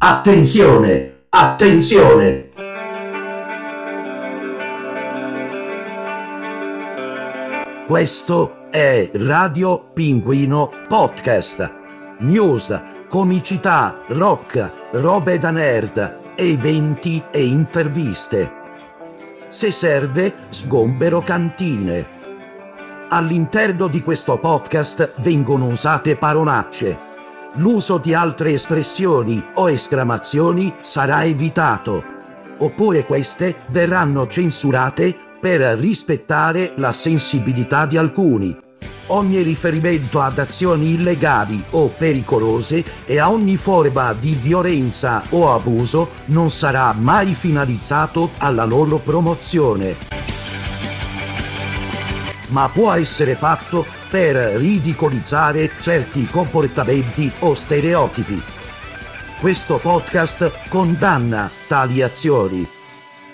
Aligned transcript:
Attenzione, 0.00 1.24
attenzione! 1.30 2.50
Questo 7.84 8.70
è 8.70 9.10
Radio 9.14 9.90
Pinguino 9.92 10.70
Podcast. 10.86 11.74
News, 12.20 12.80
comicità, 13.08 14.04
rock, 14.06 14.72
robe 14.92 15.36
da 15.40 15.50
nerd, 15.50 16.20
eventi 16.36 17.20
e 17.32 17.44
interviste. 17.44 18.52
Se 19.48 19.72
serve, 19.72 20.32
sgombero 20.50 21.22
cantine. 21.22 22.06
All'interno 23.08 23.88
di 23.88 24.00
questo 24.02 24.38
podcast 24.38 25.14
vengono 25.18 25.66
usate 25.66 26.14
parolacce 26.14 27.08
l'uso 27.54 27.98
di 27.98 28.14
altre 28.14 28.52
espressioni 28.52 29.42
o 29.54 29.70
esclamazioni 29.70 30.74
sarà 30.80 31.24
evitato, 31.24 32.04
oppure 32.58 33.04
queste 33.04 33.56
verranno 33.70 34.26
censurate 34.26 35.16
per 35.40 35.60
rispettare 35.78 36.72
la 36.76 36.92
sensibilità 36.92 37.86
di 37.86 37.96
alcuni. 37.96 38.56
Ogni 39.10 39.40
riferimento 39.40 40.20
ad 40.20 40.38
azioni 40.38 40.92
illegali 40.92 41.62
o 41.70 41.88
pericolose 41.88 42.84
e 43.06 43.18
a 43.18 43.30
ogni 43.30 43.56
forma 43.56 44.12
di 44.12 44.32
violenza 44.32 45.22
o 45.30 45.54
abuso 45.54 46.10
non 46.26 46.50
sarà 46.50 46.92
mai 46.92 47.32
finalizzato 47.32 48.30
alla 48.38 48.64
loro 48.64 48.98
promozione, 48.98 49.96
ma 52.48 52.68
può 52.68 52.92
essere 52.92 53.34
fatto 53.34 53.86
per 54.08 54.34
ridicolizzare 54.56 55.70
certi 55.80 56.26
comportamenti 56.26 57.30
o 57.40 57.54
stereotipi. 57.54 58.42
Questo 59.40 59.78
podcast 59.78 60.68
condanna 60.68 61.50
tali 61.66 62.02
azioni. 62.02 62.66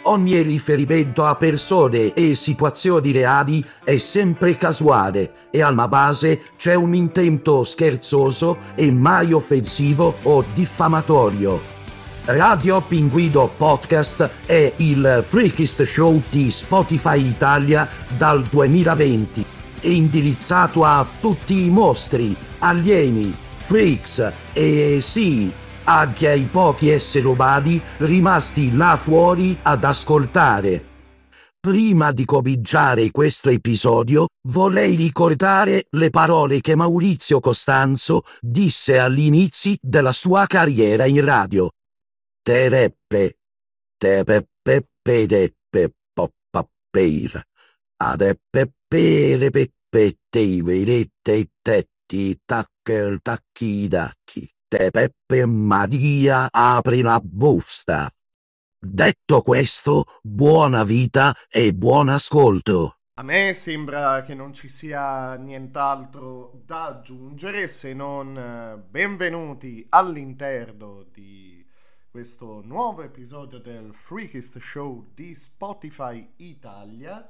Ogni 0.07 0.43
riferimento 0.43 1.25
a 1.25 1.35
persone 1.37 2.13
e 2.13 2.35
situazioni 2.35 3.11
reali 3.11 3.65
è 3.83 3.97
sempre 3.97 4.57
casuale 4.57 5.49
e 5.51 5.63
alla 5.63 5.89
base 5.89 6.43
c'è 6.59 6.75
un 6.75 6.95
intento 6.95 7.65
scherzoso 7.65 8.59
e 8.75 8.91
mai 8.91 9.33
offensivo 9.33 10.17
o 10.25 10.45
diffamatorio. 10.53 11.73
Radio 12.27 12.81
Pinguido 12.83 13.51
Podcast 13.57 14.31
è 14.45 14.73
il 14.77 15.23
freakist 15.25 15.83
show 15.85 16.21
di 16.29 16.51
Spotify 16.51 17.27
Italia 17.27 17.89
dal 18.19 18.43
2020 18.43 19.63
è 19.64 19.64
indirizzato 19.93 20.85
a 20.85 21.07
tutti 21.21 21.65
i 21.65 21.71
mostri, 21.71 22.35
alieni, 22.59 23.33
freaks 23.57 24.33
e 24.53 24.99
sì, 25.01 25.53
anche 25.85 26.29
ai 26.29 26.45
pochi 26.45 26.91
esseri 26.91 27.27
umani 27.27 27.81
rimasti 27.99 28.75
là 28.75 28.97
fuori 28.97 29.59
ad 29.63 29.85
ascoltare. 29.85 30.93
Prima 31.65 32.13
di 32.13 32.27
cominciare 32.27 33.11
questo 33.11 33.49
episodio, 33.49 34.27
vorrei 34.49 34.97
ricordare 34.97 35.87
le 35.93 36.11
parole 36.11 36.61
che 36.61 36.75
Maurizio 36.75 37.41
Costanzo 37.41 38.23
disse 38.39 38.99
all'inizio 38.99 39.77
della 39.81 40.13
sua 40.13 40.47
carriera 40.47 41.07
in 41.07 41.25
radio. 41.25 41.71
Tereppe, 42.43 43.39
tepeppe, 43.97 44.89
pedeppe, 45.01 45.95
poppapeir, 46.13 47.43
adeppe 47.97 48.73
pere 48.87 49.51
peppette 49.51 50.63
vedette 50.63 51.51
tetti 51.63 52.41
taccher 52.45 53.21
tacchi 53.23 53.89
dacchi 53.89 54.55
te 54.75 54.91
Peppe 54.91 55.47
Maria 55.47 56.49
apri 56.51 57.01
la 57.01 57.21
busta. 57.23 58.11
Detto 58.77 59.41
questo, 59.43 60.05
buona 60.21 60.83
vita 60.83 61.33
e 61.49 61.73
buon 61.73 62.09
ascolto. 62.09 62.99
A 63.15 63.23
me 63.23 63.53
sembra 63.53 64.23
che 64.23 64.35
non 64.35 64.53
ci 64.53 64.69
sia 64.69 65.37
nient'altro 65.37 66.61
da 66.65 66.87
aggiungere 66.87 67.69
se 67.69 67.95
non 67.95 68.37
eh, 68.37 68.77
benvenuti 68.77 69.87
all'interno 69.91 71.07
di 71.13 71.65
questo 72.11 72.61
nuovo 72.65 73.03
episodio 73.03 73.61
del 73.61 73.95
Freakist 73.95 74.59
Show 74.59 75.13
di 75.15 75.37
Spotify 75.37 76.29
Italia 76.39 77.29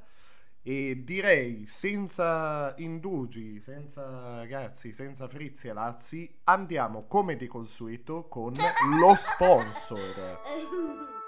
e 0.67 1.03
direi 1.05 1.67
senza 1.67 2.73
indugi, 2.79 3.61
senza 3.61 4.39
ragazzi, 4.39 4.95
senza 4.95 5.29
frizzi 5.29 5.69
e 5.69 5.75
lazzi, 5.75 6.39
andiamo 6.45 7.05
come 7.07 7.37
di 7.37 7.47
consueto 7.47 8.27
con 8.29 8.57
lo 8.99 9.15
sponsor. 9.15 10.41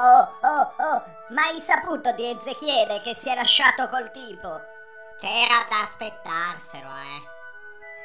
Oh, 0.00 0.30
oh, 0.42 0.74
oh, 0.76 1.02
ma 1.30 1.46
hai 1.46 1.60
saputo 1.60 2.12
di 2.12 2.24
Ezechiele 2.24 3.00
che 3.00 3.16
si 3.16 3.30
è 3.30 3.34
lasciato 3.34 3.88
col 3.88 4.12
tipo? 4.12 4.60
C'era 5.18 5.66
da 5.68 5.82
aspettarselo, 5.82 6.86
eh. 6.86 7.36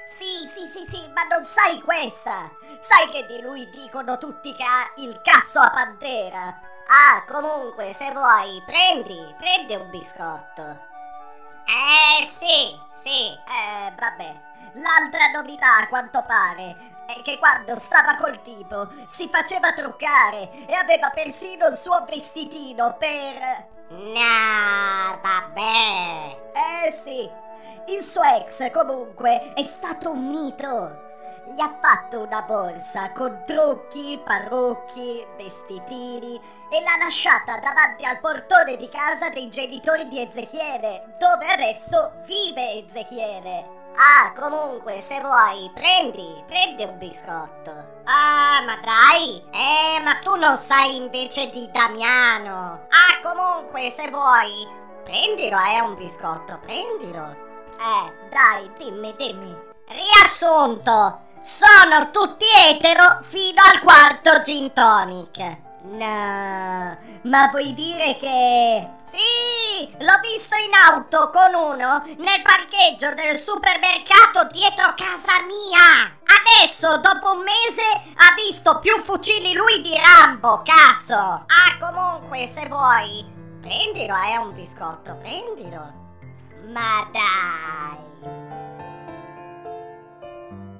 Sì, 0.09 0.47
sì, 0.47 0.65
sì, 0.65 0.89
sì, 0.89 1.07
ma 1.13 1.21
non 1.25 1.43
sai 1.43 1.79
questa! 1.81 2.49
Sai 2.81 3.09
che 3.09 3.27
di 3.27 3.39
lui 3.43 3.69
dicono 3.69 4.17
tutti 4.17 4.55
che 4.55 4.63
ha 4.63 4.91
il 4.97 5.21
cazzo 5.21 5.59
a 5.59 5.69
pantera! 5.69 6.72
Ah, 6.87 7.23
comunque, 7.25 7.93
se 7.93 8.11
vuoi, 8.11 8.61
prendi, 8.65 9.35
prendi 9.37 9.75
un 9.75 9.89
biscotto. 9.89 10.91
Eh, 11.65 12.25
sì, 12.25 12.77
sì. 13.01 13.31
Eh, 13.31 13.93
vabbè. 13.97 14.41
L'altra 14.73 15.27
novità, 15.27 15.77
a 15.77 15.87
quanto 15.87 16.23
pare, 16.25 16.75
è 17.05 17.21
che 17.21 17.37
quando 17.37 17.75
stava 17.77 18.17
col 18.17 18.41
tipo 18.41 18.87
si 19.07 19.29
faceva 19.29 19.73
truccare 19.73 20.65
e 20.65 20.73
aveva 20.73 21.09
persino 21.09 21.67
il 21.67 21.77
suo 21.77 22.03
vestitino 22.09 22.95
per... 22.97 23.67
No, 23.89 25.19
vabbè. 25.21 26.37
Eh 26.53 26.91
sì, 26.91 27.29
il 27.87 28.01
suo 28.01 28.23
ex 28.23 28.71
comunque 28.71 29.53
è 29.53 29.63
stato 29.63 30.11
un 30.11 30.27
mito 30.27 31.02
gli 31.47 31.59
ha 31.59 31.77
fatto 31.81 32.21
una 32.21 32.41
borsa 32.41 33.11
con 33.11 33.43
trucchi, 33.45 34.19
parrucchi, 34.23 35.25
vestitini 35.37 36.39
e 36.69 36.81
l'ha 36.81 36.97
lasciata 36.97 37.57
davanti 37.59 38.05
al 38.05 38.19
portone 38.19 38.77
di 38.77 38.89
casa 38.89 39.29
dei 39.29 39.49
genitori 39.49 40.07
di 40.07 40.21
Ezechiele, 40.21 41.15
dove 41.19 41.45
adesso 41.47 42.13
vive 42.25 42.85
Ezechiele. 42.85 43.81
Ah, 43.95 44.33
comunque, 44.33 45.01
se 45.01 45.19
vuoi, 45.21 45.69
prendi, 45.73 46.43
prendi 46.47 46.83
un 46.83 46.97
biscotto. 46.97 48.01
Ah, 48.05 48.63
ma 48.65 48.77
dai! 48.77 49.43
Eh, 49.51 49.99
ma 50.01 50.15
tu 50.15 50.35
non 50.35 50.57
sai 50.57 50.95
invece 50.95 51.51
di 51.51 51.69
Damiano. 51.71 52.87
Ah, 52.89 53.19
comunque, 53.21 53.91
se 53.91 54.09
vuoi, 54.09 54.67
prendilo, 55.03 55.57
è 55.57 55.75
eh, 55.75 55.81
un 55.81 55.93
biscotto, 55.93 56.57
prendilo. 56.63 57.35
Eh, 57.77 58.29
dai, 58.29 58.71
dimmi, 58.77 59.13
dimmi. 59.15 59.55
Riassunto, 59.85 61.19
sono 61.43 62.09
tutti 62.11 62.45
etero 62.69 63.19
fino 63.23 63.61
al 63.61 63.81
quarto 63.81 64.41
gin 64.43 64.71
tonic. 64.71 65.57
No, 65.83 66.97
ma 67.23 67.47
vuoi 67.51 67.73
dire 67.73 68.17
che... 68.17 68.89
Sì, 69.03 69.93
l'ho 69.99 70.19
visto 70.21 70.55
in 70.55 70.73
auto 70.73 71.29
con 71.29 71.53
uno 71.53 72.01
nel 72.17 72.41
parcheggio 72.41 73.13
del 73.13 73.37
supermercato 73.37 74.47
dietro 74.49 74.93
casa 74.95 75.41
mia. 75.41 76.15
Adesso, 76.23 76.97
dopo 76.99 77.33
un 77.33 77.43
mese, 77.43 77.83
ha 77.83 78.33
visto 78.35 78.79
più 78.79 78.97
fucili 79.01 79.51
lui 79.51 79.81
di 79.81 79.95
Rambo, 79.97 80.63
cazzo. 80.63 81.15
Ah, 81.15 81.77
comunque, 81.79 82.47
se 82.47 82.65
vuoi, 82.67 83.25
prendilo, 83.59 84.15
è 84.15 84.37
un 84.37 84.53
biscotto, 84.53 85.15
prendilo. 85.17 85.91
Ma 86.71 87.05
dai. 87.11 88.12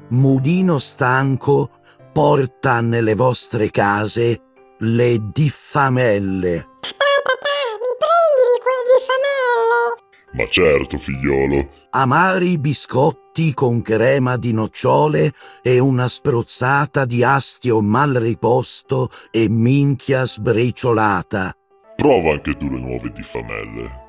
Mudino 0.09 0.79
stanco 0.79 1.69
porta 2.11 2.81
nelle 2.81 3.15
vostre 3.15 3.71
case 3.71 4.41
le 4.79 5.17
diffamelle. 5.31 6.67
Papà, 6.81 7.13
papà, 7.23 7.57
mi 7.79 7.93
prendi 7.99 8.43
Ma 8.51 8.63
quelle 8.63 8.83
diffamelle? 8.99 10.51
certo, 10.51 10.97
figliolo. 10.99 11.69
Amari 11.91 12.57
biscotti 12.57 13.53
con 13.53 13.81
crema 13.81 14.37
di 14.37 14.51
nocciole 14.51 15.33
e 15.61 15.79
una 15.79 16.07
spruzzata 16.07 17.05
di 17.05 17.23
astio 17.23 17.81
mal 17.81 18.13
riposto 18.13 19.09
e 19.31 19.47
minchia 19.49 20.25
sbriciolata. 20.25 21.55
Prova 21.95 22.31
anche 22.31 22.57
tu 22.57 22.69
le 22.69 22.79
nuove 22.79 23.11
diffamelle. 23.13 24.01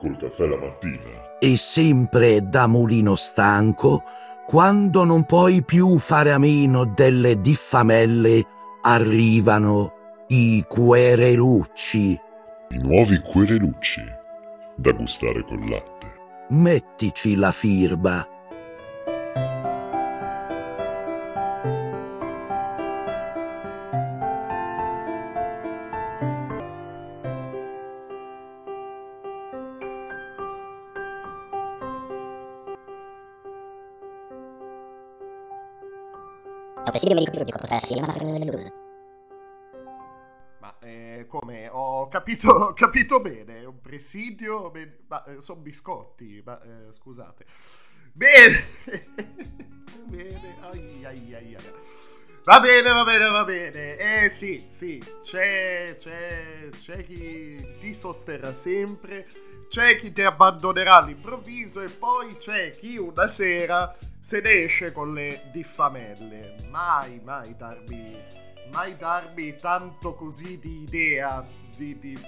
Col 0.00 0.16
caffè 0.18 0.46
la 0.46 0.56
mattina. 0.56 1.38
E 1.40 1.56
sempre 1.56 2.40
da 2.42 2.66
mulino 2.66 3.16
stanco 3.16 4.02
quando 4.50 5.04
non 5.04 5.26
puoi 5.26 5.62
più 5.62 5.96
fare 5.98 6.32
a 6.32 6.38
meno 6.38 6.84
delle 6.84 7.40
diffamelle, 7.40 8.42
arrivano 8.82 9.92
i 10.26 10.64
querelucci. 10.66 12.18
I 12.70 12.78
nuovi 12.78 13.20
querelucci 13.32 14.00
da 14.74 14.90
gustare 14.90 15.44
col 15.44 15.68
latte. 15.68 16.06
Mettici 16.48 17.36
la 17.36 17.52
firba. 17.52 18.26
Presidio 37.00 37.14
medico 37.14 37.56
processi, 37.56 37.94
le 37.94 38.00
manate 38.00 38.24
nell'uso. 38.24 38.72
Ma 40.60 40.78
eh, 40.80 41.24
come? 41.28 41.68
Ho 41.68 42.08
capito, 42.08 42.72
capito 42.76 43.20
bene, 43.20 43.64
un 43.64 43.80
presidio, 43.80 44.70
be- 44.70 45.04
ma 45.08 45.24
eh, 45.24 45.40
sono 45.40 45.60
biscotti, 45.60 46.42
ma 46.44 46.60
eh, 46.60 46.92
scusate. 46.92 47.46
Bene, 48.12 48.66
bene, 50.06 50.56
ai, 50.60 51.04
ai, 51.04 51.34
ai, 51.34 51.54
ai. 51.54 51.72
Va 52.44 52.60
bene, 52.60 52.92
va 52.92 53.04
bene, 53.04 53.28
va 53.28 53.44
bene. 53.44 53.96
Eh 53.96 54.28
sì, 54.28 54.66
sì, 54.70 55.02
c'è, 55.22 55.96
c'è, 55.98 56.68
c'è 56.78 57.04
chi 57.04 57.76
ti 57.78 57.94
sosterrà 57.94 58.52
sempre, 58.52 59.26
c'è 59.68 59.96
chi 59.96 60.12
ti 60.12 60.22
abbandonerà 60.22 60.96
all'improvviso 60.96 61.80
e 61.80 61.88
poi 61.88 62.36
c'è 62.36 62.72
chi 62.72 62.96
una 62.96 63.26
sera 63.26 63.94
se 64.20 64.40
ne 64.40 64.62
esce 64.62 64.92
con 64.92 65.14
le 65.14 65.48
diffamelle. 65.52 66.56
Mai, 66.68 67.20
mai 67.24 67.56
darmi, 67.56 68.16
mai 68.70 68.96
darmi 68.96 69.56
tanto 69.56 70.14
così 70.14 70.58
di 70.58 70.82
idea, 70.82 71.44
di, 71.76 71.98
di 71.98 72.18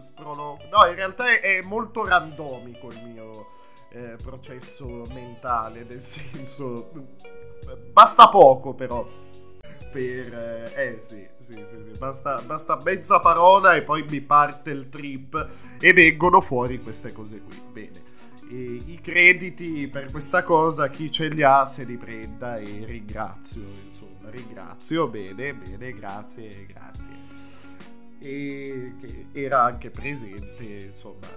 sprolo... 0.00 0.58
No, 0.70 0.86
in 0.86 0.94
realtà 0.94 1.38
è, 1.38 1.60
molto 1.62 2.04
randomico 2.06 2.88
il 2.90 3.04
mio 3.04 3.46
eh, 3.90 4.16
processo 4.22 5.04
mentale, 5.12 5.84
nel 5.84 6.00
senso... 6.00 6.90
Basta 7.92 8.28
poco 8.28 8.74
però 8.74 9.06
per... 9.92 10.72
Eh 10.74 10.96
sì, 10.98 11.28
sì, 11.38 11.54
sì, 11.54 11.76
sì. 11.84 11.98
Basta, 11.98 12.40
basta, 12.40 12.80
mezza 12.82 13.20
parola 13.20 13.74
e 13.74 13.82
poi 13.82 14.02
mi 14.04 14.20
parte 14.20 14.70
il 14.70 14.88
trip 14.88 15.48
e 15.78 15.92
vengono 15.92 16.40
fuori 16.40 16.82
queste 16.82 17.12
cose 17.12 17.40
qui. 17.40 17.60
Bene. 17.70 18.10
I 18.54 18.98
crediti 19.02 19.88
per 19.88 20.10
questa 20.10 20.42
cosa 20.42 20.90
chi 20.90 21.10
ce 21.10 21.28
li 21.28 21.42
ha 21.42 21.64
se 21.64 21.84
li 21.84 21.96
prenda 21.96 22.58
e 22.58 22.84
ringrazio, 22.84 23.62
insomma, 23.84 24.28
ringrazio, 24.28 25.08
bene, 25.08 25.54
bene, 25.54 25.92
grazie, 25.92 26.66
grazie. 26.66 27.12
E 28.18 28.94
che 29.00 29.26
era 29.32 29.62
anche 29.62 29.90
presente, 29.90 30.64
insomma, 30.64 31.28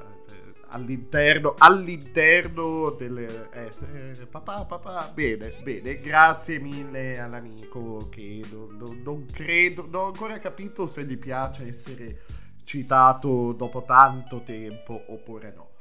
all'interno, 0.67 1.55
all'interno 1.57 2.89
del... 2.89 3.17
Eh, 3.17 3.71
eh, 3.93 4.25
papà, 4.25 4.65
papà, 4.65 5.09
bene, 5.13 5.53
bene, 5.63 6.01
grazie 6.01 6.59
mille 6.59 7.17
all'amico 7.17 8.09
che 8.09 8.41
non, 8.51 8.75
non, 8.77 9.01
non 9.01 9.25
credo, 9.31 9.87
non 9.89 10.01
ho 10.01 10.05
ancora 10.07 10.37
capito 10.39 10.85
se 10.85 11.05
gli 11.05 11.17
piace 11.17 11.67
essere 11.67 12.23
citato 12.65 13.53
dopo 13.53 13.83
tanto 13.83 14.41
tempo 14.43 15.01
oppure 15.07 15.53
no. 15.55 15.73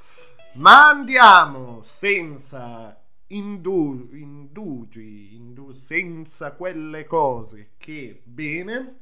Ma 0.56 0.89
andiamo 0.89 1.81
senza 1.83 2.97
indu- 3.29 4.12
indugi, 4.15 5.35
indu- 5.35 5.75
senza 5.75 6.53
quelle 6.53 7.06
cose 7.06 7.73
che 7.77 8.23
bene 8.23 9.01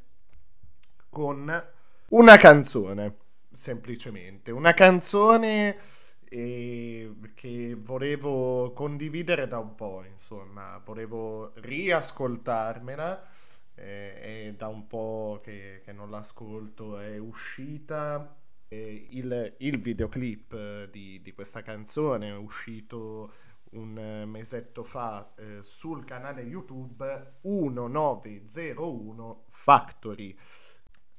con 1.10 1.64
una 2.08 2.36
canzone 2.38 3.16
semplicemente. 3.52 4.50
Una 4.50 4.72
canzone 4.72 5.76
eh, 6.24 7.14
che 7.34 7.76
volevo 7.78 8.72
condividere 8.72 9.46
da 9.46 9.58
un 9.58 9.74
po', 9.74 10.04
insomma, 10.10 10.80
volevo 10.82 11.52
riascoltarmela. 11.56 13.28
Eh, 13.74 14.20
è 14.48 14.54
da 14.56 14.68
un 14.68 14.86
po' 14.86 15.40
che, 15.42 15.82
che 15.84 15.92
non 15.92 16.10
l'ascolto, 16.10 16.98
è 16.98 17.18
uscita 17.18 18.36
il, 18.76 19.54
il, 19.58 19.80
videoclip 19.80 20.88
di, 20.90 21.20
di, 21.20 21.32
questa 21.32 21.62
canzone, 21.62 22.28
è 22.28 22.36
uscito 22.36 23.32
un 23.72 24.24
mesetto 24.26 24.84
fa 24.84 25.32
eh, 25.36 25.60
sul 25.62 26.04
canale 26.04 26.42
YouTube 26.42 27.38
1901 27.42 29.44
Factory. 29.50 30.36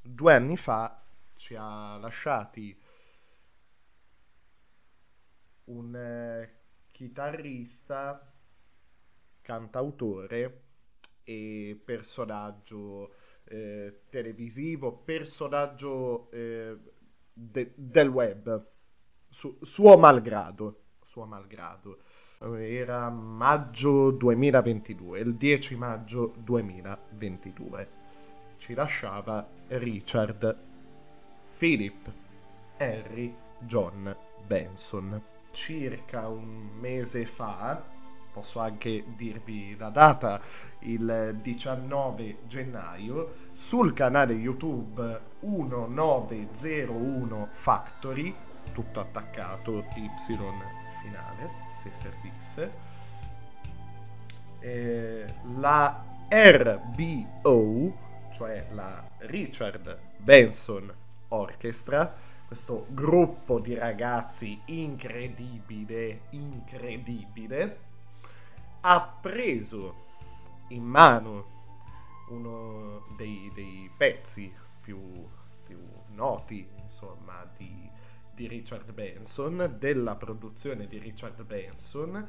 Due 0.01 0.33
anni 0.33 0.57
fa 0.57 1.03
ci 1.35 1.55
ha 1.57 1.97
lasciati 1.97 2.77
un 5.65 5.95
eh, 5.95 6.55
chitarrista, 6.91 8.33
cantautore 9.41 10.61
e 11.23 11.79
personaggio 11.83 13.15
eh, 13.45 14.01
televisivo, 14.09 14.93
personaggio 14.93 16.29
eh, 16.31 16.77
de- 17.33 17.73
del 17.75 18.09
web, 18.09 18.65
Su- 19.29 19.57
suo 19.61 19.97
malgrado. 19.97 20.81
Suo 21.01 21.25
malgrado. 21.25 21.97
Era 22.39 23.09
maggio 23.09 24.11
2022, 24.11 25.19
il 25.19 25.35
10 25.35 25.75
maggio 25.75 26.33
2022. 26.37 27.87
Ci 28.57 28.73
lasciava 28.73 29.47
Richard 29.69 30.57
Philip 31.57 32.11
Henry 32.77 33.33
John 33.59 34.15
Benson. 34.45 35.21
Circa 35.51 36.27
un 36.27 36.69
mese 36.79 37.25
fa, 37.25 37.81
posso 38.31 38.59
anche 38.59 39.03
dirvi 39.15 39.75
la 39.77 39.89
data, 39.89 40.41
il 40.81 41.39
19 41.41 42.39
gennaio, 42.47 43.42
sul 43.53 43.93
canale 43.93 44.33
YouTube 44.33 45.21
1901 45.41 47.49
Factory, 47.51 48.35
tutto 48.71 48.99
attaccato, 48.99 49.85
Y 49.95 50.09
finale, 51.01 51.49
se 51.71 51.91
servisse, 51.93 52.71
eh, 54.59 55.33
la 55.57 56.03
RBO, 56.29 57.97
cioè 58.33 58.67
la 58.71 59.07
Richard 59.19 59.99
Benson 60.17 60.93
Orchestra, 61.29 62.13
questo 62.47 62.87
gruppo 62.89 63.59
di 63.59 63.73
ragazzi 63.73 64.59
incredibile, 64.65 66.23
incredibile, 66.31 67.79
ha 68.81 69.17
preso 69.21 70.01
in 70.69 70.83
mano 70.83 71.52
uno 72.29 73.05
dei, 73.17 73.51
dei 73.53 73.89
pezzi 73.95 74.51
più, 74.81 74.99
più, 75.65 75.79
noti, 76.09 76.67
insomma, 76.83 77.49
di, 77.57 77.89
di 78.33 78.47
Richard 78.47 78.91
Benson, 78.91 79.75
della 79.79 80.15
produzione 80.15 80.87
di 80.87 80.99
Richard 80.99 81.43
Benson, 81.43 82.27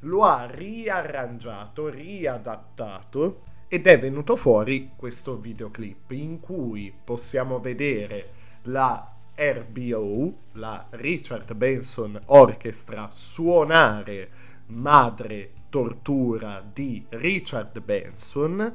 lo 0.00 0.22
ha 0.22 0.46
riarrangiato, 0.46 1.88
riadattato 1.88 3.42
ed 3.68 3.86
è 3.86 3.98
venuto 3.98 4.36
fuori 4.36 4.92
questo 4.96 5.36
videoclip 5.36 6.10
in 6.12 6.40
cui 6.40 6.94
possiamo 7.04 7.58
vedere 7.58 8.32
la 8.62 9.14
RBO, 9.34 10.34
la 10.52 10.86
Richard 10.90 11.52
Benson 11.54 12.20
Orchestra, 12.26 13.08
suonare 13.10 14.30
Madre 14.66 15.52
Tortura 15.68 16.64
di 16.72 17.04
Richard 17.10 17.80
Benson 17.80 18.74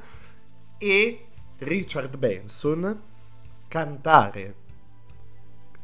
e 0.84 1.26
Richard 1.60 2.18
Benson 2.18 3.02
cantare, 3.70 4.56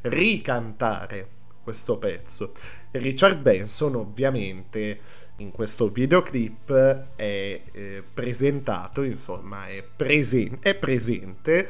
ricantare 0.01 1.29
questo 1.63 1.98
pezzo. 1.98 2.51
Richard 2.91 3.38
Benson 3.38 3.96
ovviamente 3.96 5.00
in 5.38 5.51
questo 5.51 5.88
videoclip 5.88 6.70
è 7.15 7.62
eh, 7.72 8.03
presentato, 8.13 9.03
insomma, 9.03 9.68
è, 9.68 9.82
presen- 9.84 10.58
è 10.60 10.75
presente 10.75 11.70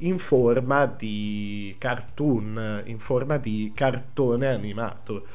in 0.00 0.18
forma 0.18 0.84
di 0.84 1.74
cartoon, 1.78 2.82
in 2.84 2.98
forma 2.98 3.38
di 3.38 3.72
cartone 3.74 4.46
animato. 4.46 5.26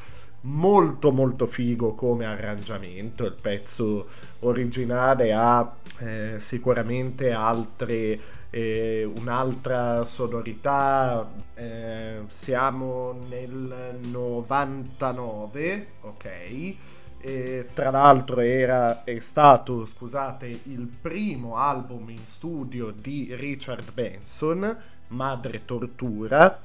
Molto 0.46 1.12
molto 1.12 1.46
figo 1.48 1.94
come 1.94 2.26
arrangiamento, 2.26 3.24
il 3.24 3.32
pezzo 3.32 4.08
originale 4.40 5.32
ha 5.32 5.74
eh, 6.00 6.36
sicuramente 6.38 7.32
altre, 7.32 8.20
eh, 8.50 9.10
un'altra 9.20 10.04
sonorità, 10.04 11.32
eh, 11.54 12.24
siamo 12.28 13.22
nel 13.30 14.00
99, 14.02 15.88
ok? 16.02 16.76
E, 17.20 17.70
tra 17.74 17.90
l'altro 17.90 18.42
era, 18.42 19.06
è 19.06 19.18
stato, 19.20 19.86
scusate, 19.86 20.46
il 20.48 20.90
primo 21.00 21.56
album 21.56 22.10
in 22.10 22.26
studio 22.26 22.92
di 22.92 23.34
Richard 23.34 23.94
Benson, 23.94 24.78
Madre 25.08 25.64
Tortura, 25.64 26.60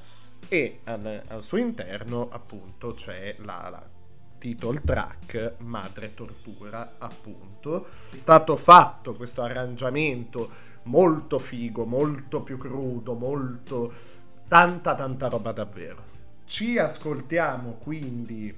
e 0.48 0.80
al, 0.84 1.22
al 1.26 1.42
suo 1.42 1.58
interno 1.58 2.28
appunto 2.30 2.94
c'è 2.94 3.36
la, 3.38 3.68
la 3.70 3.88
title 4.38 4.80
track 4.84 5.54
Madre 5.58 6.14
Tortura, 6.14 6.94
appunto. 6.98 7.88
È 8.10 8.14
stato 8.14 8.56
fatto 8.56 9.14
questo 9.14 9.42
arrangiamento 9.42 10.50
molto 10.84 11.38
figo, 11.38 11.84
molto 11.84 12.42
più 12.42 12.56
crudo, 12.56 13.14
molto... 13.14 13.92
tanta 14.48 14.94
tanta 14.94 15.28
roba 15.28 15.52
davvero. 15.52 16.06
Ci 16.44 16.78
ascoltiamo 16.78 17.72
quindi 17.72 18.56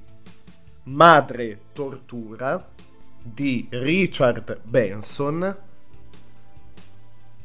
Madre 0.84 1.60
Tortura 1.72 2.68
di 3.22 3.66
Richard 3.70 4.60
Benson 4.62 5.56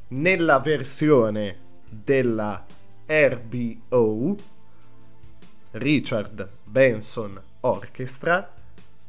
nella 0.10 0.60
versione 0.60 1.58
della 1.90 2.64
RBO 3.08 4.36
Richard 5.72 6.50
Benson 6.64 7.40
Orchestra 7.62 8.52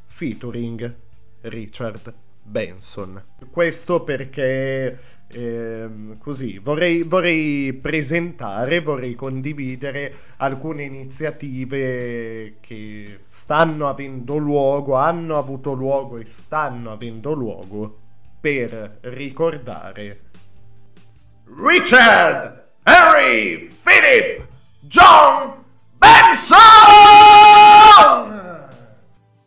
featuring 0.05 0.95
Richard 1.41 2.13
Benson. 2.43 3.21
Questo 3.49 4.03
perché 4.03 4.99
ehm, 5.27 6.17
così 6.19 6.59
vorrei, 6.59 7.01
vorrei 7.01 7.73
presentare, 7.73 8.81
vorrei 8.81 9.15
condividere 9.15 10.13
alcune 10.37 10.83
iniziative 10.83 12.57
che 12.61 13.21
stanno 13.27 13.89
avendo 13.89 14.37
luogo, 14.37 14.95
hanno 14.95 15.37
avuto 15.37 15.73
luogo 15.73 16.17
e 16.17 16.25
stanno 16.25 16.91
avendo 16.91 17.33
luogo 17.33 17.99
per 18.39 18.99
ricordare 19.01 20.21
Richard 21.55 22.66
Harry 22.89 23.69
Philip 23.83 24.47
John 24.79 25.61
Benson! 25.97 26.55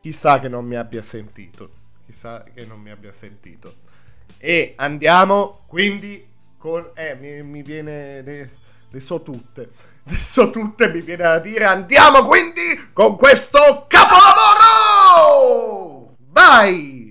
Chissà 0.02 0.38
che 0.40 0.48
non 0.48 0.66
mi 0.66 0.76
abbia 0.76 1.02
sentito. 1.02 1.70
Chissà 2.04 2.44
che 2.52 2.66
non 2.66 2.80
mi 2.80 2.90
abbia 2.90 3.12
sentito. 3.12 3.76
E 4.36 4.74
andiamo 4.76 5.62
quindi 5.68 6.28
con... 6.58 6.90
Eh, 6.94 7.14
mi, 7.14 7.42
mi 7.42 7.62
viene... 7.62 8.20
Le, 8.20 8.50
le 8.90 9.00
so 9.00 9.22
tutte. 9.22 9.70
Le 10.02 10.18
so 10.18 10.50
tutte, 10.50 10.90
mi 10.90 11.00
viene 11.00 11.22
da 11.22 11.38
dire. 11.38 11.64
Andiamo 11.64 12.26
quindi 12.26 12.90
con 12.92 13.16
questo 13.16 13.86
capolavoro! 13.88 14.54
Vai! 16.28 17.09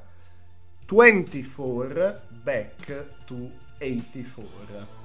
24 0.86 2.20
Back 2.42 3.06
to 3.24 3.50
84 3.78 4.98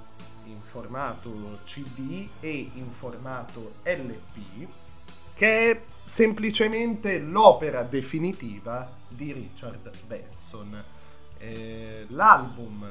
in 0.46 0.60
formato 0.60 1.60
CD 1.64 2.28
e 2.40 2.72
in 2.74 2.92
formato 2.92 3.76
LP 3.84 4.68
che 5.36 5.72
è 5.72 5.82
semplicemente 6.06 7.20
l'opera 7.20 7.84
definitiva 7.84 8.90
di 9.08 9.34
Richard 9.34 9.92
Benson. 10.08 10.84
Eh, 11.46 12.08
l'album, 12.10 12.88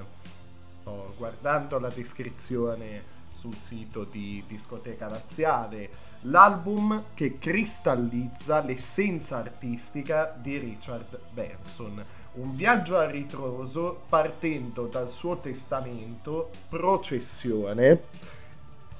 sto 0.69 1.13
guardando 1.17 1.81
la 1.81 1.89
descrizione 1.89 3.03
sul 3.33 3.57
sito 3.57 4.05
di 4.05 4.45
Discoteca 4.47 5.09
Laziale, 5.09 5.91
l'album 6.23 7.07
che 7.15 7.39
cristallizza 7.39 8.61
l'essenza 8.61 9.39
artistica 9.39 10.33
di 10.41 10.57
Richard 10.59 11.19
Benson. 11.33 12.05
Un 12.35 12.55
viaggio 12.55 12.97
a 12.97 13.11
ritroso 13.11 14.03
partendo 14.09 14.87
dal 14.87 15.11
suo 15.11 15.39
testamento 15.39 16.51
Processione, 16.69 18.03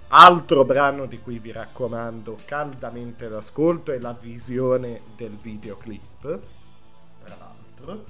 altro 0.09 0.65
brano 0.65 1.07
di 1.07 1.21
cui 1.21 1.39
vi 1.39 1.53
raccomando 1.53 2.39
caldamente 2.45 3.29
l'ascolto 3.29 3.93
e 3.93 4.01
la 4.01 4.17
visione 4.19 5.01
del 5.17 5.37
videoclip, 5.41 6.41
tra 7.25 7.37
l'altro, 7.39 8.05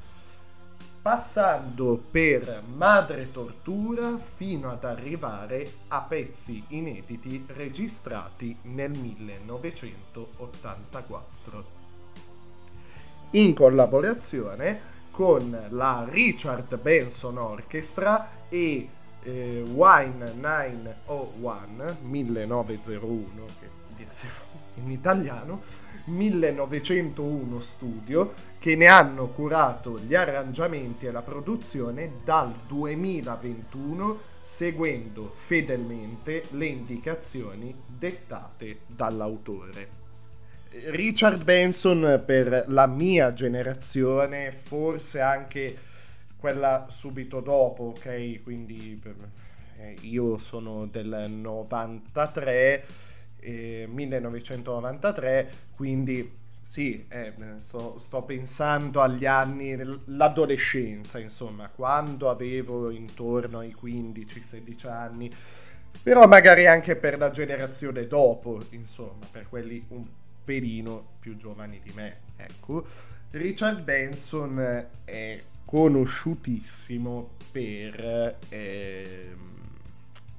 passando 1.04 2.02
per 2.11 2.62
Madre 2.66 3.30
Tortura 3.30 4.16
fino 4.16 4.70
ad 4.70 4.87
arrivare 4.87 5.70
a 5.88 6.00
pezzi 6.00 6.64
inediti 6.68 7.44
registrati 7.49 8.56
nel 8.62 8.92
1984. 8.92 11.64
In 13.32 13.52
collaborazione 13.52 14.80
con 15.11 15.66
la 15.68 16.06
Richard 16.08 16.78
Benson 16.78 17.37
Orchestra 17.37 18.46
e 18.49 18.88
eh, 19.25 19.61
Wine 19.61 20.32
901 20.32 21.96
1901 22.00 23.44
che 23.61 23.68
dirsi 23.94 24.26
in 24.76 24.90
italiano 24.90 25.84
1901 26.05 27.61
studio 27.61 28.35
che 28.59 28.77
ne 28.77 28.87
hanno 28.87 29.27
curato 29.29 29.99
gli 29.99 30.14
arrangiamenti 30.14 31.07
e 31.07 31.11
la 31.11 31.23
produzione 31.23 32.21
dal 32.25 32.53
2021 32.67 34.33
seguendo 34.43 35.33
fedelmente 35.35 36.45
le 36.51 36.67
indicazioni 36.67 37.75
dettate 37.87 38.81
dall'autore. 38.87 40.03
Richard 40.87 41.45
Benson 41.45 42.23
per 42.27 42.64
la 42.69 42.87
mia 42.87 43.33
generazione, 43.33 44.51
forse 44.51 45.21
anche 45.21 45.79
quella 46.37 46.87
subito 46.90 47.40
dopo, 47.40 47.95
ok? 47.97 48.43
Quindi 48.43 49.01
eh, 49.79 49.97
io 50.03 50.37
sono 50.38 50.87
del 50.87 51.27
93, 51.29 52.85
eh, 53.44 53.87
1993, 53.88 55.52
quindi 55.74 56.42
sì, 56.62 57.04
eh, 57.09 57.35
sto, 57.59 57.98
sto, 57.98 58.22
pensando 58.22 59.02
agli 59.02 59.26
anni, 59.26 59.76
l'adolescenza, 60.07 61.18
insomma, 61.18 61.68
quando 61.68 62.30
avevo 62.30 62.90
intorno 62.90 63.59
ai 63.59 63.76
15-16 63.78 64.88
anni, 64.88 65.30
però 66.02 66.26
magari 66.26 66.66
anche 66.66 66.96
per 66.96 67.18
la 67.18 67.30
generazione 67.30 68.07
dopo, 68.07 68.62
insomma, 68.70 69.26
per 69.30 69.46
quelli 69.48 69.85
un 69.88 70.07
pelino 70.42 71.12
più 71.20 71.37
giovani 71.37 71.80
di 71.83 71.92
me. 71.94 72.20
Ecco, 72.37 72.87
Richard 73.33 73.83
Benson 73.83 74.87
è 75.04 75.40
conosciutissimo 75.64 77.30
per 77.52 78.37
eh, 78.48 79.37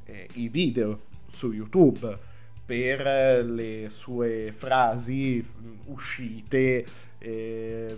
eh, 0.06 0.28
i 0.34 0.48
video 0.50 1.02
su 1.28 1.52
YouTube, 1.52 2.34
per 2.66 3.46
le 3.46 3.90
sue 3.90 4.52
frasi 4.56 5.46
uscite, 5.86 6.86
eh, 7.20 7.96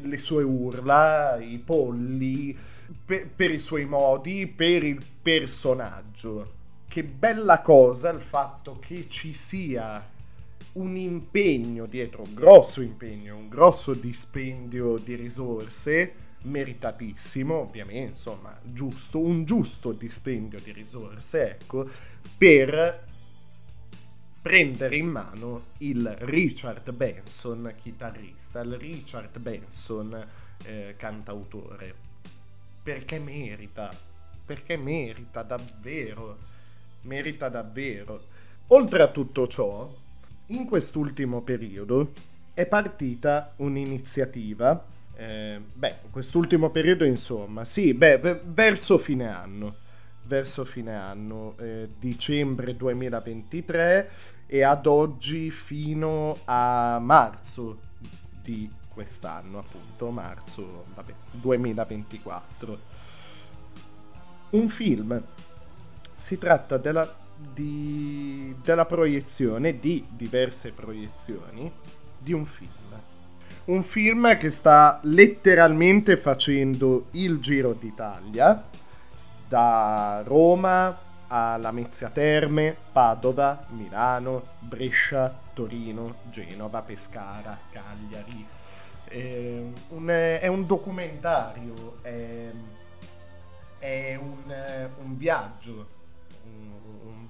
le 0.00 0.18
sue 0.18 0.42
urla, 0.42 1.36
i 1.38 1.58
polli, 1.58 2.56
per, 3.04 3.28
per 3.28 3.50
i 3.50 3.58
suoi 3.58 3.84
modi, 3.84 4.46
per 4.46 4.84
il 4.84 5.04
personaggio. 5.22 6.58
Che 6.88 7.04
bella 7.04 7.60
cosa 7.60 8.10
il 8.10 8.20
fatto 8.20 8.78
che 8.80 9.06
ci 9.08 9.32
sia 9.32 10.04
un 10.72 10.96
impegno 10.96 11.86
dietro, 11.86 12.22
un 12.22 12.34
grosso 12.34 12.80
impegno, 12.80 13.36
un 13.36 13.48
grosso 13.48 13.92
dispendio 13.92 14.96
di 14.96 15.14
risorse, 15.14 16.14
meritatissimo 16.42 17.54
ovviamente, 17.54 18.10
insomma, 18.10 18.58
giusto, 18.62 19.18
un 19.18 19.44
giusto 19.44 19.92
dispendio 19.92 20.58
di 20.60 20.72
risorse, 20.72 21.50
ecco, 21.50 21.88
per 22.36 23.08
prendere 24.42 24.96
in 24.96 25.06
mano 25.06 25.64
il 25.78 26.16
Richard 26.20 26.90
Benson 26.92 27.74
chitarrista, 27.76 28.60
il 28.60 28.76
Richard 28.78 29.38
Benson 29.38 30.26
eh, 30.64 30.94
cantautore, 30.96 31.94
perché 32.82 33.18
merita, 33.18 33.90
perché 34.44 34.76
merita 34.76 35.42
davvero, 35.42 36.38
merita 37.02 37.48
davvero. 37.48 38.20
Oltre 38.68 39.02
a 39.02 39.08
tutto 39.08 39.46
ciò, 39.46 39.92
in 40.46 40.64
quest'ultimo 40.64 41.42
periodo 41.42 42.12
è 42.54 42.64
partita 42.66 43.52
un'iniziativa, 43.56 44.84
eh, 45.16 45.60
beh, 45.72 45.94
quest'ultimo 46.10 46.70
periodo 46.70 47.04
insomma, 47.04 47.66
sì, 47.66 47.92
beh, 47.92 48.18
v- 48.18 48.40
verso 48.44 48.96
fine 48.96 49.28
anno, 49.28 49.74
verso 50.30 50.64
fine 50.64 50.94
anno, 50.94 51.56
eh, 51.58 51.88
dicembre 51.98 52.76
2023 52.76 54.10
e 54.46 54.62
ad 54.62 54.86
oggi 54.86 55.50
fino 55.50 56.36
a 56.44 57.00
marzo 57.00 57.80
di 58.40 58.70
quest'anno, 58.88 59.58
appunto, 59.58 60.10
marzo 60.10 60.84
vabbè, 60.94 61.12
2024. 61.32 62.78
Un 64.50 64.68
film. 64.68 65.20
Si 66.16 66.38
tratta 66.38 66.76
della 66.76 67.12
di, 67.52 68.54
della 68.62 68.86
proiezione, 68.86 69.80
di 69.80 70.04
diverse 70.08 70.70
proiezioni, 70.70 71.72
di 72.18 72.32
un 72.32 72.46
film. 72.46 72.68
Un 73.64 73.82
film 73.82 74.36
che 74.36 74.50
sta 74.50 75.00
letteralmente 75.02 76.16
facendo 76.16 77.06
il 77.12 77.40
giro 77.40 77.72
d'Italia, 77.72 78.69
da 79.50 80.22
Roma 80.24 80.96
a 81.26 81.56
Lamezia 81.56 82.08
Terme, 82.08 82.76
Padova, 82.92 83.66
Milano, 83.70 84.44
Brescia, 84.60 85.36
Torino, 85.52 86.14
Genova, 86.30 86.82
Pescara, 86.82 87.58
Cagliari. 87.70 88.46
È 89.04 89.62
un, 89.88 90.06
è 90.06 90.46
un 90.46 90.66
documentario, 90.66 91.96
è, 92.02 92.50
è 93.80 94.14
un, 94.20 94.54
un 95.02 95.16
viaggio 95.16 95.98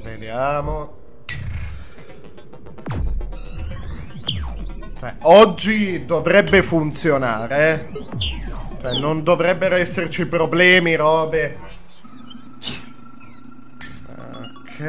Vediamo. 0.03 1.01
Cioè, 4.99 5.17
oggi 5.23 6.07
dovrebbe 6.07 6.63
funzionare, 6.63 7.73
eh? 7.75 8.81
Cioè, 8.81 8.99
non 8.99 9.23
dovrebbero 9.23 9.75
esserci 9.75 10.27
problemi, 10.27 10.97
robe. 10.97 11.72
Ok. 14.79 14.83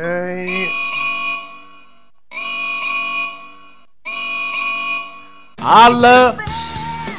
Al 5.62 6.36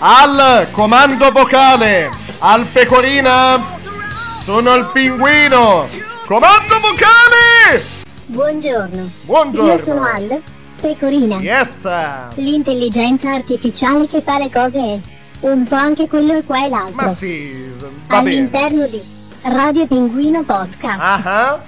al 0.00 0.68
comando 0.72 1.30
vocale 1.30 2.10
al 2.40 2.66
pecorina 2.66 3.62
sono 4.40 4.74
il 4.74 4.90
pinguino 4.92 5.86
comando 6.26 6.78
vocale 6.80 7.82
Buongiorno. 8.26 9.10
buongiorno 9.22 9.72
Io 9.72 9.78
sono 9.78 10.04
Al 10.04 10.42
Pecorina. 10.80 11.36
yes 11.36 11.88
L'intelligenza 12.34 13.30
artificiale 13.32 14.06
che 14.08 14.20
fa 14.20 14.38
le 14.38 14.50
cose 14.50 15.00
un 15.40 15.64
po' 15.64 15.74
anche 15.76 16.06
quello 16.08 16.38
e 16.38 16.44
qua 16.44 16.64
e 16.64 16.68
l'altro. 16.68 16.94
ma 17.02 17.08
sì 17.08 17.66
va 17.78 17.88
bene 18.20 18.30
All'interno 18.30 18.86
di 18.86 19.00
Radio 19.42 19.86
Pinguino 19.86 20.42
Podcast. 20.42 20.98
ah. 21.00 21.60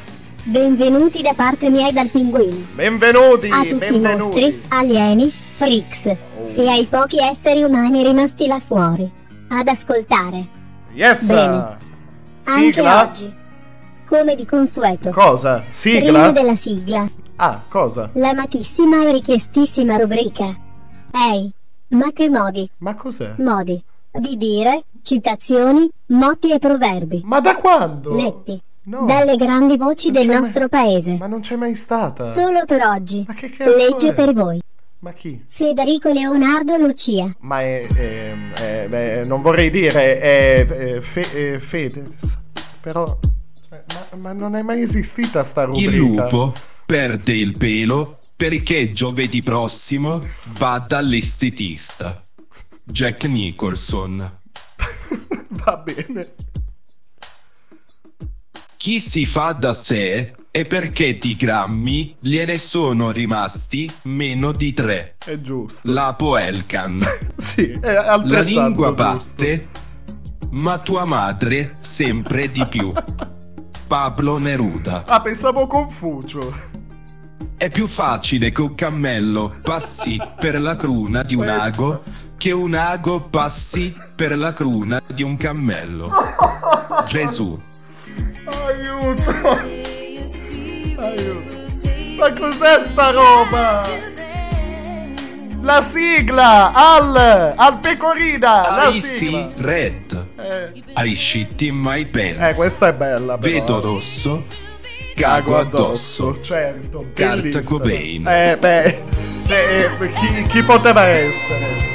Benvenuti 0.49 1.23
da 1.23 1.33
parte 1.35 1.69
mia 1.71 1.89
e 1.89 1.93
dal 1.93 2.07
pinguino. 2.09 2.67
benvenuti 2.75 3.49
A 3.51 3.63
tutti 3.63 3.69
i 3.75 3.75
benvenuti 3.75 4.41
mostri, 4.41 4.63
alieni, 4.69 5.29
freaks 5.31 6.07
Oh. 6.39 6.53
e 6.55 6.69
ai 6.69 6.87
pochi 6.87 7.19
esseri 7.19 7.65
umani 7.65 8.05
rimasti 8.05 8.47
là 8.47 8.61
fuori. 8.65 9.11
Ad 9.49 9.67
ascoltare. 9.67 10.47
yes 10.93 11.27
Bene. 11.27 11.77
Anche 12.45 12.61
sigla 12.73 13.03
oggi. 13.03 13.35
Come 14.07 14.37
di 14.37 14.47
consueto. 14.47 15.11
cosa 15.11 15.55
Prima 15.63 15.73
sigla 15.73 16.31
della 16.31 16.55
sigla. 16.57 17.09
ah 17.37 17.63
cosa 17.69 18.11
L'amatissima 18.13 19.03
e 19.09 19.13
richiestissima 19.13 19.97
rubrica. 19.97 20.55
Ehi, 21.13 21.51
ma 21.89 22.13
che 22.13 22.29
modi? 22.31 22.71
ma 22.79 22.95
cos'è 22.95 23.35
Modi 23.39 23.83
di 24.17 24.37
dire, 24.37 24.85
citazioni, 25.03 25.89
motti 26.11 26.53
e 26.53 26.59
proverbi. 26.61 27.23
ma 27.25 27.41
da 27.41 27.57
quando 27.57 28.15
Letti 28.15 28.63
no 28.87 29.05
dalle 29.07 29.37
grandi 29.37 29.77
voci 29.77 30.07
Non 30.11 30.15
del 30.15 30.23
c'è 30.27 30.29
mai- 30.33 30.41
nostro 30.41 30.69
paese. 30.69 31.17
ma 31.19 31.27
non 31.27 31.41
c'è 31.41 31.57
mai 31.57 31.75
stata 31.75 32.33
Solo 32.33 32.65
per 32.67 32.83
oggi. 32.83 33.25
ma 33.27 33.35
che 33.35 33.51
cazzo 33.51 33.77
Legge 33.77 34.09
è? 34.09 34.15
per 34.15 34.33
voi. 34.33 34.61
ma 35.01 35.13
chi 35.13 35.45
Federico 35.49 36.11
Leonardo 36.11 36.77
Lucia. 36.77 37.33
Ma 37.41 37.61
è, 37.61 37.87
è- 37.87 38.37
è- 38.53 38.87
beh, 38.89 39.27
non 39.29 39.43
vorrei 39.43 39.71
dire 39.71 40.19
è, 40.21 40.67
è 40.67 41.01
fe- 41.01 41.55
è 41.55 41.59
Fedez, 41.59 42.37
però 42.81 43.05
cioè, 43.69 43.83
ma, 44.13 44.17
ma 44.23 44.33
non 44.33 44.57
è 44.57 44.63
mai 44.63 44.83
esistita 44.83 45.43
sta 45.45 45.65
rubrica. 45.65 45.91
Il 45.91 45.97
lupo 45.97 46.53
perde 46.87 47.33
il 47.33 47.57
pelo 47.59 48.19
perché 48.37 48.87
giovedì 48.87 49.43
prossimo 49.43 50.21
va 50.59 50.79
dall'estetista. 50.87 52.21
Jack 52.85 53.25
Nicholson. 53.25 54.31
Va 55.65 55.77
bene. 55.79 56.27
Chi 58.87 59.01
si 59.01 59.27
fa 59.27 59.51
da 59.51 59.75
sé 59.75 60.33
è 60.49 60.65
perché 60.65 61.19
di 61.19 61.35
grammi 61.35 62.15
gliene 62.21 62.57
sono 62.57 63.11
rimasti 63.11 63.91
meno 64.03 64.53
di 64.53 64.73
tre. 64.75 65.17
È 65.25 65.41
giusto. 65.41 65.93
La 65.93 66.15
Poelcan. 66.15 67.05
Sì, 67.35 67.73
è 67.81 67.93
La 67.95 68.41
lingua 68.43 68.95
giusto. 68.95 68.95
batte, 68.95 69.69
ma 70.53 70.79
tua 70.79 71.05
madre 71.05 71.73
sempre 71.81 72.49
di 72.49 72.65
più. 72.69 72.93
Pablo 73.89 74.39
Neruda. 74.39 75.03
Ah, 75.09 75.21
pensavo 75.21 75.67
Confucio. 75.67 76.55
È 77.57 77.69
più 77.69 77.89
facile 77.89 78.53
che 78.53 78.61
un 78.61 78.75
cammello 78.77 79.53
passi 79.63 80.17
per 80.39 80.61
la 80.61 80.77
cruna 80.77 81.25
di 81.25 81.35
un 81.35 81.49
ago 81.49 82.05
che 82.37 82.53
un 82.53 82.75
ago 82.75 83.23
passi 83.23 83.93
per 84.15 84.37
la 84.37 84.53
cruna 84.53 85.03
di 85.13 85.25
un 85.25 85.37
cammello. 85.37 86.09
Gesù. 87.09 87.61
Aiuto. 88.47 89.31
Aiuto. 90.99 91.65
Ma 92.19 92.33
cos'è 92.33 92.81
sta 92.81 93.11
roba? 93.11 94.15
La 95.63 95.83
sigla 95.83 96.71
al 96.73 97.17
al 97.57 97.79
pecorina, 97.81 98.71
la 98.77 98.89
I 98.89 99.01
sigla. 99.01 99.51
see 99.51 99.63
red. 99.63 100.27
Eh, 100.39 100.83
I 101.05 101.15
shit 101.17 101.61
in 101.63 101.75
my 101.77 102.05
pants. 102.07 102.39
eh, 102.41 102.55
questa 102.55 102.89
è 102.89 102.93
bella 102.93 103.37
però. 103.37 103.53
Vedo 103.53 103.81
rosso. 103.81 104.45
Cago 105.15 105.57
addosso. 105.59 106.39
Certo, 106.39 106.99
Kurt 106.99 107.13
bellissimo. 107.15 107.63
Cobain. 107.65 108.27
Eh, 108.29 108.57
beh, 108.59 109.05
eh, 109.49 109.91
chi, 110.15 110.43
chi 110.49 110.63
poteva 110.63 111.05
essere? 111.07 111.95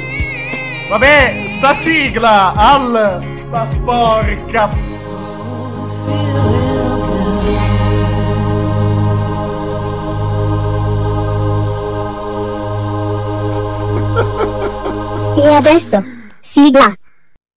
Vabbè, 0.90 1.44
sta 1.46 1.72
sigla 1.72 2.52
al... 2.52 3.34
Ma 3.48 3.66
porca... 3.84 4.68
E 15.36 15.54
adesso, 15.54 16.02
sigla. 16.40 16.94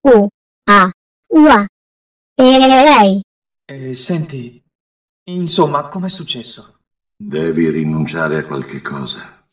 U, 0.02 0.28
A, 0.70 0.92
Ua. 1.28 1.66
E 2.36 2.58
lei. 2.58 3.22
Eh, 3.66 3.94
senti, 3.94 4.62
insomma, 5.26 5.88
com'è 5.88 6.10
successo? 6.10 6.80
Devi 7.16 7.70
rinunciare 7.70 8.38
a 8.38 8.46
qualche 8.46 8.82
cosa 8.82 9.48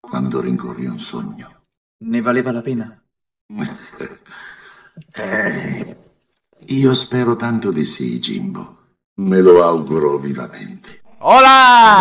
quando 0.00 0.40
rincorri 0.40 0.86
un 0.86 0.98
sogno. 0.98 1.64
Ne 1.98 2.20
valeva 2.20 2.52
la 2.52 2.62
pena? 2.62 3.02
Eh, 5.12 6.05
io 6.68 6.94
spero 6.94 7.36
tanto 7.36 7.70
di 7.70 7.84
sì, 7.84 8.18
Jimbo. 8.18 8.76
Me 9.16 9.40
lo 9.40 9.64
auguro 9.64 10.18
vivamente. 10.18 11.02
Hola! 11.18 11.98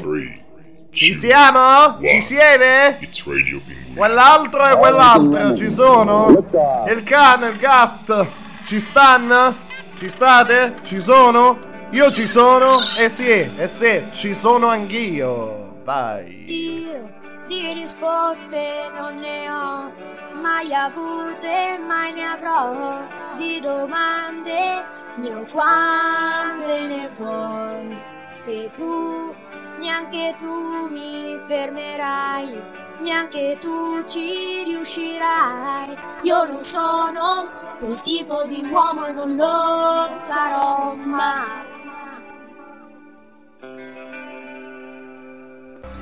Three. 0.00 0.42
Ci 0.90 1.12
siamo? 1.12 1.98
Ci 2.02 2.20
siete? 2.22 2.98
It's 3.00 3.24
Radio 3.24 3.60
Pinguino. 3.66 3.94
Quell'altro 3.96 4.66
e 4.66 4.76
quell'altro 4.76 5.54
ci 5.54 5.70
sono? 5.70 6.44
Il 6.88 7.02
cane, 7.02 7.48
il 7.48 7.58
gatto, 7.58 8.26
ci 8.64 8.80
stanno? 8.80 9.54
Ci 9.96 10.08
state? 10.08 10.76
Ci 10.82 11.00
sono? 11.00 11.58
Io 11.90 12.10
ci 12.10 12.26
sono? 12.26 12.76
Eh 12.96 13.08
sì, 13.08 13.28
eh 13.28 13.68
sì, 13.68 14.02
ci 14.12 14.34
sono 14.34 14.68
anch'io. 14.68 15.80
Vai. 15.84 16.44
di 17.46 17.72
risposte 17.74 18.90
non 18.96 19.18
ne 19.18 19.50
ho 19.50 20.13
mai 20.40 20.72
avute, 20.72 21.78
mai 21.86 22.12
ne 22.12 22.24
avrò 22.24 23.00
di 23.36 23.60
domande, 23.60 24.84
ho 25.22 25.46
quante 25.50 26.86
ne 26.86 27.08
vuoi. 27.16 27.96
E 28.46 28.70
tu, 28.74 29.34
neanche 29.78 30.34
tu 30.38 30.88
mi 30.90 31.40
fermerai, 31.46 32.60
neanche 33.00 33.56
tu 33.60 34.02
ci 34.04 34.64
riuscirai. 34.64 35.96
Io 36.22 36.44
non 36.44 36.62
sono 36.62 37.48
quel 37.78 38.00
tipo 38.00 38.44
di 38.46 38.66
uomo 38.70 39.06
e 39.06 39.12
non 39.12 39.36
lo 39.36 40.08
sarò 40.22 40.94
mai. 40.94 41.73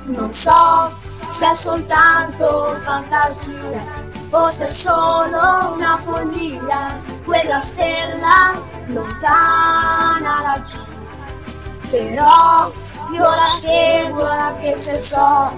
Non 0.05 0.31
so 0.31 0.91
se 1.27 1.49
è 1.49 1.53
soltanto 1.53 2.77
fantasia 2.83 3.81
o 4.31 4.49
se 4.49 4.65
è 4.65 4.67
solo 4.67 5.73
una 5.73 5.97
follia, 6.03 7.01
quella 7.23 7.59
stella 7.59 8.51
lontana 8.87 10.41
laggiù. 10.41 10.81
Però 11.89 12.69
io 13.11 13.23
la 13.23 13.47
seguo 13.47 14.27
anche 14.27 14.75
se 14.75 14.97
so 14.97 15.51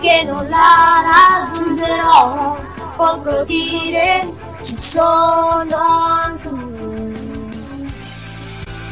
che 0.00 0.22
non 0.24 0.48
la 0.48 1.44
raggiungerò. 1.44 2.56
Posso 2.96 3.44
dire 3.44 4.26
ci 4.62 4.78
sono 4.78 5.76
anche. 5.76 6.48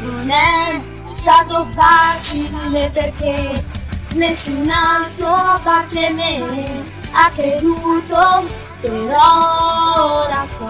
Non 0.01 0.29
è 0.29 0.83
stato 1.11 1.65
facile 1.73 2.89
perché 2.89 3.77
nessun 4.15 4.69
altro 4.69 5.59
parte 5.63 6.09
me 6.11 6.83
ha 7.11 7.29
creduto, 7.31 8.47
però 8.81 10.23
ora 10.23 10.45
so 10.45 10.67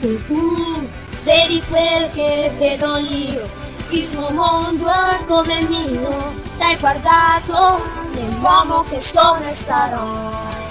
che 0.00 0.26
tu 0.26 0.88
vedi 1.24 1.62
quel 1.68 2.10
che 2.12 2.52
vedo 2.58 2.96
io, 2.96 3.48
il 3.90 4.10
tuo 4.10 4.30
mondo 4.30 4.88
è 4.88 5.24
come 5.26 5.58
il 5.58 5.68
mio, 5.68 6.32
l'hai 6.58 6.76
guardato 6.78 7.82
nell'uomo 8.14 8.84
che 8.88 9.00
sono 9.00 9.42
e 9.44 9.54
sarò. 9.54 10.61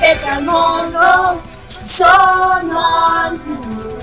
Perché 0.00 0.28
al 0.28 0.42
mondo 0.42 1.42
ci 1.66 1.82
sono 1.82 2.78
anche 2.78 3.58
tu, 3.60 3.96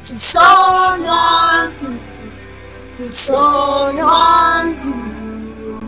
ci 0.00 0.16
sono 0.16 1.10
anche 1.10 1.84
tu, 1.84 1.98
ci 2.96 3.10
sono 3.10 4.06
anche 4.08 4.80
tu. 4.80 5.00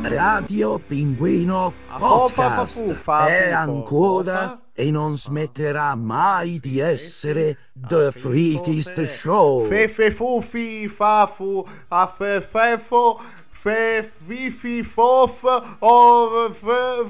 Radio 0.02 0.78
Pinguino 0.78 1.72
Podcast 1.96 2.82
è 3.28 3.52
ancora 3.52 4.60
e 4.74 4.90
non 4.90 5.16
smetterà 5.16 5.94
mai 5.94 6.58
di 6.58 6.80
essere 6.80 7.56
The 7.72 8.10
Freakist 8.10 9.04
Show. 9.04 9.66
Fefe 9.68 10.10
fufi 10.10 10.88
fafu 10.88 11.64
a 11.88 12.06
fe 12.06 12.40
fefo 12.40 13.20
fe 13.54 14.02
fifi 14.02 14.82
fof 14.82 15.44
o 15.78 16.50
fe 16.50 17.06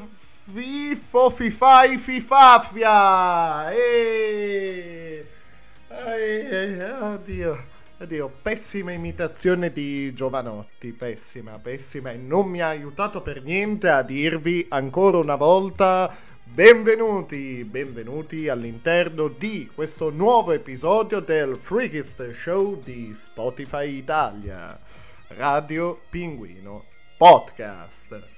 fifo 0.47 1.31
fifai 1.31 1.97
fifafia 1.97 3.73
e 3.73 5.25
oddio 7.01 7.65
oddio 7.99 8.31
pessima 8.43 8.93
imitazione 8.93 9.73
di 9.73 10.13
Giovanotti 10.13 10.93
pessima 10.93 11.59
pessima 11.59 12.11
e 12.11 12.19
non 12.19 12.47
mi 12.47 12.61
ha 12.61 12.69
aiutato 12.69 13.23
per 13.23 13.43
niente 13.43 13.89
a 13.89 14.03
dirvi 14.03 14.67
ancora 14.69 15.17
una 15.17 15.37
volta 15.37 16.15
Benvenuti, 16.47 17.65
benvenuti 17.65 18.49
all'interno 18.49 19.29
di 19.29 19.71
questo 19.75 20.11
nuovo 20.11 20.53
episodio 20.53 21.21
del 21.21 21.57
Freakist 21.57 22.33
Show 22.33 22.83
di 22.83 23.13
Spotify 23.15 23.97
Italia, 23.97 24.79
Radio 25.29 26.03
Pinguino 26.11 26.85
Podcast. 27.17 28.34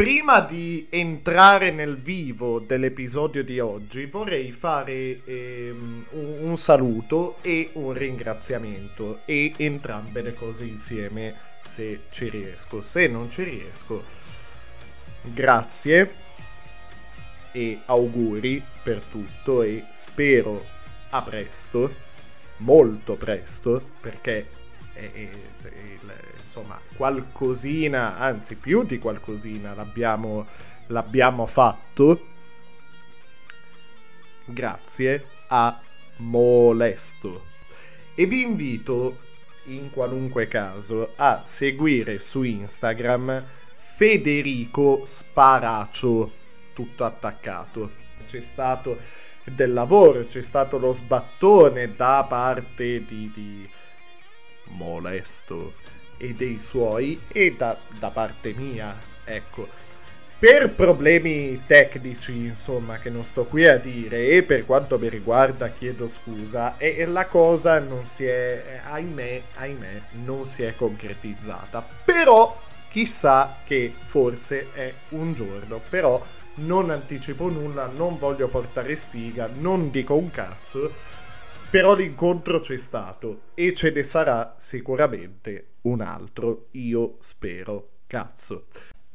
Prima 0.00 0.40
di 0.40 0.86
entrare 0.88 1.70
nel 1.70 1.98
vivo 1.98 2.58
dell'episodio 2.58 3.44
di 3.44 3.60
oggi 3.60 4.06
vorrei 4.06 4.50
fare 4.50 5.20
ehm, 5.26 6.06
un, 6.12 6.36
un 6.40 6.56
saluto 6.56 7.36
e 7.42 7.68
un 7.74 7.92
ringraziamento 7.92 9.20
e 9.26 9.52
entrambe 9.58 10.22
le 10.22 10.32
cose 10.32 10.64
insieme 10.64 11.34
se 11.64 12.04
ci 12.08 12.30
riesco. 12.30 12.80
Se 12.80 13.08
non 13.08 13.30
ci 13.30 13.42
riesco, 13.42 14.04
grazie 15.20 16.14
e 17.52 17.80
auguri 17.84 18.64
per 18.82 19.02
tutto 19.02 19.60
e 19.60 19.84
spero 19.90 20.64
a 21.10 21.20
presto, 21.20 21.94
molto 22.56 23.16
presto, 23.16 23.82
perché 24.00 24.59
è- 25.00 25.12
è 25.12 25.68
il- 25.68 26.14
insomma 26.40 26.80
qualcosina, 26.96 28.18
anzi 28.18 28.56
più 28.56 28.84
di 28.84 28.98
qualcosina 28.98 29.74
l'abbiamo, 29.74 30.46
l'abbiamo 30.88 31.46
fatto 31.46 32.26
grazie 34.44 35.26
a 35.48 35.80
Molesto. 36.16 37.46
E 38.14 38.26
vi 38.26 38.42
invito 38.42 39.28
in 39.64 39.90
qualunque 39.90 40.48
caso 40.48 41.12
a 41.16 41.42
seguire 41.44 42.18
su 42.18 42.42
Instagram 42.42 43.42
Federico 43.78 45.02
Sparacio, 45.04 46.32
tutto 46.72 47.04
attaccato. 47.04 47.92
C'è 48.26 48.40
stato 48.40 48.98
del 49.44 49.72
lavoro, 49.72 50.26
c'è 50.26 50.42
stato 50.42 50.78
lo 50.78 50.92
sbattone 50.92 51.94
da 51.94 52.24
parte 52.28 53.04
di, 53.04 53.30
di 53.32 53.68
Molesto 54.70 55.74
e 56.16 56.34
dei 56.34 56.60
suoi 56.60 57.20
e 57.28 57.54
da, 57.56 57.78
da 57.98 58.10
parte 58.10 58.52
mia, 58.52 58.96
ecco. 59.24 59.68
Per 60.38 60.70
problemi 60.74 61.64
tecnici, 61.66 62.46
insomma, 62.46 62.98
che 62.98 63.10
non 63.10 63.24
sto 63.24 63.44
qui 63.44 63.66
a 63.66 63.76
dire, 63.76 64.28
e 64.28 64.42
per 64.42 64.64
quanto 64.64 64.98
mi 64.98 65.10
riguarda 65.10 65.68
chiedo 65.68 66.08
scusa, 66.08 66.78
e, 66.78 67.04
la 67.04 67.26
cosa 67.26 67.78
non 67.78 68.06
si 68.06 68.24
è, 68.24 68.80
ahimè, 68.82 69.42
ahimè, 69.56 70.02
non 70.24 70.46
si 70.46 70.62
è 70.62 70.74
concretizzata. 70.74 71.86
Però, 72.04 72.58
chissà 72.88 73.58
che 73.64 73.92
forse 74.04 74.68
è 74.72 74.92
un 75.10 75.34
giorno, 75.34 75.78
però 75.86 76.24
non 76.54 76.88
anticipo 76.88 77.48
nulla, 77.48 77.90
non 77.94 78.18
voglio 78.18 78.48
portare 78.48 78.96
sfiga, 78.96 79.48
non 79.52 79.90
dico 79.90 80.14
un 80.14 80.30
cazzo, 80.30 80.94
però 81.70 81.94
l'incontro 81.94 82.58
c'è 82.58 82.76
stato 82.76 83.42
e 83.54 83.72
ce 83.72 83.92
ne 83.92 84.02
sarà 84.02 84.56
sicuramente 84.58 85.74
un 85.82 86.00
altro, 86.00 86.66
io 86.72 87.16
spero, 87.20 87.90
cazzo. 88.08 88.66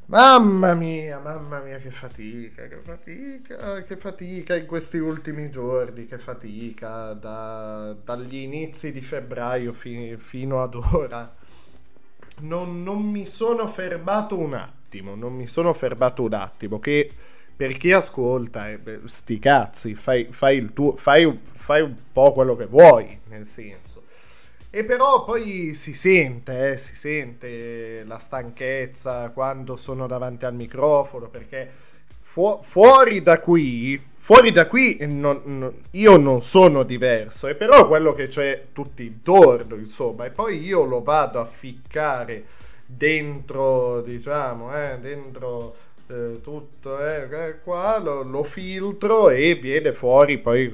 Mamma 0.08 0.74
mia, 0.76 1.20
mamma 1.20 1.60
mia, 1.60 1.78
che 1.80 1.92
fatica, 1.92 2.68
che 2.68 2.78
fatica, 2.82 3.82
che 3.82 3.98
fatica 3.98 4.56
in 4.56 4.68
questi 4.68 4.98
ultimi 4.98 5.50
giorni, 5.50 6.06
che 6.06 6.18
fatica 6.18 7.14
da- 7.14 7.96
dagli 8.04 8.38
inizi 8.38 8.92
di 8.92 9.02
febbraio 9.02 9.74
fi- 9.74 10.16
fino 10.18 10.62
ad 10.62 10.76
ora. 10.76 11.36
Non, 12.42 12.84
non 12.84 13.02
mi 13.02 13.26
sono 13.26 13.68
fermato 13.68 14.38
un 14.38 14.54
attimo, 14.54 15.16
non 15.16 15.34
mi 15.34 15.48
sono 15.48 15.74
fermato 15.74 16.24
un 16.24 16.34
attimo, 16.34 16.80
che 16.80 17.10
per 17.56 17.76
chi 17.78 17.92
ascolta, 17.92 18.70
eh, 18.70 19.00
sti 19.06 19.40
cazzi, 19.40 19.96
fai, 19.96 20.28
fai 20.30 20.72
tuo, 20.74 20.96
fai, 20.98 21.40
fai 21.66 21.82
un 21.82 21.96
po' 22.14 22.32
quello 22.32 22.56
che 22.56 22.68
vuoi, 22.68 23.22
nel 23.30 23.48
senso. 23.48 24.04
E 24.70 24.84
però 24.86 25.24
poi 25.24 25.74
si 25.74 25.96
sente, 25.96 26.74
eh, 26.74 26.78
si 26.78 26.96
sente 26.96 28.04
la 28.04 28.20
stanchezza 28.20 29.30
quando 29.30 29.76
sono 29.76 30.06
davanti 30.06 30.46
al 30.46 30.54
microfono, 30.54 31.28
perché 31.28 31.68
fu- 32.22 32.60
fuori 32.62 33.24
da 33.24 33.40
qui, 33.40 34.00
fuori 34.18 34.52
da 34.52 34.68
qui 34.68 34.98
non- 35.08 35.42
non- 35.46 35.74
io 35.92 36.18
non 36.18 36.42
sono 36.44 36.84
diverso, 36.84 37.48
è 37.48 37.56
però 37.56 37.88
quello 37.88 38.14
che 38.14 38.28
c'è 38.28 38.68
tutti 38.72 39.04
intorno, 39.04 39.74
insomma, 39.76 40.26
e 40.26 40.30
poi 40.30 40.62
io 40.64 40.84
lo 40.84 41.02
vado 41.02 41.40
a 41.40 41.46
ficcare 41.46 42.44
dentro, 42.86 44.02
diciamo, 44.02 44.72
eh, 44.76 45.00
dentro 45.00 45.76
eh, 46.10 46.40
tutto, 46.44 47.00
eh, 47.04 47.28
eh, 47.32 47.60
qua 47.64 47.98
lo, 47.98 48.22
lo 48.22 48.44
filtro 48.44 49.32
e 49.32 49.56
viene 49.56 49.94
fuori 49.94 50.38
poi... 50.38 50.72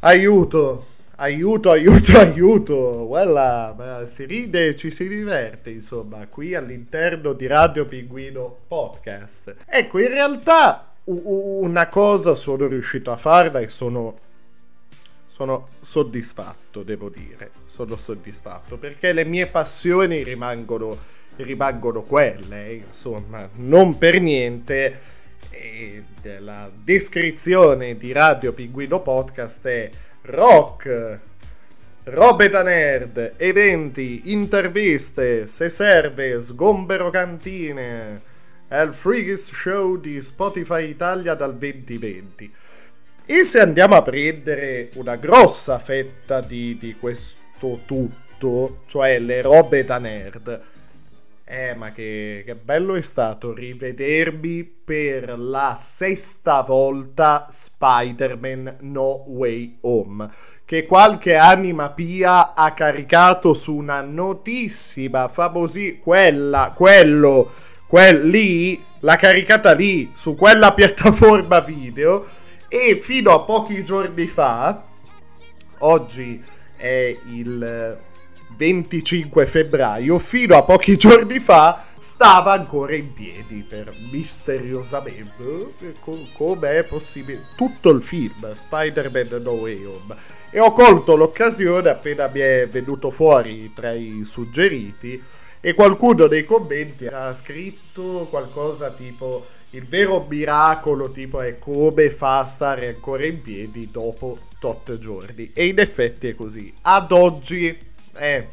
aiuto! 0.00 0.86
Aiuto, 1.16 1.70
aiuto, 1.72 2.16
aiuto! 2.16 3.06
Voilà, 3.06 4.04
si 4.06 4.24
ride 4.24 4.68
e 4.68 4.76
ci 4.76 4.90
si 4.92 5.08
diverte, 5.08 5.70
insomma, 5.70 6.26
qui 6.28 6.54
all'interno 6.54 7.32
di 7.32 7.48
Radio 7.48 7.86
Pinguino 7.86 8.58
Podcast. 8.68 9.56
Ecco, 9.66 9.98
in 9.98 10.08
realtà 10.08 10.94
una 11.04 11.88
cosa 11.88 12.34
sono 12.34 12.68
riuscito 12.68 13.10
a 13.10 13.16
farla 13.16 13.58
e 13.58 13.68
sono, 13.68 14.14
sono 15.26 15.68
soddisfatto, 15.80 16.84
devo 16.84 17.08
dire. 17.08 17.50
Sono 17.64 17.96
soddisfatto 17.96 18.76
perché 18.76 19.12
le 19.12 19.24
mie 19.24 19.46
passioni 19.46 20.22
rimangono, 20.22 20.96
rimangono 21.36 22.02
quelle, 22.02 22.74
insomma, 22.74 23.48
non 23.54 23.98
per 23.98 24.20
niente. 24.20 25.16
E 25.50 26.04
la 26.40 26.70
descrizione 26.72 27.96
di 27.96 28.12
Radio 28.12 28.52
Pinguino 28.52 29.00
Podcast 29.00 29.66
è 29.66 29.90
rock, 30.22 31.18
robe 32.04 32.48
da 32.48 32.62
nerd, 32.62 33.34
eventi, 33.36 34.32
interviste, 34.32 35.46
se 35.46 35.68
serve, 35.68 36.40
sgombero 36.40 37.10
cantine 37.10 38.36
è 38.68 38.82
il 38.82 38.92
Freakies 38.92 39.50
Show 39.50 39.96
di 39.96 40.20
Spotify 40.20 40.90
Italia 40.90 41.34
dal 41.34 41.56
2020. 41.56 42.52
E 43.24 43.44
se 43.44 43.60
andiamo 43.60 43.94
a 43.94 44.02
prendere 44.02 44.90
una 44.94 45.16
grossa 45.16 45.78
fetta 45.78 46.42
di, 46.42 46.76
di 46.78 46.94
questo 47.00 47.80
tutto, 47.86 48.82
cioè 48.86 49.18
le 49.18 49.40
robe 49.40 49.84
da 49.84 49.96
nerd, 49.96 50.60
eh, 51.50 51.74
ma 51.74 51.92
che, 51.92 52.42
che, 52.44 52.54
bello 52.54 52.94
è 52.94 53.00
stato 53.00 53.54
rivedermi 53.54 54.64
per 54.64 55.38
la 55.38 55.74
sesta 55.74 56.60
volta 56.60 57.46
Spider-Man 57.48 58.76
No 58.80 59.24
Way 59.26 59.78
Home, 59.80 60.28
che 60.66 60.84
qualche 60.84 61.36
anima 61.36 61.88
pia 61.88 62.52
ha 62.52 62.74
caricato 62.74 63.54
su 63.54 63.74
una 63.74 64.02
notissima, 64.02 65.28
famosi, 65.28 65.98
quella, 66.02 66.74
quello 66.76 67.50
quel, 67.86 68.28
lì, 68.28 68.84
l'ha 69.00 69.16
caricata 69.16 69.72
lì, 69.72 70.10
su 70.12 70.34
quella 70.34 70.74
piattaforma 70.74 71.60
video, 71.60 72.26
e 72.68 72.98
fino 73.00 73.32
a 73.32 73.40
pochi 73.40 73.82
giorni 73.82 74.26
fa, 74.26 74.84
oggi 75.78 76.44
è 76.76 77.16
il 77.30 78.06
25 78.58 79.46
febbraio, 79.46 80.18
fino 80.18 80.56
a 80.56 80.64
pochi 80.64 80.96
giorni 80.96 81.38
fa, 81.38 81.84
stava 81.96 82.54
ancora 82.54 82.96
in 82.96 83.12
piedi 83.12 83.64
per 83.66 83.94
misteriosamente 84.10 85.74
come 86.32 86.78
è 86.78 86.84
possibile 86.84 87.40
tutto 87.54 87.90
il 87.90 88.02
film 88.02 88.52
Spider-Man 88.52 89.42
No 89.42 89.52
Way 89.52 89.84
Home. 89.84 90.16
E 90.50 90.58
ho 90.58 90.72
colto 90.72 91.14
l'occasione 91.14 91.88
appena 91.88 92.28
mi 92.32 92.40
è 92.40 92.66
venuto 92.68 93.12
fuori 93.12 93.72
tra 93.72 93.92
i 93.92 94.22
suggeriti 94.24 95.22
e 95.60 95.74
qualcuno 95.74 96.26
nei 96.26 96.44
commenti 96.44 97.06
ha 97.06 97.32
scritto 97.34 98.26
qualcosa 98.28 98.90
tipo 98.90 99.46
il 99.70 99.86
vero 99.86 100.24
miracolo 100.28 101.10
tipo 101.10 101.40
è 101.40 101.58
come 101.58 102.10
fa 102.10 102.40
a 102.40 102.44
stare 102.44 102.88
ancora 102.88 103.24
in 103.24 103.40
piedi 103.40 103.88
dopo 103.90 104.38
tot 104.58 104.98
giorni 104.98 105.50
e 105.52 105.66
in 105.66 105.78
effetti 105.78 106.28
è 106.28 106.34
così. 106.34 106.72
Ad 106.82 107.12
oggi 107.12 107.86
eh, 108.18 108.48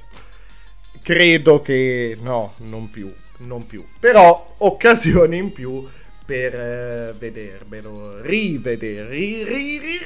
credo 1.02 1.60
che 1.60 2.18
no 2.22 2.54
non 2.58 2.90
più 2.90 3.14
non 3.38 3.66
più 3.66 3.86
però 4.00 4.56
occasioni 4.60 5.38
in 5.38 5.52
più 5.52 5.86
per 6.26 6.56
eh, 6.56 7.14
vedermelo 7.18 8.22
rivedere 8.22 9.08
ri, 9.10 9.44
ri, 9.44 9.78
ri, 9.78 10.00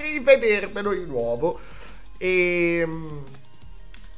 rivedermelo 0.00 0.92
di 0.92 1.04
nuovo 1.06 1.58
e 2.18 2.78
ehm, 2.82 3.24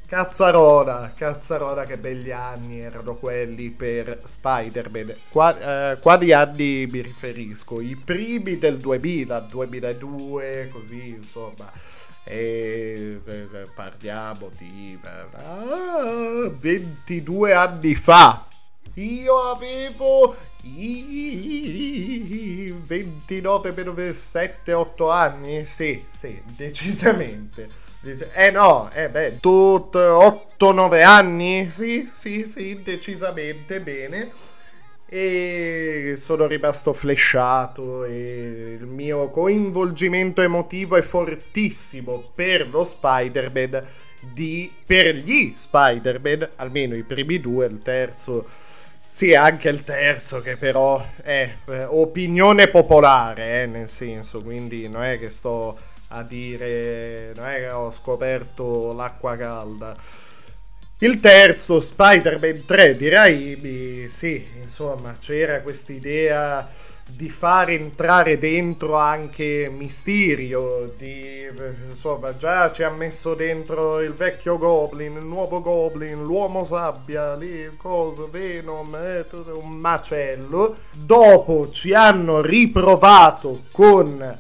Cazzarona, 0.07 1.13
Cazzarona, 1.17 1.85
che 1.85 1.97
belli 1.97 2.31
anni 2.31 2.79
erano 2.79 3.15
quelli 3.15 3.71
per 3.71 4.21
Spider-Man. 4.23 5.15
Qua, 5.29 5.93
eh, 5.93 5.99
quali 5.99 6.33
anni 6.33 6.87
mi 6.89 7.01
riferisco? 7.01 7.81
I 7.81 7.97
primi 7.97 8.59
del 8.59 8.79
2000, 8.79 9.41
2002, 9.41 10.69
così 10.71 11.09
insomma. 11.09 11.73
E 12.25 13.21
parliamo 13.75 14.51
di 14.57 14.99
ah, 15.03 16.49
22 16.49 17.53
anni 17.53 17.95
fa. 17.95 18.49
Io 18.95 19.51
avevo 19.51 20.35
29 22.87 23.73
per 23.73 24.15
7, 24.15 24.73
8 24.73 25.11
anni. 25.11 25.67
Sì, 25.67 26.03
sì, 26.11 26.41
decisamente. 26.47 27.69
Eh 28.35 28.51
no, 28.51 28.91
eh 28.93 29.09
beh, 29.09 29.41
tut 29.41 29.95
8-9 29.97 31.03
anni? 31.05 31.71
Sì, 31.71 32.09
sì, 32.11 32.47
sì, 32.47 32.81
decisamente 32.83 33.81
bene. 33.81 34.33
E 35.07 36.15
sono 36.17 36.47
rimasto 36.47 36.93
flashato 36.93 38.05
e 38.05 38.77
il 38.81 38.87
mio 38.87 39.31
coinvolgimento 39.31 40.41
emotivo 40.41 40.97
è 40.97 41.03
fortissimo 41.03 42.25
per 42.35 42.69
lo 42.69 42.85
Spider-Man 42.85 43.87
di... 44.33 44.73
per 44.85 45.15
gli 45.15 45.53
Spider-Man, 45.57 46.49
almeno 46.57 46.95
i 46.95 47.03
primi 47.03 47.41
due, 47.41 47.67
il 47.67 47.79
terzo... 47.79 48.47
Sì, 49.07 49.33
anche 49.33 49.69
il 49.69 49.85
terzo 49.85 50.41
che 50.41 50.57
però 50.57 51.05
è 51.23 51.55
eh, 51.67 51.85
opinione 51.85 52.67
popolare, 52.67 53.63
eh, 53.63 53.67
nel 53.67 53.89
senso, 53.89 54.43
quindi 54.43 54.89
non 54.89 55.05
è 55.05 55.21
che 55.21 55.31
sto 55.31 55.79
a 56.09 56.23
dire 56.23 57.33
non 57.35 57.47
è 57.47 57.59
che 57.59 57.69
ho 57.69 57.91
scoperto 57.91 58.93
l'acqua 58.93 59.37
calda. 59.37 59.97
Il 61.05 61.21
terzo, 61.21 61.81
Spider-Man 61.81 62.65
3 62.65 62.97
di 62.97 63.11
Raimi, 63.11 64.09
sì, 64.09 64.43
insomma, 64.63 65.15
c'era 65.21 65.61
questa 65.61 65.93
idea 65.93 66.67
di 67.07 67.29
far 67.29 67.69
entrare 67.69 68.39
dentro 68.39 68.97
anche 68.97 69.71
Mysterio, 69.71 70.95
di, 70.97 71.47
insomma, 71.91 72.35
già 72.39 72.73
ci 72.73 72.85
ha 72.85 72.89
messo 72.89 73.35
dentro 73.35 74.01
il 74.01 74.15
vecchio 74.15 74.57
Goblin, 74.57 75.17
il 75.17 75.27
nuovo 75.27 75.61
Goblin, 75.61 76.23
l'uomo 76.23 76.65
sabbia, 76.65 77.37
lì, 77.37 77.71
cosa, 77.77 78.23
Venom, 78.31 78.95
eh, 78.95 79.27
un 79.53 79.73
macello. 79.73 80.75
Dopo 80.91 81.69
ci 81.69 81.93
hanno 81.93 82.41
riprovato 82.41 83.65
con 83.73 84.39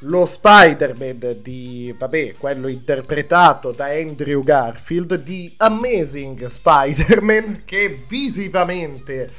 lo 0.00 0.26
Spider-Man 0.26 1.38
di, 1.40 1.94
vabbè, 1.96 2.34
quello 2.38 2.68
interpretato 2.68 3.72
da 3.72 3.86
Andrew 3.86 4.42
Garfield, 4.42 5.22
di 5.22 5.52
Amazing 5.56 6.46
Spider-Man, 6.46 7.62
che 7.64 8.04
visivamente 8.06 9.30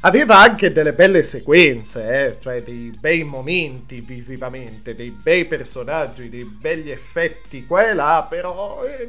aveva 0.00 0.38
anche 0.38 0.72
delle 0.72 0.94
belle 0.94 1.22
sequenze, 1.22 2.26
eh? 2.26 2.40
cioè 2.40 2.62
dei 2.62 2.94
bei 2.98 3.22
momenti 3.22 4.00
visivamente, 4.00 4.94
dei 4.94 5.10
bei 5.10 5.44
personaggi, 5.46 6.30
dei 6.30 6.44
begli 6.44 6.90
effetti 6.90 7.66
qua 7.66 7.88
e 7.88 7.94
là, 7.94 8.26
però 8.28 8.82
eh, 8.84 9.08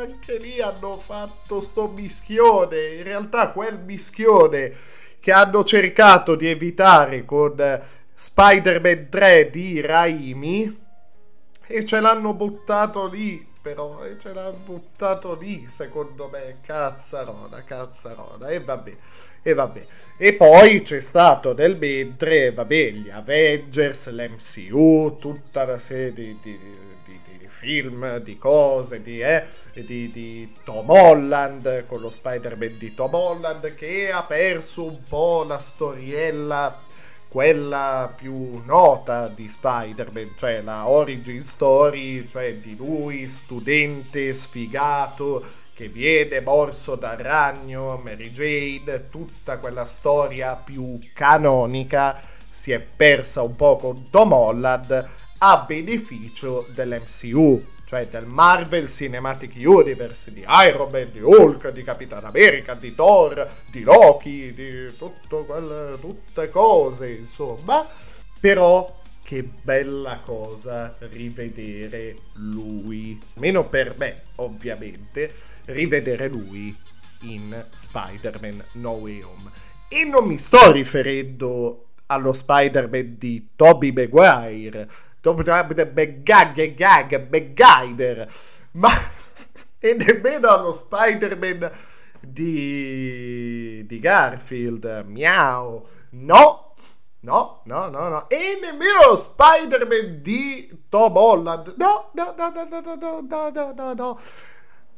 anche 0.00 0.38
lì 0.38 0.60
hanno 0.60 0.98
fatto 0.98 1.60
sto 1.60 1.88
mischione, 1.88 2.94
in 2.96 3.02
realtà 3.02 3.50
quel 3.50 3.78
mischione 3.78 4.72
che 5.20 5.32
hanno 5.32 5.64
cercato 5.64 6.34
di 6.34 6.48
evitare 6.48 7.24
con 7.24 7.54
Spider-Man 8.18 9.08
3 9.10 9.50
di 9.50 9.82
Raimi 9.82 10.84
e 11.66 11.84
ce 11.84 12.00
l'hanno 12.00 12.32
buttato 12.32 13.06
lì 13.06 13.46
però 13.60 14.02
e 14.04 14.16
ce 14.18 14.32
l'hanno 14.32 14.60
buttato 14.64 15.34
lì 15.34 15.66
secondo 15.66 16.28
me. 16.32 16.56
Cazzarona 16.62 17.62
cazzarona 17.62 18.48
e 18.48 18.60
vabbè 18.60 18.96
e 19.42 19.54
vabbè. 19.54 19.86
E 20.16 20.34
poi 20.34 20.80
c'è 20.82 21.00
stato 21.00 21.52
nel 21.52 21.76
mentre 21.76 22.52
vabbè 22.52 22.90
gli 22.90 23.10
Avengers 23.10 24.08
l'MCU 24.10 25.16
tutta 25.18 25.64
una 25.64 25.78
serie 25.78 26.12
di, 26.12 26.38
di, 26.40 26.58
di, 27.04 27.20
di 27.38 27.48
film 27.48 28.18
di 28.18 28.38
cose 28.38 29.02
di, 29.02 29.20
eh, 29.20 29.44
di, 29.74 30.10
di 30.10 30.52
Tom 30.64 30.88
Holland 30.88 31.86
con 31.86 32.00
lo 32.00 32.10
Spider-Man 32.10 32.78
di 32.78 32.94
Tom 32.94 33.12
Holland 33.12 33.74
che 33.74 34.10
ha 34.10 34.22
perso 34.22 34.84
un 34.84 35.02
po' 35.06 35.42
la 35.42 35.58
storiella 35.58 36.84
quella 37.28 38.12
più 38.14 38.62
nota 38.64 39.28
di 39.28 39.48
Spider-Man, 39.48 40.32
cioè 40.36 40.60
la 40.62 40.88
origin 40.88 41.42
story, 41.42 42.26
cioè 42.26 42.56
di 42.56 42.76
lui, 42.76 43.28
studente 43.28 44.34
sfigato, 44.34 45.44
che 45.74 45.88
viene 45.88 46.40
morso 46.40 46.94
dal 46.94 47.18
ragno, 47.18 48.00
Mary 48.02 48.30
Jane, 48.30 49.08
tutta 49.10 49.58
quella 49.58 49.84
storia 49.84 50.54
più 50.54 50.98
canonica 51.12 52.18
si 52.48 52.72
è 52.72 52.80
persa 52.80 53.42
un 53.42 53.54
po' 53.54 53.76
con 53.76 54.08
Tom 54.08 54.32
Holland 54.32 55.08
a 55.38 55.64
beneficio 55.66 56.66
dell'MCU 56.74 57.74
cioè 57.86 58.08
del 58.08 58.26
Marvel 58.26 58.88
Cinematic 58.88 59.52
Universe, 59.56 60.32
di 60.32 60.44
Iron 60.68 60.90
Man, 60.90 61.08
di 61.12 61.20
Hulk, 61.20 61.70
di 61.70 61.84
Capitan 61.84 62.24
America, 62.24 62.74
di 62.74 62.92
Thor, 62.96 63.48
di 63.70 63.82
Loki, 63.82 64.50
di 64.50 64.92
quelle, 65.46 65.96
tutte 66.00 66.50
cose, 66.50 67.10
insomma. 67.10 67.86
Però 68.40 69.02
che 69.22 69.42
bella 69.42 70.20
cosa 70.24 70.96
rivedere 70.98 72.16
lui, 72.34 73.20
meno 73.34 73.68
per 73.68 73.94
me 73.96 74.22
ovviamente, 74.36 75.32
rivedere 75.66 76.28
lui 76.28 76.76
in 77.22 77.64
Spider-Man 77.74 78.64
No 78.72 78.90
Way 78.90 79.22
Home. 79.22 79.50
E 79.88 80.04
non 80.04 80.26
mi 80.26 80.38
sto 80.38 80.72
riferendo 80.72 81.84
allo 82.06 82.32
Spider-Man 82.32 83.14
di 83.16 83.50
Tobey 83.54 83.92
Maguire, 83.92 84.88
MacGyver, 87.30 88.28
ma 88.72 88.90
e 89.78 89.94
nemmeno 89.94 90.48
allo 90.48 90.72
Spider-Man 90.72 91.70
di, 92.20 93.84
di 93.86 93.98
Garfield, 94.00 95.04
miau, 95.06 95.86
no, 96.10 96.74
no, 97.20 97.60
no, 97.64 97.88
no, 97.88 98.08
no, 98.08 98.28
e 98.28 98.58
nemmeno 98.60 99.08
lo 99.08 99.16
Spider-Man 99.16 100.22
di 100.22 100.84
Tom 100.88 101.16
Holland, 101.16 101.74
no, 101.76 102.10
no, 102.14 102.34
no, 102.36 102.52
no, 102.52 102.64
no, 102.68 102.80
no, 102.80 103.20
no, 103.28 103.50
no, 103.50 103.72
no, 103.74 103.94
no. 103.94 104.18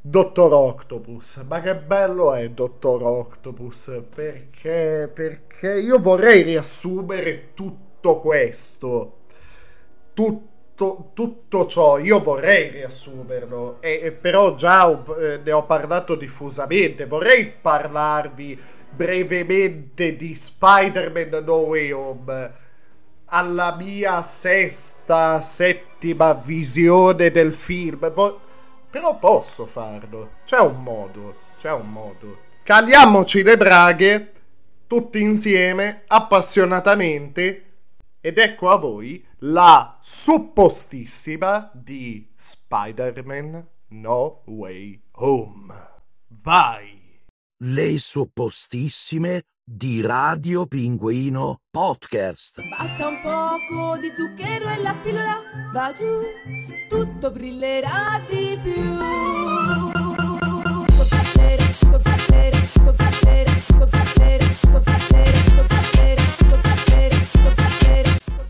Dottor 0.01 0.53
Octopus, 0.53 1.45
ma 1.49 1.61
che 1.61 1.76
bello 1.76 2.33
è 2.33 2.49
Dottor 2.51 3.03
Octopus, 3.03 4.05
perché, 4.14 5.11
perché 5.12 5.81
io 5.81 5.99
vorrei 5.99 6.43
riassumere 6.43 7.53
tutto 7.53 8.20
questo, 8.20 9.18
tutto, 10.19 11.11
tutto 11.14 11.66
ciò, 11.66 11.99
io 11.99 12.21
vorrei 12.21 12.71
riassumerlo, 12.71 13.77
e, 13.79 14.01
e 14.03 14.11
però 14.11 14.57
già 14.57 14.91
eh, 15.16 15.39
ne 15.45 15.53
ho 15.53 15.62
parlato 15.62 16.16
diffusamente, 16.16 17.07
vorrei 17.07 17.47
parlarvi 17.47 18.61
brevemente 18.91 20.16
di 20.16 20.35
Spider-Man 20.35 21.45
No 21.45 21.59
Way 21.59 21.93
Home, 21.93 22.53
alla 23.27 23.77
mia 23.77 24.21
sesta, 24.23 25.41
settima 25.41 26.33
visione 26.33 27.31
del 27.31 27.53
film, 27.53 28.12
Vo- 28.12 28.41
però 28.91 29.16
posso 29.19 29.66
farlo. 29.66 30.31
C'è 30.45 30.59
un 30.59 30.83
modo. 30.83 31.37
C'è 31.59 31.71
un 31.71 31.93
modo. 31.93 32.39
Caliamoci 32.64 33.45
le 33.45 33.57
braghe 33.57 34.33
tutti 34.89 35.21
insieme, 35.21 36.03
appassionatamente. 36.09 37.68
Ed 38.21 38.37
ecco 38.37 38.69
a 38.71 38.77
voi 38.77 39.25
la 39.39 39.97
suppostissima 40.01 41.71
di 41.73 42.29
Spider-Man 42.35 43.64
No 43.91 44.43
Way 44.47 45.01
Home. 45.12 45.73
Vai! 46.43 47.23
Le 47.62 47.99
suppostissime 47.99 49.45
di 49.62 50.01
Radio 50.01 50.66
Pinguino 50.66 51.61
Podcast. 51.71 52.61
Basta 52.69 53.07
un 53.07 53.21
poco 53.21 53.97
di 53.99 54.11
zucchero 54.16 54.69
e 54.69 54.83
la 54.83 54.95
pillola 54.95 55.37
va 55.73 55.93
giù, 55.93 56.19
tutto 56.89 57.31
brillerà 57.31 58.21
di 58.29 58.59
più. 58.61 58.97
Scoprire, 60.89 61.73
scoprire, 61.73 62.66
scoprire, 62.66 62.66
scoprire, 62.66 63.61
scoprire, 63.61 64.53
scoprire, 64.55 65.08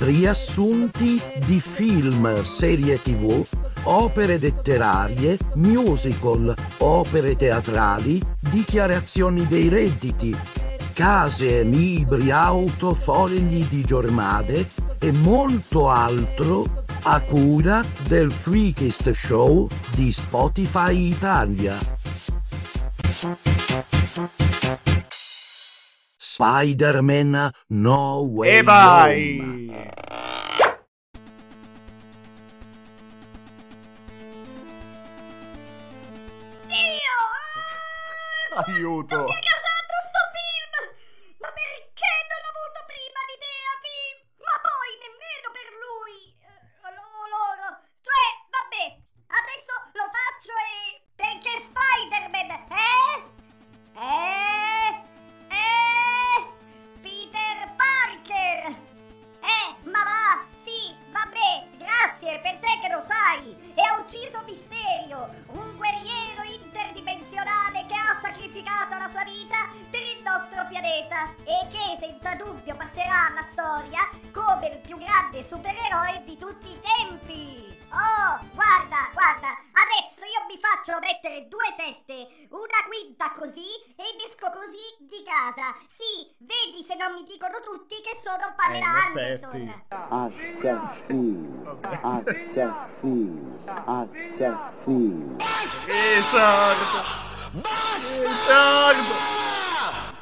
Riassunti 0.09 1.21
di 1.45 1.61
film, 1.61 2.43
serie 2.43 2.99
tv, 3.03 3.45
opere 3.83 4.39
letterarie, 4.39 5.37
musical, 5.57 6.55
opere 6.79 7.37
teatrali, 7.37 8.19
dichiarazioni 8.41 9.47
dei 9.47 9.69
redditi, 9.69 10.35
case, 10.95 11.63
libri, 11.63 12.31
auto, 12.31 12.95
fogli 12.95 13.67
di 13.67 13.85
giornate 13.85 14.67
e 14.99 15.13
molto 15.13 15.91
altro 15.91 16.65
a 17.03 17.21
cura 17.21 17.85
del 18.07 18.33
Freakist 18.33 19.11
Show 19.11 19.69
di 19.91 20.11
Spotify 20.11 21.09
Italia. 21.09 21.77
Spider-Man 26.39 27.51
No 27.66 28.22
Way 28.22 28.59
E 28.59 28.62
vai! 28.62 29.41
Home. 29.43 29.91
Dio! 36.70 37.18
Aiuto! 38.55 39.18
Mi 39.18 39.34
ha 39.34 39.43
casato 39.43 39.95
sto 40.07 40.22
film! 40.30 40.72
Ma 41.43 41.51
perché 41.51 42.07
non 42.30 42.39
ho 42.39 42.55
avuto 42.55 42.86
prima 42.86 43.18
l'idea 43.26 43.74
di... 43.82 43.99
Ma 44.39 44.55
poi 44.62 44.95
nemmeno 45.03 45.51
per 45.51 45.66
lui! 45.74 46.39
Eh, 46.39 46.95
loro... 46.95 47.82
Cioè, 47.99 48.26
vabbè, 48.47 48.95
adesso 49.26 49.74
lo 49.91 50.07
faccio 50.07 50.55
e... 50.55 51.03
Perché 51.18 51.66
Spider-Man? 51.66 52.51
Eh? 52.70 53.26
Eh? 53.99 54.58
Grazie 62.19 62.41
per 62.41 62.57
te 62.59 62.79
che 62.83 62.93
lo 62.93 63.03
sai! 63.07 63.73
E 63.75 63.81
ha 63.81 63.99
ucciso 64.01 64.43
Misterio, 64.45 65.29
un 65.49 65.77
guerriero 65.77 66.43
interdimensionale 66.43 67.87
che 67.87 67.95
ha 67.95 68.19
sacrificato 68.21 68.99
la 68.99 69.09
sua 69.11 69.23
vita 69.23 69.71
per 69.91 70.03
il 70.03 70.23
nostro 70.23 70.66
pianeta 70.69 71.31
e 71.45 71.66
che 71.71 71.97
senza 72.01 72.35
dubbio 72.35 72.75
passerà 72.75 73.29
alla 73.29 73.47
storia 73.53 74.09
come 74.33 74.69
il 74.69 74.79
più 74.79 74.99
grande 74.99 75.43
supereroe 75.45 76.23
di 76.25 76.37
tutti 76.37 76.69
i 76.69 76.81
tempi! 76.81 77.78
Oh, 77.91 78.39
guarda, 78.55 79.09
guarda, 79.12 79.49
adesso 79.72 80.24
io 80.24 80.45
mi 80.49 80.59
faccio 80.61 80.99
mettere 81.01 81.49
due 81.49 81.64
tette, 81.76 82.47
una 82.51 82.84
quinta 82.86 83.32
così 83.32 83.66
e 83.97 84.05
esco 84.26 84.51
così 84.53 85.09
di 85.09 85.24
casa. 85.24 85.74
Sì, 85.89 86.28
vedi 86.39 86.82
se 86.84 86.95
non 86.97 87.14
mi 87.14 87.24
dicono 87.24 87.61
tutti 87.61 87.97
che 88.03 88.18
sono 88.22 88.53
Pamela 88.57 88.84
Eh, 88.84 89.07
Anderson. 89.07 89.84
Assassino, 90.09 91.78
assassino, 92.03 93.57
assassino. 93.84 95.36
Richard! 95.89 96.78
Richard! 98.18 98.99
E 100.09 100.18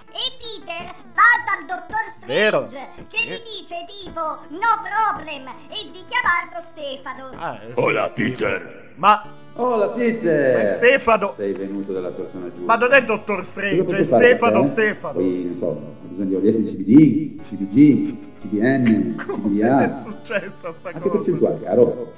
Peter 0.66 0.94
va 1.14 1.30
dal 1.46 1.62
dottor 1.66 2.02
Strange 2.16 2.26
Vero, 2.26 2.66
che 2.66 2.88
sì. 3.06 3.18
gli 3.24 3.40
dice 3.62 3.86
tipo 3.86 4.20
no 4.50 4.72
problem 4.82 5.46
e 5.70 5.90
di 5.92 6.02
chiamarlo 6.10 6.58
Stefano. 6.74 7.30
Ah, 7.36 7.60
eh, 7.62 7.72
sì. 7.74 7.80
Hola 7.80 8.08
Peter. 8.10 8.92
Ma, 8.96 9.22
Hola 9.58 9.88
Peter! 9.90 10.54
ma 10.56 10.62
è 10.62 10.66
Stefano! 10.66 11.28
Sei 11.28 11.52
venuto 11.52 11.92
dalla 11.92 12.10
persona 12.10 12.46
giusta. 12.46 12.64
Ma 12.64 12.74
non 12.76 12.92
è 12.92 13.04
Dottor 13.04 13.44
Strange, 13.44 13.82
è 13.82 13.84
fare 13.84 13.96
per 13.96 14.04
Stefano 14.04 14.60
te? 14.60 14.66
Stefano! 14.66 15.12
Poi, 15.14 15.44
non 15.44 15.56
so, 15.58 15.66
ho 15.66 15.94
bisogno 16.08 16.28
di 16.28 16.34
olieti 16.34 16.62
di 16.62 17.38
CBD, 17.38 17.42
CBG, 17.42 18.18
CBN, 18.40 19.16
CBDA. 19.16 19.88
è 19.88 19.92
successa 19.92 20.72
sta 20.72 20.88
Anche 20.88 21.00
cosa? 21.00 21.14
percentuale, 21.16 21.60
caro. 21.62 22.12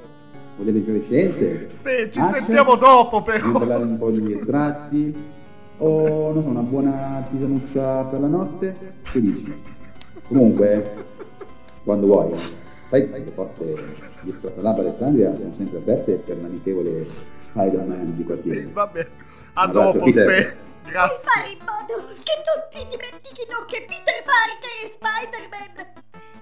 Vuoi 0.57 0.73
le 0.73 0.79
infiorescenze? 0.79 1.71
Ste, 1.71 2.11
ci 2.11 2.19
Ascia? 2.19 2.35
sentiamo 2.41 2.75
dopo 2.77 3.21
Vuoi 3.21 3.39
però! 3.39 3.53
parlare 3.53 3.83
un 3.85 3.99
po' 3.99 4.11
di 4.11 4.33
estratti? 4.33 5.15
O, 5.79 6.33
non 6.33 6.43
so, 6.43 6.49
una 6.49 6.61
buona 6.61 7.25
tisanuccia 7.31 8.03
per 8.05 8.21
la 8.21 8.27
notte? 8.27 8.95
Che 9.03 9.21
dici? 9.21 9.63
Comunque, 10.27 11.07
quando 11.85 12.07
vuoi. 12.07 12.35
Sai, 12.85 13.07
sai 13.07 13.21
che 13.21 13.27
le 13.27 13.31
porte 13.31 13.75
di 14.23 14.31
Extrapolab 14.31 14.79
Alessandria 14.79 15.35
sono 15.37 15.53
sempre 15.53 15.79
aperte 15.79 16.15
per 16.15 16.41
l'amichevole 16.41 17.07
Spider-Man 17.37 18.15
di 18.15 18.25
quartiere. 18.25 18.61
Sì, 18.61 18.73
vabbè. 18.73 19.07
A 19.55 19.65
Un 19.67 19.73
dopo. 19.73 20.11
Ste. 20.11 20.57
Grazie. 20.85 21.19
fare 21.21 21.51
in 21.51 21.59
modo 21.59 22.07
che 22.15 22.35
tutti 22.49 22.87
dimentichino 22.89 23.65
che 23.67 23.85
Peter 23.87 24.25
Parker 24.25 24.73
è 24.83 24.89
Spider-Man 24.89 25.87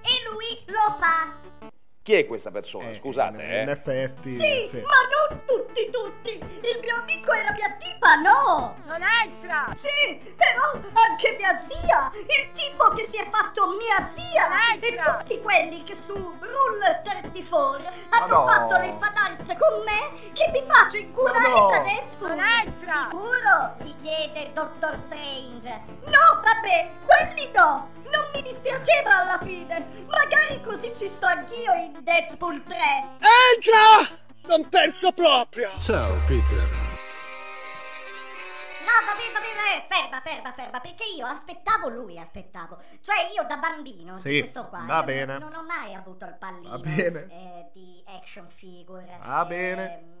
e 0.01 0.13
lui 0.31 0.63
lo 0.67 0.95
fa. 0.97 1.76
Chi 2.07 2.13
è 2.13 2.25
questa 2.25 2.51
persona? 2.51 2.87
Eh, 2.91 2.93
Scusate, 2.93 3.43
in, 3.43 3.51
eh. 3.51 3.61
in 3.63 3.67
effetti, 3.67 4.31
Sì, 4.31 4.61
sì. 4.63 4.79
ma 4.79 4.93
non 5.27 5.41
tutti, 5.43 5.89
tutti. 5.89 6.29
Il 6.61 6.79
mio 6.81 6.95
amico 7.01 7.33
e 7.33 7.43
la 7.43 7.51
mia 7.51 7.69
tipa 7.77 8.15
no. 8.15 8.77
Non 8.85 9.01
entra! 9.25 9.67
Sì, 9.75 10.17
però 10.37 10.71
anche 10.93 11.35
mia 11.37 11.59
zia, 11.67 12.09
il 12.15 12.51
tipo 12.53 12.87
che 12.93 13.03
si 13.03 13.17
è 13.17 13.27
fatto 13.29 13.75
mia 13.75 14.07
zia 14.07 14.47
e 14.79 14.87
Entra! 14.87 15.17
tutti 15.17 15.41
quelli 15.41 15.83
che 15.83 15.95
su 15.95 16.13
Rule 16.13 17.01
34 17.03 17.91
hanno 18.11 18.37
no. 18.39 18.47
fatto 18.47 18.77
le 18.77 18.95
fanate 19.01 19.57
con 19.57 19.83
me 19.83 20.31
che 20.31 20.49
mi 20.53 20.63
faccio 20.65 20.95
inculare 20.95 21.39
Ma 21.39 21.59
no. 21.59 21.69
da 21.69 22.61
entra! 22.63 23.07
Sicuro? 23.11 23.75
Gli 23.79 23.93
chiede 24.01 24.43
il 24.43 24.51
Dottor 24.53 24.97
Strange. 24.97 25.81
No, 26.05 26.41
vabbè, 26.41 26.89
quelli 27.05 27.51
no. 27.53 27.89
Non 28.11 28.29
mi 28.33 28.41
dispiaceva 28.41 29.17
alla 29.21 29.39
fine. 29.43 30.05
Magari 30.07 30.61
così 30.63 30.91
ci 30.95 31.07
sto 31.07 31.25
anch'io 31.25 31.73
in 31.73 31.99
Deadpool 32.03 32.63
3. 32.63 32.75
Entra! 32.75 34.17
Non 34.47 34.67
perso 34.69 35.11
proprio! 35.11 35.69
Ciao 35.81 36.15
Peter. 36.25 36.85
No, 38.87 38.93
vabbè, 39.05 39.31
vabbè, 39.33 39.53
vabbè, 39.57 39.85
ferma, 39.89 40.21
ferma, 40.21 40.53
ferma, 40.53 40.79
perché 40.79 41.03
io 41.03 41.25
aspettavo 41.25 41.89
lui, 41.89 42.17
aspettavo. 42.17 42.77
Cioè 43.01 43.31
io 43.35 43.43
da 43.45 43.57
bambino, 43.57 44.13
Sì, 44.13 44.39
questo 44.39 44.67
qua, 44.67 44.83
va 44.85 45.03
bene. 45.03 45.37
Non 45.39 45.53
ho 45.53 45.63
mai 45.63 45.93
avuto 45.93 46.25
il 46.25 46.35
pallino 46.39 46.69
Va 46.69 46.77
bene. 46.77 47.27
eh, 47.29 47.69
di 47.73 48.01
action 48.07 48.47
figure. 48.49 49.19
Va 49.21 49.43
eh, 49.43 49.47
bene. 49.47 50.16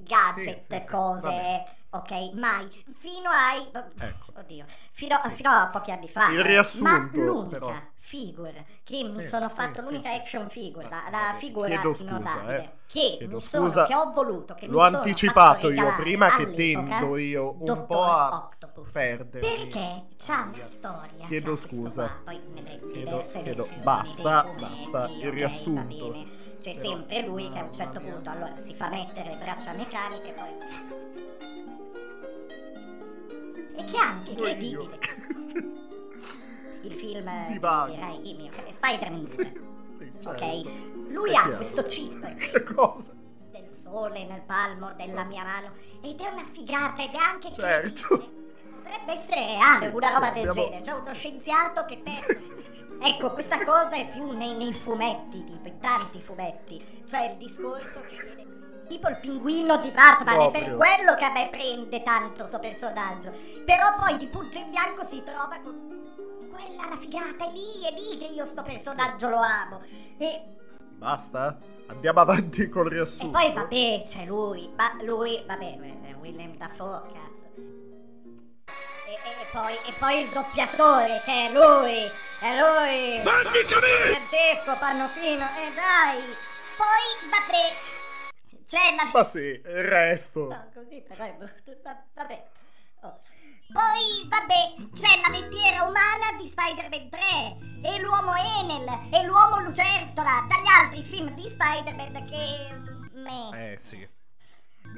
Gadget, 0.00 0.58
Sì, 0.58 0.80
sì, 0.80 0.86
cose, 0.88 1.64
ok? 1.90 2.32
Mai. 2.34 2.84
Fino 2.98 3.28
ai... 3.30 3.68
Ecco. 3.98 4.32
Oddio. 4.38 4.64
Fino, 4.92 5.16
fino 5.18 5.50
a 5.50 5.68
pochi 5.70 5.90
anni 5.90 6.08
fa. 6.08 6.28
Il 6.30 6.42
riassunto, 6.44 6.90
Ma 7.18 7.24
l'unica 7.24 7.58
però. 7.58 7.72
figure 7.98 8.66
che 8.84 9.02
mi 9.04 9.22
sono 9.22 9.48
fatto, 9.48 9.80
l'unica 9.82 10.12
action 10.12 10.48
figure, 10.50 10.88
la, 10.88 11.04
la 11.10 11.34
figura 11.38 11.68
chiedo 11.68 11.94
scusa, 11.94 12.56
eh. 12.56 12.70
che 12.86 13.16
Chiedo 13.18 13.34
mi 13.36 13.40
sono, 13.40 13.66
scusa. 13.66 13.86
che 13.86 13.94
ho 13.94 14.10
voluto, 14.12 14.54
che 14.54 14.66
mi 14.66 14.72
L'ho 14.72 14.80
anticipato 14.80 15.70
io 15.70 15.94
prima 15.96 16.34
che 16.34 16.52
tendo 16.52 17.16
io 17.16 17.52
un 17.52 17.64
Dottor 17.64 17.86
po' 17.86 18.02
a 18.04 18.34
Octopus. 18.46 18.90
perdermi. 18.90 19.48
Perché 19.48 20.02
c'ha 20.18 20.50
una 20.52 20.64
storia. 20.64 21.26
Chiedo 21.26 21.54
scusa. 21.54 22.06
qua, 22.08 22.20
poi 22.32 22.40
nelle 22.52 22.80
Chiedo- 22.92 23.20
chiedo- 23.20 23.68
basta, 23.82 24.44
basta, 24.58 25.08
il 25.08 25.30
riassunto. 25.30 26.38
C'è 26.60 26.72
Però- 26.72 26.82
sempre 26.82 27.22
lui 27.26 27.50
che 27.50 27.58
a 27.58 27.64
un 27.64 27.72
certo 27.72 28.00
punto 28.00 28.28
allora 28.30 28.54
si 28.60 28.74
fa 28.74 28.88
mettere 28.90 29.30
le 29.30 29.36
braccia 29.36 29.72
meccaniche 29.72 30.28
e 30.28 30.32
poi... 30.32 30.48
E 33.76 33.84
che 33.84 33.96
è 33.96 33.98
anche 33.98 34.18
Sono 34.20 34.36
io. 34.38 34.42
credibile. 34.44 34.98
Il 36.82 36.94
film 36.94 37.46
Divago. 37.48 37.92
direi 37.92 38.50
Spider-Man 38.70 39.22
2. 39.22 39.26
Sì, 39.88 40.12
certo. 40.20 40.28
Ok? 40.30 41.10
Lui 41.10 41.30
È 41.30 41.34
ha 41.34 41.40
chiaro. 41.42 41.56
questo 41.56 41.82
chip 41.82 42.34
Che 42.36 42.62
cosa? 42.62 43.12
del 43.50 43.68
sole 43.68 44.24
nel 44.26 44.42
palmo 44.42 44.92
della 44.94 45.24
mia 45.24 45.42
mano 45.44 45.72
ed 46.02 46.20
è 46.20 46.28
una 46.28 46.44
figata 46.44 47.02
ed 47.02 47.10
è 47.12 47.16
anche 47.16 47.52
Certo. 47.52 48.30
Potrebbe 48.90 49.12
essere 49.12 49.46
reale 49.46 49.88
Sì, 49.90 49.94
una 49.94 50.06
sì, 50.08 50.14
roba 50.14 50.30
del 50.30 50.48
abbiamo- 50.48 50.52
genere 50.68 50.82
c'è 50.82 50.92
uno 50.92 51.14
scienziato 51.14 51.84
che 51.84 51.98
pensa 51.98 52.26
ecco 53.02 53.32
questa 53.32 53.64
cosa 53.64 53.96
è 53.96 54.08
più 54.08 54.30
nei, 54.32 54.54
nei 54.54 54.72
fumetti 54.72 55.44
tipo 55.44 55.68
in 55.68 55.78
tanti 55.78 56.20
fumetti 56.20 57.02
cioè 57.08 57.30
il 57.30 57.36
discorso 57.36 58.00
che 58.00 58.34
viene 58.34 58.58
tipo 58.88 59.08
il 59.08 59.18
pinguino 59.20 59.76
di 59.78 59.90
Batman 59.90 60.40
è 60.40 60.50
per 60.50 60.64
Proprio. 60.64 60.76
quello 60.76 61.14
che 61.14 61.24
a 61.24 61.30
me 61.32 61.48
prende 61.50 62.02
tanto 62.02 62.46
sto 62.46 62.58
personaggio 62.58 63.32
però 63.64 63.94
poi 63.96 64.16
di 64.16 64.26
punto 64.26 64.58
in 64.58 64.70
bianco 64.70 65.04
si 65.04 65.22
trova 65.22 65.58
con 65.62 65.98
quella 66.50 66.88
la 66.88 66.96
figata 66.96 67.46
è 67.48 67.52
lì 67.52 67.84
è 67.84 67.92
lì 67.92 68.18
che 68.18 68.26
io 68.32 68.44
sto 68.44 68.62
personaggio 68.62 69.28
lo 69.28 69.38
amo 69.38 69.80
e 70.18 70.42
Basta? 71.00 71.56
Andiamo 71.86 72.20
avanti 72.20 72.68
col 72.68 72.86
e 72.88 72.90
riassunto. 72.90 73.38
poi 73.38 73.50
vabbè, 73.54 74.02
c'è 74.04 74.26
lui, 74.26 74.70
ma 74.76 75.02
lui, 75.02 75.42
vabbè, 75.46 75.78
è 76.02 76.14
Willem 76.20 76.56
Dafoe, 76.58 77.00
cazzo. 77.10 77.39
E, 79.10 79.14
e- 79.14 79.46
poi, 79.50 79.74
e 79.74 79.92
poi 79.98 80.22
il 80.22 80.28
doppiatore, 80.28 81.20
che 81.24 81.46
è 81.46 81.52
lui, 81.52 82.08
è 82.38 82.56
lui. 82.56 83.20
Francesco 83.20 84.76
Pannofino, 84.78 85.44
e 85.56 85.72
dai. 85.74 86.22
Poi, 86.76 87.28
vabbè, 87.28 88.62
c'è 88.66 88.94
la... 88.94 89.10
Ma 89.12 89.24
sì, 89.24 89.40
il 89.40 89.62
resto. 89.84 90.46
No, 90.46 90.70
così 90.72 91.02
però 91.06 91.24
è 91.24 91.32
brutto, 91.32 91.76
va- 91.82 92.04
vabbè. 92.14 92.46
Oh. 93.00 93.20
Poi, 93.72 94.28
vabbè, 94.28 94.92
c'è 94.94 95.20
la 95.22 95.36
lettiera 95.36 95.82
umana 95.82 96.38
di 96.38 96.46
Spider-Man 96.46 97.10
3 97.10 97.90
e 97.90 97.98
l'uomo 98.00 98.34
Enel 98.36 99.08
e 99.12 99.24
l'uomo 99.24 99.58
Lucertola 99.58 100.46
dagli 100.48 100.68
altri 100.68 101.02
film 101.02 101.34
di 101.34 101.48
Spider-Man 101.50 102.24
che... 102.26 103.10
me. 103.14 103.72
Eh 103.72 103.78
sì. 103.80 104.08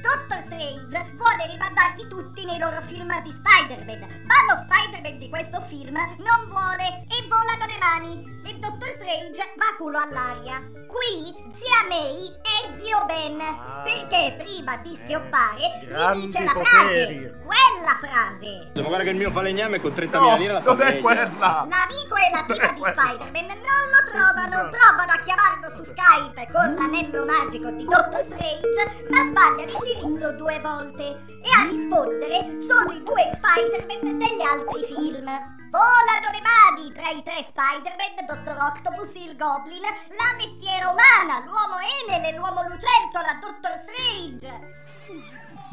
Doctor 0.00 0.40
Strange 0.42 1.12
vuole 1.16 1.46
rimandarli 1.50 2.08
tutti 2.08 2.44
nei 2.44 2.58
loro 2.58 2.80
film 2.86 3.08
di 3.22 3.30
Spider-Man, 3.32 4.22
ma 4.24 4.34
lo 4.48 4.66
Spider-Man 4.66 5.18
di 5.18 5.28
questo 5.28 5.60
film 5.68 5.94
non 5.94 6.48
vuole 6.48 7.04
e 7.08 7.26
volano 7.28 7.66
le 7.66 7.78
mani 7.78 8.40
e 8.44 8.58
Doctor 8.58 8.88
Strange 8.94 9.52
va 9.56 9.76
culo 9.76 9.98
all'aria. 9.98 10.60
Qui 10.88 11.34
zia 11.56 11.86
May 11.88 12.28
è 12.42 12.74
zio 12.82 13.04
Ben, 13.06 13.38
perché 13.84 14.36
prima 14.42 14.76
di 14.78 14.96
schioppare 14.96 15.80
gli 15.80 15.86
grandi 15.86 16.26
dice 16.26 16.44
la 16.44 16.52
poteri. 16.52 16.66
frase, 16.68 17.40
quella 17.44 17.98
frase. 18.00 18.70
Ma 18.74 18.82
guarda 18.82 19.04
che 19.04 19.10
il 19.10 19.16
mio 19.16 19.30
falegname 19.30 19.80
con 19.80 19.92
30.000 19.92 20.20
No, 20.20 20.36
lire 20.36 20.52
la 20.52 20.60
fa 20.60 20.72
non 20.72 20.86
è 20.86 20.98
quella. 21.00 21.22
L'amico 21.22 22.14
e 22.16 22.30
la 22.32 22.42
tipa 22.46 22.68
è 22.68 22.74
di. 22.74 22.80
Spider-Man 22.82 23.46
non 23.46 23.82
lo 23.92 24.00
trovano, 24.10 24.70
provano 24.70 25.12
a 25.12 25.20
chiamarlo 25.24 25.70
su 25.76 25.84
Skype 25.84 26.48
con 26.52 26.74
l'anello 26.74 27.24
magico 27.24 27.70
di 27.70 27.84
Doctor 27.84 28.22
Strange, 28.24 29.06
ma 29.08 29.24
sbaglia 29.24 29.68
l'indirizzo 29.82 30.32
due 30.32 30.60
volte 30.60 31.24
e 31.42 31.50
a 31.58 31.68
rispondere 31.68 32.60
sono 32.66 32.92
i 32.92 33.02
due 33.02 33.30
Spider-Man 33.34 34.18
degli 34.18 34.42
altri 34.42 34.84
film. 34.86 35.26
Volano 35.72 36.28
le 36.30 36.42
mani 36.42 36.92
tra 36.92 37.10
i 37.10 37.22
tre 37.22 37.44
Spider-Man, 37.48 38.26
Dottor 38.26 38.56
Octopus, 38.60 39.14
il 39.16 39.36
Goblin, 39.36 39.82
la 39.82 40.36
lettiera 40.36 40.90
umana, 40.90 41.44
l'uomo 41.44 41.76
Enel 41.80 42.24
e 42.32 42.36
l'uomo 42.36 42.62
Lucertola, 42.68 43.38
Dottor 43.40 43.80
Strange. 43.82 44.80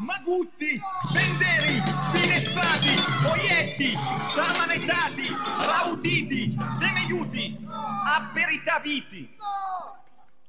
Magutti, 0.00 0.80
Benderi, 1.12 1.82
Finestrati, 2.12 2.96
Oietti, 3.30 3.96
Samanettati, 4.32 5.28
Rauditi, 5.66 6.56
Semeiuti, 6.70 7.58
Aperitaviti. 8.16 9.36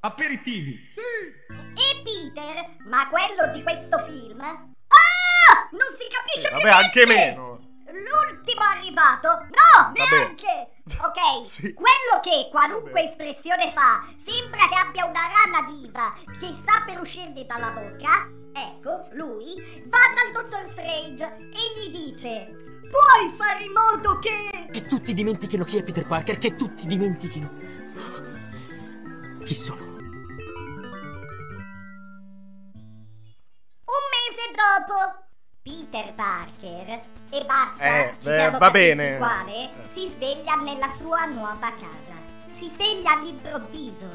Aperitivi. 0.03 0.79
E 1.75 2.01
Peter, 2.03 2.75
ma 2.87 3.07
quello 3.07 3.53
di 3.53 3.61
questo 3.61 3.99
film? 3.99 4.41
Ah! 4.41 5.67
Non 5.71 5.87
si 5.95 6.07
capisce 6.09 6.47
più 6.49 6.57
Vabbè, 6.57 6.69
anche 6.69 7.05
niente! 7.05 7.29
meno. 7.29 7.59
L'ultimo 7.85 8.61
arrivato? 8.63 9.27
No, 9.29 9.93
Vabbè. 9.93 9.99
neanche! 10.09 10.69
Ok, 11.05 11.45
Sì. 11.45 11.73
quello 11.75 12.19
che 12.21 12.47
qualunque 12.49 13.03
espressione 13.03 13.71
fa 13.73 14.03
sembra 14.25 14.67
che 14.67 14.75
abbia 14.75 15.05
una 15.05 15.21
rana 15.29 15.61
viva 15.69 16.13
che 16.39 16.47
sta 16.61 16.81
per 16.85 16.99
uscirgli 16.99 17.43
dalla 17.45 17.69
bocca. 17.69 18.27
Ecco, 18.53 19.07
lui 19.13 19.55
va 19.85 19.99
dal 20.15 20.31
Dottor 20.33 20.65
Strange 20.71 21.23
e 21.23 21.79
gli 21.79 21.89
dice: 21.91 22.79
Puoi 22.89 23.33
fare 23.37 23.63
in 23.63 23.71
modo 23.71 24.17
che. 24.19 24.67
Che 24.71 24.85
tutti 24.87 25.13
dimentichino 25.13 25.63
chi 25.63 25.77
è 25.77 25.83
Peter 25.83 26.05
Parker, 26.07 26.39
che 26.39 26.55
tutti 26.55 26.87
dimentichino 26.87 27.49
chi 29.45 29.53
sono. 29.55 29.90
Mese 34.11 34.51
dopo, 34.55 35.23
Peter 35.63 36.13
Parker, 36.13 37.01
e 37.29 37.45
basta, 37.45 37.83
Eh, 37.85 38.15
siamo 38.19 38.57
va 38.57 38.71
bene. 38.71 39.17
quale, 39.17 39.69
si 39.91 40.07
sveglia 40.09 40.55
nella 40.55 40.89
sua 40.97 41.25
nuova 41.25 41.71
casa. 41.79 42.19
Si 42.51 42.69
sveglia 42.73 43.11
all'improvviso, 43.13 44.07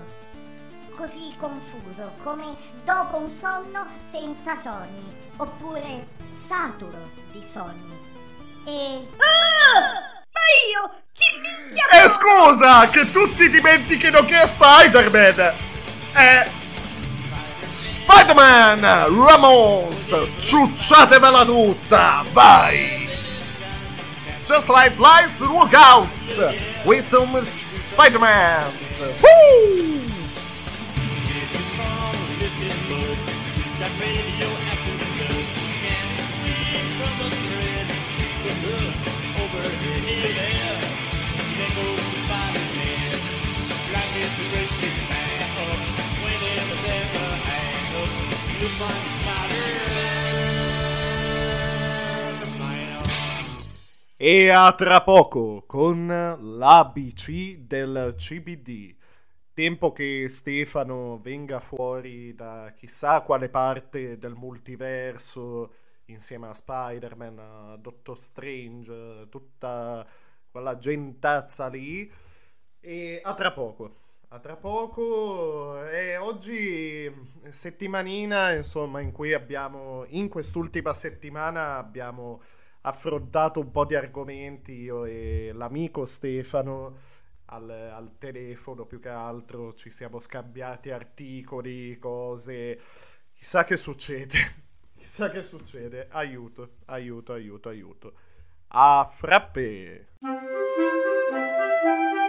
così 0.97 1.35
confuso, 1.39 2.13
come 2.23 2.57
dopo 2.85 3.19
un 3.19 3.31
sonno 3.39 3.87
senza 4.11 4.59
sogni, 4.61 5.15
oppure 5.37 6.07
saturo 6.49 7.09
di 7.33 7.43
sogni. 7.43 7.95
E... 8.65 9.09
Ah! 9.19 10.15
Ma 10.37 10.43
io, 10.71 11.01
chi 11.13 11.39
minchia 11.41 11.87
E 11.91 12.09
sono? 12.09 12.13
scusa, 12.53 12.89
che 12.89 13.11
tutti 13.11 13.49
dimentichino 13.49 14.25
che 14.25 14.41
è 14.43 14.47
Spider-Man. 14.47 15.55
È 16.13 16.51
Spider-Man 17.67 18.81
Ramos. 19.11 20.13
Ciucciatevela 20.39 21.45
tutta, 21.45 22.25
vai. 22.33 23.09
Just 24.41 24.69
like 24.69 24.95
flies 24.97 25.41
lookouts 25.41 26.39
with 26.85 27.09
some 27.09 27.45
Spider-Man. 27.45 28.73
Woo! 29.21 30.16
E 54.19 54.49
a 54.49 54.73
tra 54.73 55.03
poco 55.03 55.65
con 55.67 56.07
l'ABC 56.09 57.59
del 57.59 58.15
CBD. 58.17 58.97
Tempo 59.53 59.93
che 59.93 60.29
Stefano 60.29 61.21
venga 61.23 61.61
fuori 61.61 62.35
da 62.35 62.73
chissà 62.75 63.21
quale 63.21 63.49
parte 63.51 64.19
del 64.19 64.35
multiverso 64.35 65.75
insieme 66.07 66.49
a 66.49 66.53
Spider-Man, 66.53 67.39
a 67.39 67.77
Doctor 67.77 68.19
Strange, 68.19 69.29
tutta 69.29 70.05
quella 70.51 70.77
gentazza 70.77 71.69
lì. 71.69 72.11
E 72.81 73.21
a 73.23 73.35
tra 73.35 73.53
poco. 73.53 74.06
A 74.29 74.39
tra 74.39 74.57
poco. 74.57 75.87
E 75.89 76.17
oggi 76.17 77.11
settimanina, 77.49 78.53
insomma, 78.53 79.01
in 79.01 79.13
cui 79.13 79.33
abbiamo, 79.33 80.05
in 80.09 80.29
quest'ultima 80.29 80.93
settimana 80.95 81.77
abbiamo 81.77 82.43
affrontato 82.83 83.61
un 83.61 83.71
po' 83.71 83.85
di 83.85 83.95
argomenti 83.95 84.73
io 84.83 85.05
e 85.05 85.51
l'amico 85.53 86.07
Stefano 86.07 86.99
al, 87.47 87.69
al 87.71 88.17
telefono 88.19 88.85
più 88.85 89.01
che 89.01 89.09
altro 89.09 89.75
ci 89.75 89.91
siamo 89.91 90.21
scambiati 90.21 90.91
articoli, 90.91 91.97
cose 91.99 92.81
Chissà 93.37 93.65
che 93.65 93.77
succede. 93.77 94.39
Chissà 94.97 95.31
che 95.31 95.43
succede. 95.43 96.09
Aiuto, 96.11 96.79
aiuto, 96.87 97.33
aiuto, 97.33 97.69
aiuto. 97.69 98.15
A 98.69 99.07
frappe. 99.09 100.09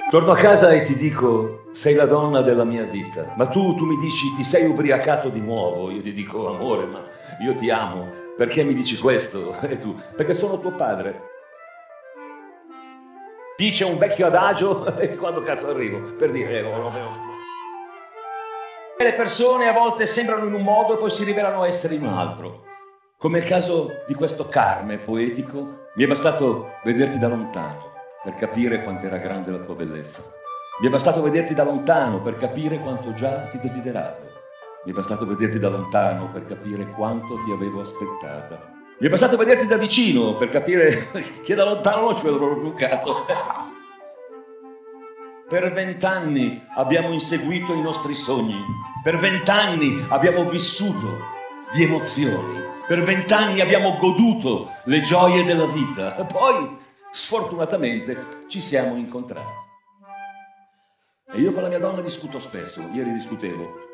Torno 0.09 0.31
a 0.31 0.37
casa 0.37 0.69
e 0.69 0.83
ti 0.83 0.95
dico, 0.95 1.65
sei 1.71 1.93
la 1.93 2.05
donna 2.05 2.41
della 2.41 2.63
mia 2.63 2.85
vita. 2.85 3.33
Ma 3.35 3.45
tu, 3.47 3.75
tu 3.75 3.83
mi 3.83 3.97
dici, 3.97 4.33
ti 4.37 4.43
sei 4.43 4.65
ubriacato 4.65 5.27
di 5.27 5.41
nuovo. 5.41 5.91
Io 5.91 6.01
ti 6.01 6.13
dico, 6.13 6.47
amore, 6.47 6.85
ma 6.85 7.03
io 7.41 7.53
ti 7.55 7.69
amo. 7.69 8.07
Perché 8.37 8.63
mi 8.63 8.73
dici 8.73 8.97
questo? 8.97 9.57
E 9.67 9.77
tu, 9.77 9.93
perché 10.15 10.33
sono 10.33 10.61
tuo 10.61 10.71
padre. 10.71 11.23
Dice 13.57 13.83
un 13.83 13.97
vecchio 13.97 14.27
adagio 14.27 14.85
e 14.95 15.17
quando 15.17 15.41
cazzo 15.41 15.67
arrivo? 15.67 16.13
Per 16.13 16.31
dire, 16.31 16.61
oh, 16.61 16.73
oh, 16.73 16.87
oh. 16.87 17.25
Le 18.97 19.11
persone 19.11 19.67
a 19.67 19.73
volte 19.73 20.05
sembrano 20.05 20.45
in 20.45 20.53
un 20.53 20.63
modo 20.63 20.93
e 20.93 20.97
poi 20.97 21.09
si 21.09 21.25
rivelano 21.25 21.65
essere 21.65 21.95
in 21.95 22.03
un 22.03 22.13
altro. 22.13 22.63
Come 23.17 23.39
il 23.39 23.43
caso 23.43 24.03
di 24.07 24.13
questo 24.13 24.47
Carme 24.47 24.99
poetico, 24.99 25.87
mi 25.95 26.05
è 26.05 26.07
bastato 26.07 26.75
vederti 26.85 27.19
da 27.19 27.27
lontano 27.27 27.86
per 28.27 28.35
capire 28.35 28.83
quanto 28.83 29.05
era 29.05 29.19
grande 29.19 29.51
la 29.51 29.59
tua 29.59 29.73
bellezza. 29.73 30.29
Mi 30.81 30.87
è 30.87 30.89
bastato 30.89 31.21
vederti 31.21 31.53
da 31.53 31.63
lontano 31.63 32.21
per 32.21 32.35
capire 32.35 32.77
quanto 32.77 33.13
già 33.13 33.43
ti 33.43 33.57
desideravo. 33.57 34.17
Mi 34.83 34.91
è 34.91 34.93
bastato 34.93 35.25
vederti 35.25 35.59
da 35.59 35.69
lontano 35.69 36.29
per 36.29 36.43
capire 36.43 36.91
quanto 36.91 37.39
ti 37.45 37.51
avevo 37.51 37.79
aspettata. 37.79 38.73
Mi 38.99 39.07
è 39.07 39.09
bastato 39.09 39.37
vederti 39.37 39.65
da 39.65 39.77
vicino 39.77 40.35
per 40.35 40.49
capire 40.49 41.09
che 41.41 41.55
da 41.55 41.63
lontano 41.63 42.07
non 42.07 42.17
ci 42.17 42.25
vedo 42.25 42.37
proprio 42.37 42.65
un 42.65 42.73
cazzo. 42.73 43.25
Per 45.47 45.71
vent'anni 45.71 46.61
abbiamo 46.75 47.13
inseguito 47.13 47.73
i 47.73 47.81
nostri 47.81 48.13
sogni. 48.13 48.61
Per 49.01 49.17
vent'anni 49.19 50.05
abbiamo 50.09 50.43
vissuto 50.43 51.19
di 51.71 51.83
emozioni. 51.83 52.61
Per 52.85 53.01
vent'anni 53.03 53.61
abbiamo 53.61 53.95
goduto 53.95 54.69
le 54.83 54.99
gioie 54.99 55.45
della 55.45 55.67
vita. 55.67 56.11
Poi 56.27 56.85
sfortunatamente 57.11 58.45
ci 58.47 58.59
siamo 58.59 58.95
incontrati. 58.95 59.65
E 61.33 61.39
io 61.39 61.51
con 61.53 61.61
la 61.61 61.67
mia 61.67 61.79
donna 61.79 62.01
discuto 62.01 62.39
spesso, 62.39 62.81
ieri 62.93 63.11
discutevo. 63.11 63.85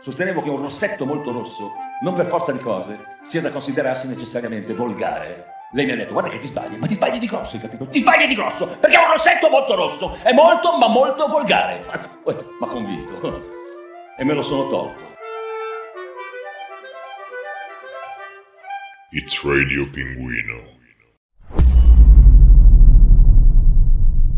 Sostenevo 0.00 0.42
che 0.42 0.48
un 0.48 0.60
rossetto 0.62 1.04
molto 1.04 1.32
rosso, 1.32 1.72
non 2.02 2.14
per 2.14 2.26
forza 2.26 2.52
di 2.52 2.60
cose, 2.60 3.18
sia 3.22 3.40
da 3.40 3.50
considerarsi 3.50 4.08
necessariamente 4.08 4.72
volgare. 4.72 5.56
Lei 5.72 5.84
mi 5.84 5.92
ha 5.92 5.96
detto, 5.96 6.12
guarda 6.12 6.30
che 6.30 6.38
ti 6.38 6.46
sbagli, 6.46 6.76
ma 6.76 6.86
ti 6.86 6.94
sbagli 6.94 7.18
di 7.18 7.26
grosso, 7.26 7.58
capito? 7.58 7.86
Ti 7.88 7.98
sbagli 7.98 8.26
di 8.26 8.34
grosso, 8.34 8.66
perché 8.66 8.96
un 8.96 9.10
rossetto 9.10 9.50
molto 9.50 9.74
rosso 9.74 10.16
è 10.22 10.32
molto, 10.32 10.78
ma 10.78 10.88
molto 10.88 11.26
volgare. 11.26 11.84
Ma 12.58 12.66
convinto. 12.66 13.42
E 14.16 14.24
me 14.24 14.32
lo 14.32 14.42
sono 14.42 14.68
tolto. 14.68 15.04
It's 19.10 19.42
Radio 19.42 19.90
Pinguino. 19.90 20.77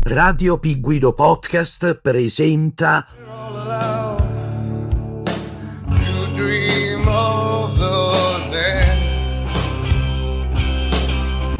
Radio 0.03 0.57
Pinguino 0.57 1.13
Podcast 1.13 1.93
presenta 2.01 3.05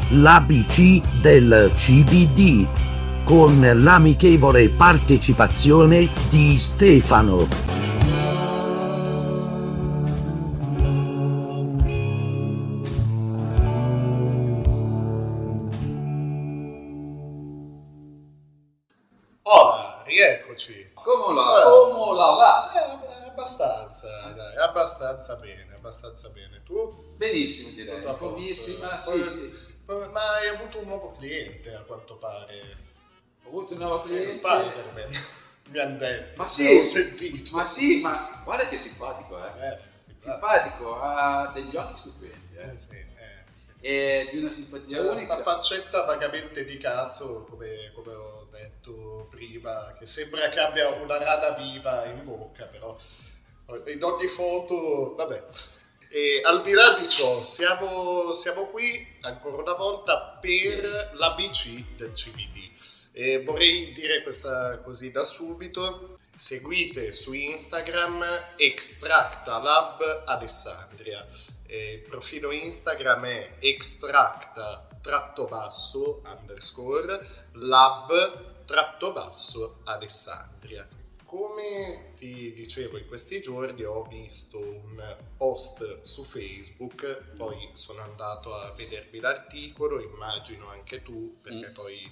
l'ABC 0.08 1.20
del 1.20 1.72
CBD 1.74 2.66
con 3.24 3.60
l'amichevole 3.60 4.70
partecipazione 4.70 6.10
di 6.28 6.58
Stefano. 6.58 7.81
Abbastanza 25.02 25.36
bene, 25.36 25.74
abbastanza 25.74 26.28
bene. 26.28 26.62
Tu? 26.64 27.14
Benissimo 27.16 27.70
direi, 27.70 27.96
Tutto 27.96 28.08
a 28.10 28.14
posto? 28.14 28.28
buonissima, 28.28 29.00
sì, 29.00 29.04
Poi- 29.10 29.28
sì. 29.28 29.52
poi- 29.84 30.08
Ma 30.10 30.20
hai 30.34 30.48
avuto 30.48 30.78
un 30.78 30.86
nuovo 30.86 31.10
cliente, 31.16 31.74
a 31.74 31.80
quanto 31.80 32.16
pare. 32.16 32.60
Ho 33.44 33.48
avuto 33.48 33.72
un 33.74 33.80
nuovo 33.80 34.02
cliente. 34.02 34.26
Eh, 34.26 34.30
Spider-Man, 34.30 35.10
mi 35.70 35.78
hanno 35.78 35.96
detto. 35.96 36.42
Ma 36.42 36.48
sì, 36.48 36.66
ho 36.76 36.82
sentito. 36.82 37.56
ma 37.56 37.66
sì, 37.66 38.00
ma 38.00 38.40
guarda 38.44 38.68
che 38.68 38.78
simpatico, 38.78 39.36
eh. 39.44 39.68
Eh, 39.68 39.78
simpatico. 39.96 40.30
Simpatico, 40.30 41.00
ha 41.00 41.50
degli 41.52 41.76
occhi 41.76 41.98
stupendi, 41.98 42.56
eh. 42.56 42.70
Eh, 42.72 42.76
sì, 42.76 42.90
eh, 42.92 43.44
sì. 43.56 43.66
E 43.80 44.28
di 44.30 44.38
una 44.38 44.50
simpatia 44.52 44.98
C'è 45.00 45.08
unica. 45.08 45.34
questa 45.34 45.42
faccetta 45.42 46.04
vagamente 46.04 46.64
di 46.64 46.76
cazzo, 46.78 47.44
come, 47.50 47.90
come 47.92 48.12
ho 48.12 48.46
detto 48.50 49.26
prima, 49.28 49.92
che 49.98 50.06
sembra 50.06 50.48
che 50.50 50.60
abbia 50.60 50.88
una 50.90 51.18
rana 51.18 51.50
viva 51.56 52.04
in 52.06 52.22
bocca, 52.24 52.66
però 52.66 52.96
in 53.86 54.02
ogni 54.04 54.26
foto, 54.26 55.14
vabbè. 55.14 55.44
E 56.08 56.42
al 56.44 56.60
di 56.62 56.72
là 56.72 56.98
di 56.98 57.08
ciò, 57.08 57.42
siamo, 57.42 58.34
siamo 58.34 58.66
qui 58.66 59.16
ancora 59.22 59.62
una 59.62 59.74
volta 59.74 60.38
per 60.40 61.10
l'ABC 61.14 61.96
del 61.96 62.12
CBD. 62.12 62.70
E 63.12 63.42
vorrei 63.42 63.92
dire 63.92 64.22
questa 64.22 64.78
così 64.80 65.10
da 65.10 65.24
subito. 65.24 66.18
Seguite 66.34 67.12
su 67.12 67.32
Instagram 67.32 68.24
Extractalab 68.56 70.24
Alessandria. 70.26 71.26
E 71.66 71.92
il 71.94 72.00
profilo 72.00 72.50
Instagram 72.50 73.24
è 73.24 73.56
extracta 73.60 74.86
tratto 75.00 75.46
basso 75.46 76.22
underscore 76.24 77.48
lab 77.52 78.64
tratto 78.66 79.12
basso 79.12 79.80
Alessandria. 79.84 80.86
Come 81.32 82.12
ti 82.14 82.52
dicevo 82.52 82.98
in 82.98 83.06
questi 83.06 83.40
giorni 83.40 83.84
ho 83.84 84.02
visto 84.02 84.58
un 84.58 85.16
post 85.38 86.02
su 86.02 86.24
Facebook, 86.24 87.22
poi 87.38 87.70
sono 87.72 88.02
andato 88.02 88.54
a 88.54 88.70
vedermi 88.72 89.18
l'articolo, 89.18 90.02
immagino 90.02 90.68
anche 90.68 91.00
tu, 91.02 91.38
perché 91.40 91.70
poi 91.70 92.06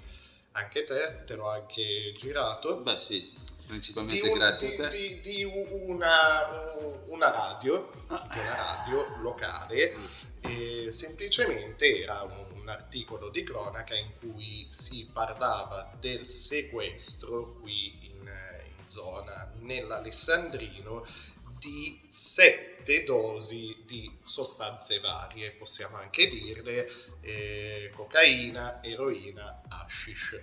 anche 0.53 0.85
te 0.85 1.19
te 1.27 1.35
l'ho 1.35 1.51
anche 1.51 2.15
girato. 2.17 2.77
Beh 2.79 2.99
sì, 2.99 3.19
Di, 3.21 3.67
principalmente 3.67 4.27
un- 4.27 4.33
grazie 4.39 4.69
di- 4.71 4.83
a 4.83 4.89
te. 4.89 4.97
di- 4.97 5.21
di 5.21 5.45
una, 5.45 7.03
una 7.09 7.31
radio, 7.31 7.91
di 8.31 8.39
una 8.39 8.55
radio 8.55 9.17
locale, 9.19 9.93
e 10.41 10.91
semplicemente 10.93 12.01
era 12.01 12.23
un, 12.23 12.49
articolo 12.71 13.29
di 13.31 13.43
cronaca 13.43 13.97
in 13.97 14.13
cui 14.19 14.65
si 14.71 15.11
parlava 15.13 15.91
del 15.99 16.27
sequestro 16.29 17.57
qui 17.61 18.10
zona, 18.91 19.53
nell'Alessandrino, 19.61 21.05
di 21.59 22.01
sette 22.09 23.05
dosi 23.05 23.83
di 23.87 24.11
sostanze 24.25 24.99
varie, 25.01 25.53
possiamo 25.53 25.97
anche 25.99 26.27
dirle, 26.29 26.89
eh, 27.21 27.93
cocaina, 27.95 28.83
eroina, 28.83 29.63
hashish. 29.69 30.41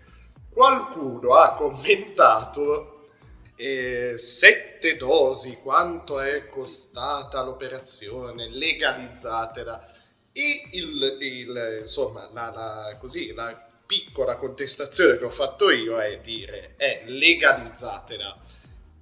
Qualcuno 0.49 1.33
ha 1.35 1.53
commentato 1.53 3.09
eh, 3.55 4.15
sette 4.17 4.95
dosi, 4.97 5.57
quanto 5.57 6.19
è 6.19 6.47
costata 6.49 7.41
l'operazione, 7.43 8.49
legalizzatela. 8.49 9.85
E 10.31 10.69
il, 10.73 11.17
il- 11.19 11.77
insomma, 11.81 12.29
la, 12.31 12.51
la- 12.51 12.97
così, 12.99 13.33
la 13.33 13.66
piccola 13.87 14.35
contestazione 14.35 15.17
che 15.17 15.23
ho 15.23 15.29
fatto 15.29 15.71
io 15.71 15.97
è 15.97 16.19
dire, 16.19 16.75
è 16.75 17.03
legalizzatela. 17.05 18.39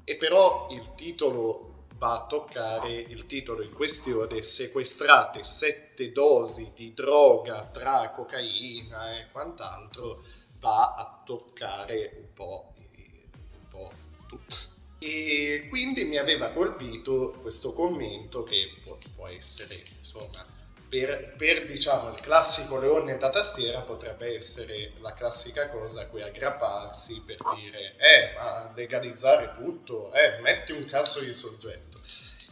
E 0.06 0.16
però 0.16 0.68
il 0.72 0.94
titolo 0.96 1.88
va 1.98 2.22
a 2.22 2.26
toccare, 2.28 2.94
il 2.94 3.26
titolo 3.26 3.64
in 3.64 3.74
questione, 3.74 4.42
sequestrate 4.42 5.44
sette 5.44 6.12
dosi 6.12 6.72
di 6.76 6.94
droga 6.94 7.66
tra 7.66 8.12
cocaina 8.12 9.18
e 9.18 9.28
quant'altro, 9.32 10.24
va 10.60 10.94
a 10.94 11.24
toccare 11.26 12.14
un 12.18 12.34
po', 12.34 12.74
un 12.78 13.68
po' 13.70 13.92
tutto. 14.28 14.56
E 15.00 15.68
quindi 15.70 16.06
mi 16.06 16.18
aveva 16.18 16.50
colpito 16.50 17.38
questo 17.42 17.74
commento 17.74 18.44
che 18.44 18.70
può, 18.84 18.98
può 19.16 19.28
essere, 19.28 19.84
insomma, 19.98 20.46
per, 20.88 21.36
per, 21.36 21.66
diciamo 21.66 22.10
il 22.10 22.20
classico 22.20 22.80
leone 22.80 23.18
da 23.18 23.30
tastiera 23.30 23.82
potrebbe 23.82 24.36
essere 24.36 24.92
la 25.00 25.14
classica 25.14 25.70
cosa 25.70 26.02
a 26.02 26.08
cui 26.08 26.22
aggrapparsi 26.22 27.22
per 27.26 27.38
dire, 27.56 27.96
eh, 27.98 28.34
ma 28.36 28.72
legalizzare 28.76 29.54
tutto, 29.58 30.14
eh, 30.14 30.40
metti 30.42 30.72
un 30.72 30.86
cazzo 30.86 31.20
di 31.20 31.34
soggetto. 31.34 32.00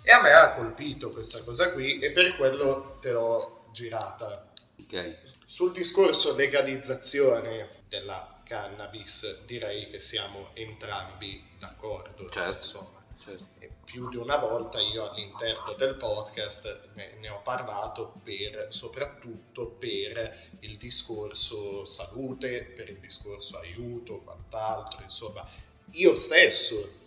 E 0.02 0.12
a 0.12 0.22
me 0.22 0.32
ha 0.34 0.52
colpito 0.52 1.10
questa 1.10 1.42
cosa 1.44 1.72
qui 1.72 2.00
e 2.00 2.12
per 2.12 2.36
quello 2.36 2.98
te 3.00 3.12
l'ho 3.12 3.68
girata. 3.72 4.52
Ok. 4.82 5.18
Sul 5.46 5.72
discorso 5.72 6.36
legalizzazione 6.36 7.82
della 7.88 8.42
cannabis 8.44 9.44
direi 9.46 9.90
che 9.90 10.00
siamo 10.00 10.50
entrambi 10.54 11.42
d'accordo. 11.58 12.30
Certo. 12.30 12.58
Insomma. 12.58 13.03
Certo. 13.24 13.46
E 13.60 13.70
più 13.86 14.10
di 14.10 14.18
una 14.18 14.36
volta 14.36 14.80
io 14.82 15.10
all'interno 15.10 15.74
del 15.78 15.96
podcast 15.96 16.90
ne, 16.96 17.16
ne 17.20 17.30
ho 17.30 17.42
parlato 17.42 18.12
per, 18.24 18.68
soprattutto 18.70 19.76
per 19.80 20.36
il 20.60 20.78
discorso 20.78 21.86
salute, 21.86 22.74
per 22.76 22.90
il 22.90 22.98
discorso 22.98 23.60
aiuto, 23.60 24.20
quant'altro, 24.20 25.02
insomma, 25.04 25.48
io 25.92 26.16
stesso 26.16 27.02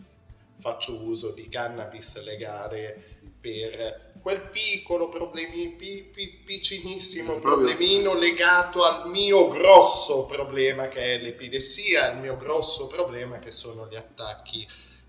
faccio 0.59 1.03
uso 1.03 1.33
di 1.33 1.49
cannabis 1.49 2.23
legale 2.23 3.21
per 3.39 4.12
quel 4.23 4.41
piccolo 4.41 5.09
problemi, 5.09 5.73
pi, 5.73 6.03
pi- 6.03 6.41
piccinissimo 6.45 7.39
problemino 7.39 8.14
legato 8.14 8.83
al 8.85 9.09
mio 9.09 9.49
grosso 9.49 10.25
problema 10.25 10.89
che 10.89 11.14
è 11.14 11.19
l'epilessia, 11.19 12.11
al 12.11 12.21
mio 12.21 12.37
grosso 12.37 12.87
problema 12.87 13.39
che 13.39 13.51
sono 13.51 13.87
gli 13.87 13.97
attacchi 13.97 14.67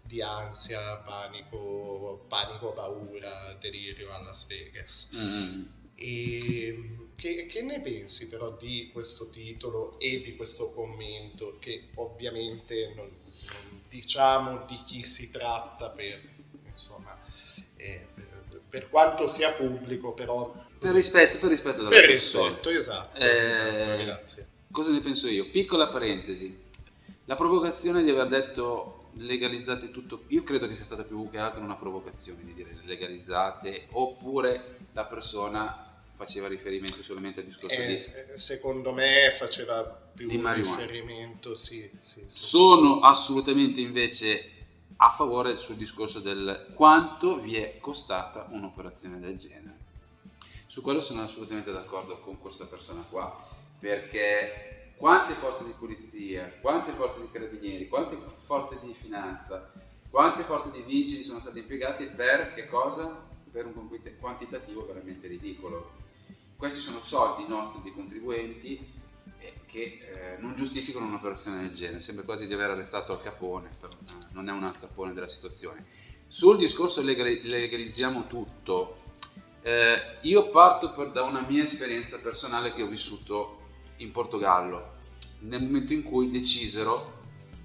di 0.07 0.21
ansia, 0.21 0.97
panico, 1.05 2.25
panico, 2.27 2.71
paura, 2.71 3.55
delirio 3.59 4.11
a 4.11 4.21
Las 4.21 4.47
Vegas. 4.47 5.09
Mm. 5.15 5.63
E 5.95 6.97
che, 7.15 7.47
che 7.47 7.61
ne 7.63 7.81
pensi 7.81 8.29
però 8.29 8.55
di 8.59 8.89
questo 8.93 9.29
titolo 9.29 9.99
e 9.99 10.21
di 10.21 10.35
questo 10.35 10.71
commento 10.71 11.57
che 11.59 11.89
ovviamente 11.95 12.93
non, 12.95 13.07
non 13.07 13.81
diciamo 13.89 14.65
di 14.67 14.79
chi 14.85 15.03
si 15.03 15.31
tratta 15.31 15.89
per 15.89 16.21
insomma 16.71 17.17
eh, 17.77 18.05
per, 18.13 18.61
per 18.69 18.89
quanto 18.89 19.25
sia 19.25 19.49
pubblico 19.51 20.13
però 20.13 20.51
Per 20.77 20.91
rispetto, 20.91 21.39
per 21.39 21.49
rispetto 21.49 21.87
per 21.87 22.05
rispetto 22.05 22.69
esatto, 22.69 23.17
Eh, 23.17 23.47
esatto, 23.49 24.03
grazie 24.03 24.47
Cosa 24.71 24.91
ne 24.91 24.99
penso 24.99 25.27
io? 25.27 25.49
Piccola 25.49 25.87
parentesi. 25.87 26.65
La 27.25 27.35
provocazione 27.35 28.03
di 28.03 28.11
aver 28.11 28.27
detto 28.27 28.96
legalizzate 29.17 29.91
tutto, 29.91 30.23
io 30.27 30.43
credo 30.43 30.67
che 30.67 30.75
sia 30.75 30.85
stata 30.85 31.03
più 31.03 31.29
che 31.29 31.37
altro 31.37 31.61
una 31.61 31.75
provocazione 31.75 32.43
di 32.43 32.53
dire 32.53 32.75
legalizzate, 32.83 33.87
oppure 33.91 34.77
la 34.93 35.05
persona 35.05 35.85
faceva 36.15 36.47
riferimento 36.47 37.03
solamente 37.03 37.41
al 37.41 37.45
discorso 37.45 37.79
Eh, 37.79 37.85
di... 37.87 37.99
se- 37.99 38.29
secondo 38.33 38.91
me 38.91 39.31
faceva 39.37 39.83
più 39.83 40.27
Di 40.27 40.37
marijuana. 40.37 40.81
riferimento 40.81 41.53
sì, 41.53 41.87
sì, 41.99 42.21
sì, 42.21 42.29
sì. 42.29 42.45
Sono 42.45 42.99
assolutamente 43.01 43.79
invece 43.81 44.51
a 44.97 45.11
favore 45.11 45.57
sul 45.57 45.75
discorso 45.75 46.19
del 46.19 46.65
quanto 46.73 47.39
vi 47.39 47.55
è 47.55 47.77
costata 47.79 48.45
un'operazione 48.49 49.19
del 49.19 49.37
genere. 49.37 49.77
Su 50.65 50.81
quello 50.81 51.01
sono 51.01 51.21
assolutamente 51.23 51.71
d'accordo 51.71 52.19
con 52.19 52.39
questa 52.39 52.65
persona 52.65 53.05
qua, 53.07 53.47
perché 53.79 54.86
quante 54.97 55.33
forze 55.33 55.63
di 55.63 55.73
polizia, 55.77 56.51
quante 56.59 56.91
forze 56.91 57.21
di 57.21 57.29
carabinieri, 57.31 57.87
quante 57.87 58.17
forze 58.45 58.79
di 58.83 58.93
finanza, 58.93 59.71
quante 60.09 60.43
forze 60.43 60.71
di 60.71 60.81
vigili 60.81 61.23
sono 61.23 61.39
state 61.39 61.59
impiegate 61.59 62.05
per 62.07 62.53
che 62.53 62.67
cosa? 62.67 63.25
Per 63.51 63.65
un 63.65 63.73
quanti- 63.73 64.15
quantitativo 64.19 64.85
veramente 64.85 65.27
ridicolo. 65.27 65.93
Questi 66.57 66.79
sono 66.79 66.99
soldi 67.01 67.45
nostri 67.47 67.81
di 67.83 67.93
contribuenti 67.93 68.93
eh, 69.39 69.53
che 69.67 69.99
eh, 70.01 70.37
non 70.39 70.55
giustificano 70.55 71.05
un'operazione 71.05 71.61
del 71.61 71.75
genere. 71.75 72.01
Sembra 72.01 72.25
quasi 72.25 72.47
di 72.47 72.53
aver 72.53 72.71
arrestato 72.71 73.11
Al 73.11 73.21
Capone, 73.21 73.69
però 73.79 73.93
no, 74.07 74.27
non 74.33 74.49
è 74.49 74.51
un 74.51 74.63
Al 74.63 74.79
Capone 74.79 75.13
della 75.13 75.29
situazione. 75.29 75.85
Sul 76.27 76.57
discorso 76.57 77.01
legali- 77.01 77.43
legalizziamo 77.43 78.27
tutto, 78.27 78.97
eh, 79.61 80.17
io 80.21 80.49
parto 80.49 80.93
per- 80.93 81.11
da 81.11 81.23
una 81.23 81.45
mia 81.47 81.63
esperienza 81.63 82.17
personale 82.17 82.73
che 82.73 82.81
ho 82.81 82.87
vissuto 82.87 83.56
in 83.97 84.11
Portogallo, 84.11 84.95
nel 85.39 85.61
momento 85.61 85.93
in 85.93 86.03
cui 86.03 86.31
decisero, 86.31 87.15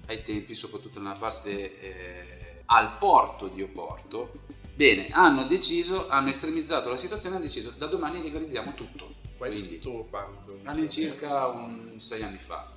ai 0.07 0.23
tempi, 0.23 0.55
soprattutto 0.55 0.99
nella 0.99 1.15
parte 1.17 1.79
eh, 1.79 2.61
al 2.65 2.97
porto 2.97 3.47
di 3.47 3.61
Oporto, 3.61 4.31
bene, 4.75 5.07
hanno 5.11 5.45
deciso, 5.45 6.09
hanno 6.09 6.29
estremizzato 6.29 6.89
la 6.89 6.97
situazione, 6.97 7.35
hanno 7.35 7.45
deciso 7.45 7.71
da 7.71 7.85
domani 7.85 8.21
legalizziamo 8.21 8.73
tutto. 8.73 9.05
Quindi, 9.37 9.37
questo 9.37 10.07
quando 10.09 10.59
all'incirca 10.63 11.47
un 11.47 11.91
sei 11.99 12.23
anni 12.23 12.39
fa, 12.39 12.71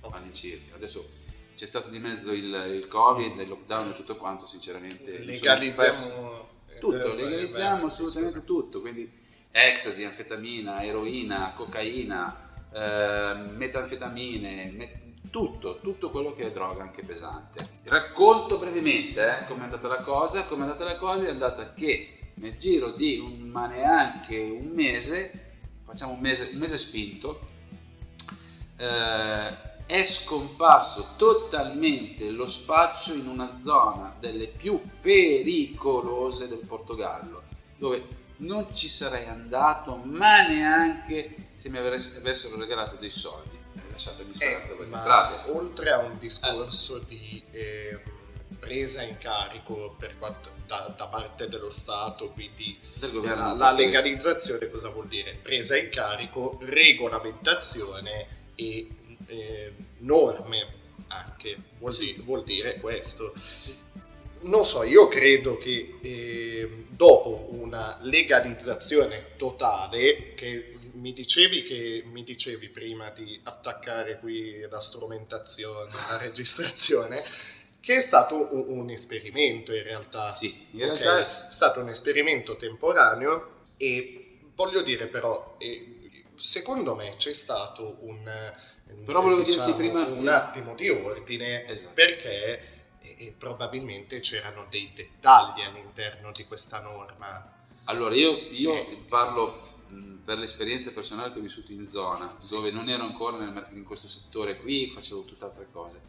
all'incirca. 0.00 0.76
Adesso 0.76 1.20
c'è 1.56 1.66
stato 1.66 1.88
di 1.88 1.98
mezzo 1.98 2.32
il, 2.32 2.44
il 2.74 2.88
covid, 2.88 3.38
il 3.38 3.48
lockdown 3.48 3.90
e 3.90 3.94
tutto 3.94 4.16
quanto, 4.16 4.46
sinceramente. 4.46 5.18
legalizziamo 5.18 6.48
eh, 6.68 6.78
tutto, 6.78 7.12
eh, 7.12 7.14
legalizziamo 7.14 7.84
eh, 7.84 7.86
assolutamente 7.86 8.44
tutto, 8.44 8.80
quindi 8.80 9.10
ecstasy, 9.50 10.04
anfetamina, 10.04 10.82
eroina, 10.82 11.52
cocaina, 11.54 12.41
eh, 12.72 13.50
metanfetamine, 13.56 14.72
me- 14.76 14.90
tutto, 15.30 15.78
tutto 15.80 16.10
quello 16.10 16.34
che 16.34 16.42
è 16.42 16.52
droga 16.52 16.82
anche 16.82 17.02
pesante. 17.04 17.80
Racconto 17.84 18.58
brevemente 18.58 19.38
eh, 19.38 19.46
come 19.46 19.60
è 19.60 19.62
andata 19.64 19.88
la 19.88 20.02
cosa, 20.02 20.44
come 20.44 20.60
è 20.60 20.64
andata 20.64 20.84
la 20.84 20.96
cosa 20.96 21.26
è 21.26 21.30
andata 21.30 21.72
che 21.72 22.32
nel 22.36 22.58
giro 22.58 22.90
di 22.92 23.18
un, 23.18 23.48
ma 23.48 23.66
neanche 23.66 24.38
un 24.40 24.72
mese, 24.74 25.30
facciamo 25.84 26.12
un 26.12 26.20
mese, 26.20 26.50
un 26.52 26.58
mese 26.58 26.78
spinto, 26.78 27.38
eh, 28.76 29.70
è 29.86 30.04
scomparso 30.04 31.14
totalmente 31.16 32.30
lo 32.30 32.46
spaccio 32.46 33.14
in 33.14 33.26
una 33.26 33.60
zona 33.64 34.14
delle 34.18 34.46
più 34.46 34.80
pericolose 35.00 36.48
del 36.48 36.66
Portogallo, 36.66 37.42
dove 37.76 38.06
non 38.38 38.74
ci 38.74 38.88
sarei 38.88 39.26
andato, 39.26 39.96
ma 40.04 40.46
neanche 40.46 41.34
se 41.62 41.70
mi 41.70 41.78
avess- 41.78 42.16
avessero 42.16 42.58
regalato 42.58 42.96
dei 42.98 43.12
soldi. 43.12 43.56
Eh, 43.76 43.80
Lasciatemi 43.92 44.34
speranza, 44.34 44.74
voi 44.74 44.86
ma 44.88 45.44
oltre 45.52 45.90
a 45.90 45.98
un 45.98 46.18
discorso 46.18 46.98
di 47.06 47.40
ehm, 47.52 48.00
presa 48.58 49.02
in 49.02 49.16
carico 49.18 49.94
per 49.96 50.18
quanto, 50.18 50.50
da, 50.66 50.92
da 50.96 51.06
parte 51.06 51.46
dello 51.46 51.70
Stato, 51.70 52.30
quindi 52.30 52.76
la, 52.98 53.54
la 53.54 53.70
legalizzazione 53.70 54.68
cosa 54.70 54.88
vuol 54.88 55.06
dire? 55.06 55.38
Presa 55.40 55.76
in 55.76 55.88
carico, 55.90 56.58
regolamentazione 56.62 58.26
e 58.56 58.88
eh, 59.26 59.72
norme 59.98 60.66
anche, 61.08 61.56
vuol, 61.78 61.96
di- 61.96 62.20
vuol 62.24 62.42
dire 62.42 62.80
questo. 62.80 63.32
Non 64.40 64.64
so, 64.64 64.82
io 64.82 65.06
credo 65.06 65.56
che 65.58 65.98
eh, 66.02 66.86
dopo 66.88 67.50
una 67.52 67.98
legalizzazione 68.02 69.36
totale, 69.36 70.34
che 70.34 70.74
mi 70.94 71.12
dicevi 71.12 71.62
che 71.62 72.02
mi 72.06 72.22
dicevi 72.24 72.68
prima 72.68 73.10
di 73.10 73.38
attaccare 73.44 74.18
qui 74.18 74.60
la 74.68 74.80
strumentazione, 74.80 75.90
la 76.08 76.16
registrazione, 76.18 77.22
che 77.80 77.96
è 77.96 78.00
stato 78.00 78.48
un, 78.54 78.78
un 78.78 78.90
esperimento 78.90 79.74
in 79.74 79.82
realtà. 79.82 80.32
Sì, 80.32 80.66
in 80.72 80.90
Ok? 80.90 80.98
realtà- 81.00 81.48
È 81.48 81.52
stato 81.52 81.80
un 81.80 81.88
esperimento 81.88 82.56
temporaneo 82.56 83.64
e 83.76 84.38
voglio 84.54 84.82
dire 84.82 85.06
però, 85.06 85.56
eh, 85.58 85.98
secondo 86.34 86.94
me 86.94 87.14
c'è 87.16 87.32
stato 87.32 87.96
un, 88.00 88.26
eh, 88.28 88.54
Però 89.04 89.22
dirti 89.36 89.50
diciamo, 89.50 89.76
prima- 89.76 90.04
un 90.06 90.28
attimo 90.28 90.74
di 90.74 90.88
ordine 90.90 91.66
Esatto. 91.66 91.90
perché 91.94 92.68
eh, 93.00 93.34
probabilmente 93.36 94.20
c'erano 94.20 94.66
dei 94.70 94.92
dettagli 94.94 95.62
all'interno 95.62 96.32
di 96.32 96.44
questa 96.44 96.80
norma. 96.80 97.50
Allora, 97.84 98.14
io, 98.14 98.30
io 98.50 99.04
parlo 99.08 99.70
per 100.24 100.38
l'esperienza 100.38 100.90
personale 100.92 101.32
che 101.32 101.38
ho 101.38 101.42
vissuto 101.42 101.72
in 101.72 101.88
zona, 101.90 102.36
dove 102.50 102.70
non 102.70 102.88
ero 102.88 103.04
ancora 103.04 103.38
nel 103.38 103.66
in 103.72 103.84
questo 103.84 104.08
settore 104.08 104.56
qui, 104.56 104.90
facevo 104.90 105.24
tutt'altre 105.24 105.66
cose. 105.72 106.00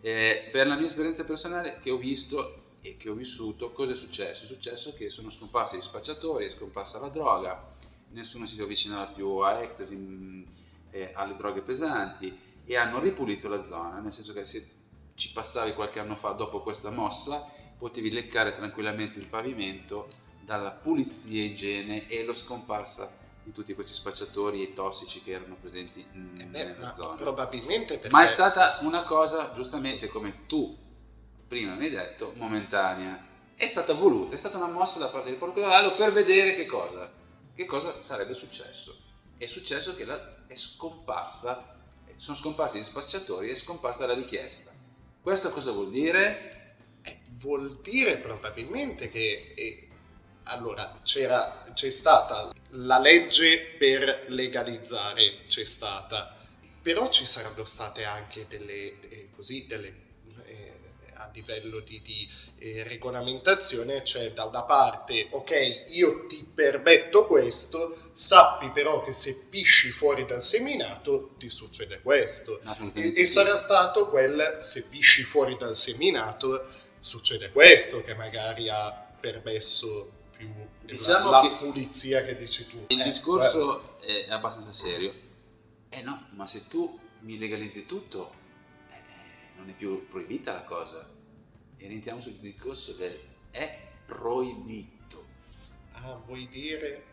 Eh, 0.00 0.48
per 0.50 0.66
la 0.66 0.76
mia 0.76 0.86
esperienza 0.86 1.24
personale 1.24 1.78
che 1.80 1.90
ho 1.90 1.98
visto 1.98 2.62
e 2.80 2.96
che 2.96 3.10
ho 3.10 3.14
vissuto, 3.14 3.70
cosa 3.72 3.92
è 3.92 3.94
successo? 3.94 4.44
È 4.44 4.46
successo 4.46 4.94
che 4.94 5.10
sono 5.10 5.30
scomparsi 5.30 5.76
gli 5.76 5.82
spacciatori, 5.82 6.46
è 6.46 6.50
scomparsa 6.50 6.98
la 6.98 7.08
droga, 7.08 7.62
nessuno 8.10 8.46
si 8.46 8.60
avvicinava 8.60 9.06
più 9.06 9.28
a 9.36 9.60
ecstasy, 9.60 10.46
eh, 10.90 11.10
alle 11.14 11.36
droghe 11.36 11.60
pesanti 11.60 12.34
e 12.64 12.76
hanno 12.76 12.98
ripulito 12.98 13.48
la 13.48 13.64
zona, 13.66 14.00
nel 14.00 14.12
senso 14.12 14.32
che 14.32 14.44
se 14.44 14.78
ci 15.14 15.32
passavi 15.32 15.74
qualche 15.74 16.00
anno 16.00 16.16
fa 16.16 16.30
dopo 16.30 16.62
questa 16.62 16.90
mossa, 16.90 17.46
potevi 17.78 18.10
leccare 18.10 18.54
tranquillamente 18.54 19.18
il 19.18 19.26
pavimento 19.26 20.08
dalla 20.40 20.70
pulizia 20.70 21.40
e 21.40 21.44
igiene 21.44 22.08
e 22.08 22.24
lo 22.24 22.32
scomparsa 22.32 23.19
di 23.42 23.52
tutti 23.52 23.74
questi 23.74 23.94
spacciatori 23.94 24.62
e 24.62 24.74
tossici 24.74 25.22
che 25.22 25.32
erano 25.32 25.56
presenti 25.60 26.04
Eh, 26.12 26.44
nella 26.44 26.94
ma 26.94 26.96
zona. 27.00 27.16
probabilmente 27.16 27.94
perché 27.98 28.14
Ma 28.14 28.24
è 28.24 28.28
stata 28.28 28.78
una 28.82 29.02
cosa, 29.04 29.52
giustamente 29.54 30.08
come 30.08 30.46
tu 30.46 30.76
prima 31.48 31.74
mi 31.74 31.84
hai 31.84 31.90
detto, 31.90 32.32
momentanea. 32.36 33.26
È 33.56 33.66
stata 33.66 33.92
voluta, 33.94 34.34
è 34.34 34.38
stata 34.38 34.56
una 34.56 34.68
mossa 34.68 34.98
da 34.98 35.08
parte 35.08 35.30
del 35.30 35.38
Portogallo 35.38 35.94
per 35.94 36.12
vedere 36.12 36.54
che 36.54 36.64
cosa, 36.66 37.10
che 37.54 37.64
cosa 37.66 38.00
sarebbe 38.02 38.34
successo. 38.34 38.96
È 39.36 39.46
successo 39.46 39.94
che 39.94 40.04
la- 40.04 40.46
è 40.46 40.54
scomparsa, 40.54 41.76
sono 42.16 42.36
scomparsi 42.36 42.78
gli 42.78 42.84
spacciatori, 42.84 43.50
è 43.50 43.54
scomparsa 43.54 44.06
la 44.06 44.14
richiesta. 44.14 44.70
Questo 45.20 45.50
cosa 45.50 45.72
vuol 45.72 45.90
dire? 45.90 46.56
vuol 47.38 47.80
dire 47.80 48.18
probabilmente 48.18 49.08
che 49.08 49.52
eh, 49.56 49.88
allora 50.44 50.98
c'era 51.02 51.59
c'è 51.74 51.90
stata 51.90 52.52
la 52.70 52.98
legge 52.98 53.74
per 53.78 54.24
legalizzare 54.28 55.46
c'è 55.46 55.64
stata 55.64 56.36
però 56.82 57.08
ci 57.08 57.26
saranno 57.26 57.64
state 57.64 58.04
anche 58.04 58.46
delle 58.48 59.00
eh, 59.08 59.28
così 59.34 59.66
delle 59.66 60.08
eh, 60.46 60.80
a 61.20 61.30
livello 61.34 61.80
di, 61.80 62.00
di 62.02 62.28
eh, 62.58 62.82
regolamentazione 62.84 64.02
c'è 64.02 64.32
da 64.32 64.44
una 64.44 64.64
parte, 64.64 65.28
ok, 65.30 65.84
io 65.88 66.26
ti 66.26 66.48
permetto 66.52 67.26
questo, 67.26 68.10
sappi 68.12 68.70
però 68.70 69.02
che 69.04 69.12
se 69.12 69.46
pisci 69.50 69.90
fuori 69.90 70.24
dal 70.24 70.40
seminato 70.40 71.34
ti 71.38 71.50
succede 71.50 72.00
questo. 72.00 72.60
E, 72.94 73.12
e 73.14 73.26
sarà 73.26 73.54
stato 73.56 74.08
quel 74.08 74.56
se 74.58 74.88
pisci 74.88 75.22
fuori 75.22 75.56
dal 75.58 75.74
seminato 75.74 76.66
succede 76.98 77.50
questo 77.50 78.02
che 78.02 78.14
magari 78.14 78.68
ha 78.68 78.90
permesso 79.20 80.19
più 80.46 80.96
Diciamo 80.96 81.30
la, 81.30 81.40
che- 81.40 81.50
la 81.50 81.56
pulizia 81.56 82.22
che 82.22 82.36
dici 82.36 82.66
tu. 82.66 82.84
Il 82.88 83.00
Eh, 83.00 83.04
discorso 83.04 83.98
è 84.00 84.26
abbastanza 84.30 84.72
serio. 84.72 85.12
Eh 85.88 86.02
no, 86.02 86.28
ma 86.30 86.46
se 86.46 86.66
tu 86.68 86.98
mi 87.20 87.38
legalizzi 87.38 87.84
tutto, 87.84 88.32
eh, 88.90 89.56
non 89.56 89.68
è 89.68 89.72
più 89.72 90.08
proibita 90.08 90.52
la 90.52 90.64
cosa. 90.64 91.08
E 91.76 91.86
rientriamo 91.86 92.20
sul 92.20 92.32
discorso 92.34 92.92
del 92.92 93.18
è 93.50 93.78
proibito. 94.06 95.24
Ah, 95.92 96.14
vuoi 96.26 96.48
dire... 96.48 97.04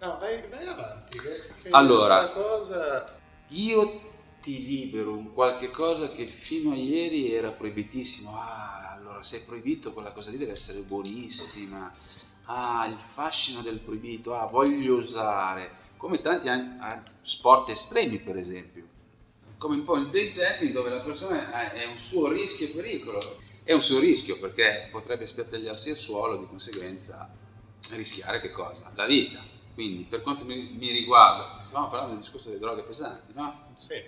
No, 0.00 0.16
vai, 0.18 0.40
vai 0.48 0.66
avanti. 0.66 1.18
Che, 1.18 1.62
che 1.62 1.68
Allora. 1.70 2.28
cosa... 2.30 3.16
Io 3.48 4.00
ti 4.40 4.64
libero 4.64 5.12
un 5.12 5.32
qualche 5.32 5.70
cosa 5.70 6.10
che 6.12 6.26
fino 6.26 6.70
a 6.72 6.76
ieri 6.76 7.32
era 7.32 7.50
proibitissimo. 7.50 8.30
Ah, 8.34 8.87
allora 9.18 9.22
se 9.22 9.38
è 9.38 9.40
proibito 9.42 9.92
quella 9.92 10.12
cosa 10.12 10.30
lì 10.30 10.36
deve 10.36 10.52
essere 10.52 10.80
buonissima. 10.80 11.92
Ah, 12.44 12.86
il 12.86 12.96
fascino 12.98 13.60
del 13.60 13.80
proibito. 13.80 14.34
Ah, 14.34 14.46
voglio 14.46 14.96
usare. 14.96 15.86
Come 15.96 16.20
tanti 16.20 16.48
an- 16.48 16.78
an- 16.80 17.02
sport 17.22 17.68
estremi, 17.70 18.20
per 18.20 18.36
esempio. 18.36 18.86
Come 19.58 19.76
un 19.76 19.84
po' 19.84 19.96
il 19.96 20.08
jumping 20.08 20.72
dove 20.72 20.88
la 20.88 21.00
persona 21.00 21.52
ha- 21.52 21.72
è 21.72 21.84
un 21.84 21.98
suo 21.98 22.28
rischio 22.30 22.68
e 22.68 22.70
pericolo. 22.70 23.40
È 23.64 23.72
un 23.72 23.82
suo 23.82 23.98
rischio 23.98 24.38
perché 24.38 24.88
potrebbe 24.90 25.26
spiattagliarsi 25.26 25.90
al 25.90 25.96
suolo, 25.96 26.38
di 26.38 26.46
conseguenza 26.46 27.28
rischiare 27.92 28.40
che 28.40 28.50
cosa? 28.50 28.90
La 28.94 29.06
vita. 29.06 29.44
Quindi 29.74 30.04
per 30.04 30.22
quanto 30.22 30.44
mi, 30.44 30.74
mi 30.78 30.90
riguarda, 30.90 31.60
stavamo 31.60 31.88
parlando 31.90 32.14
del 32.14 32.22
discorso 32.22 32.48
delle 32.48 32.60
droghe 32.60 32.82
pesanti, 32.82 33.32
no? 33.34 33.66
Sì. 33.74 34.00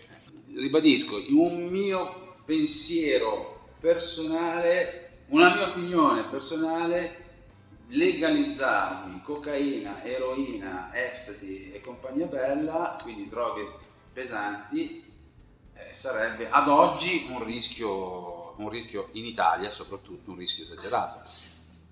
Ribadisco, 0.54 1.16
un 1.30 1.66
mio 1.66 2.36
pensiero 2.44 3.59
personale, 3.80 5.22
una 5.28 5.54
mia 5.54 5.68
opinione 5.70 6.24
personale, 6.28 7.28
legalizzarmi 7.88 9.22
cocaina, 9.22 10.04
eroina, 10.04 10.94
ecstasy 10.94 11.72
e 11.72 11.80
compagnia 11.80 12.26
bella, 12.26 12.98
quindi 13.02 13.28
droghe 13.28 13.66
pesanti, 14.12 15.02
eh, 15.74 15.94
sarebbe 15.94 16.50
ad 16.50 16.68
oggi 16.68 17.26
un 17.30 17.42
rischio, 17.42 18.54
un 18.58 18.68
rischio 18.68 19.08
in 19.12 19.24
Italia 19.24 19.70
soprattutto, 19.70 20.30
un 20.30 20.36
rischio 20.36 20.64
esagerato. 20.64 21.22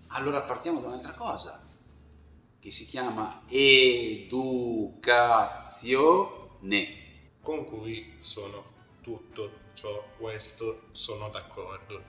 Allora 0.09 0.43
partiamo 0.43 0.81
da 0.81 0.89
un'altra 0.89 1.13
cosa, 1.13 1.65
che 2.61 2.71
si 2.71 2.87
chiama 2.87 3.43
educazione. 3.49 4.67
Con 7.41 7.65
cui 7.65 8.17
sono 8.19 8.78
tutto 9.09 9.51
ciò, 9.73 10.05
questo, 10.19 10.89
sono 10.93 11.31
d'accordo. 11.31 12.03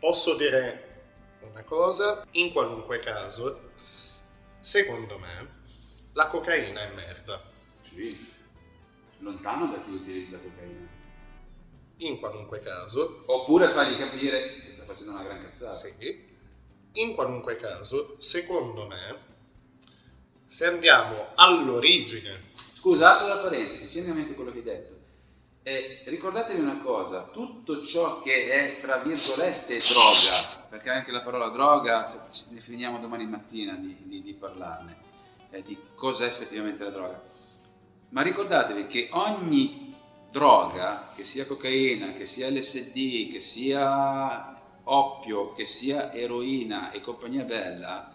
Posso 0.00 0.34
dire 0.34 0.88
una 1.42 1.62
cosa, 1.62 2.26
in 2.32 2.50
qualunque 2.50 2.98
caso, 2.98 3.70
secondo 4.58 5.18
me, 5.18 5.60
la 6.14 6.26
cocaina 6.26 6.80
è 6.80 6.92
merda. 6.94 7.40
Sì, 7.88 8.28
lontano 9.18 9.70
da 9.70 9.80
chi 9.82 9.90
utilizza 9.90 10.36
cocaina. 10.38 10.88
In 11.98 12.18
qualunque 12.18 12.58
caso, 12.58 13.22
Oppure 13.26 13.68
fargli 13.68 13.96
capire 13.96 14.62
che 14.64 14.72
sta 14.72 14.84
facendo 14.84 15.12
una 15.12 15.22
gran 15.22 15.38
cazzata. 15.38 15.70
Sì. 15.70 16.30
In 16.94 17.14
qualunque 17.14 17.54
caso, 17.54 18.16
secondo 18.18 18.88
me, 18.88 19.30
se 20.44 20.66
andiamo 20.66 21.28
all'origine, 21.36 22.50
Scusa, 22.74 23.14
apro 23.14 23.28
la 23.28 23.36
parentesi, 23.36 23.86
sia 23.86 24.02
in 24.02 24.10
mente 24.10 24.34
quello 24.34 24.50
che 24.50 24.58
hai 24.58 24.64
detto. 24.64 24.91
Eh, 25.64 26.02
ricordatevi 26.06 26.60
una 26.60 26.80
cosa, 26.80 27.28
tutto 27.32 27.84
ciò 27.84 28.20
che 28.20 28.50
è, 28.50 28.80
tra 28.80 28.96
virgolette, 28.96 29.78
droga, 29.78 30.66
perché 30.68 30.90
anche 30.90 31.12
la 31.12 31.20
parola 31.20 31.50
droga, 31.50 32.12
ne 32.48 32.58
finiamo 32.58 32.98
domani 32.98 33.26
mattina 33.28 33.74
di, 33.74 33.96
di- 34.02 34.22
di 34.22 34.34
parlarne, 34.34 34.96
eh, 35.50 35.62
di 35.62 35.78
cosa 35.94 36.24
è 36.24 36.28
effettivamente 36.28 36.82
la 36.82 36.90
droga. 36.90 37.22
Ma 38.08 38.22
ricordatevi 38.22 38.88
che 38.88 39.08
ogni 39.12 39.94
droga, 40.32 41.12
che 41.14 41.22
sia 41.22 41.46
cocaina, 41.46 42.12
che 42.12 42.26
sia 42.26 42.50
LSD, 42.50 43.30
che 43.30 43.40
sia 43.40 44.60
oppio, 44.82 45.52
che 45.52 45.64
sia 45.64 46.12
eroina 46.12 46.90
e 46.90 47.00
compagnia 47.00 47.44
bella, 47.44 48.12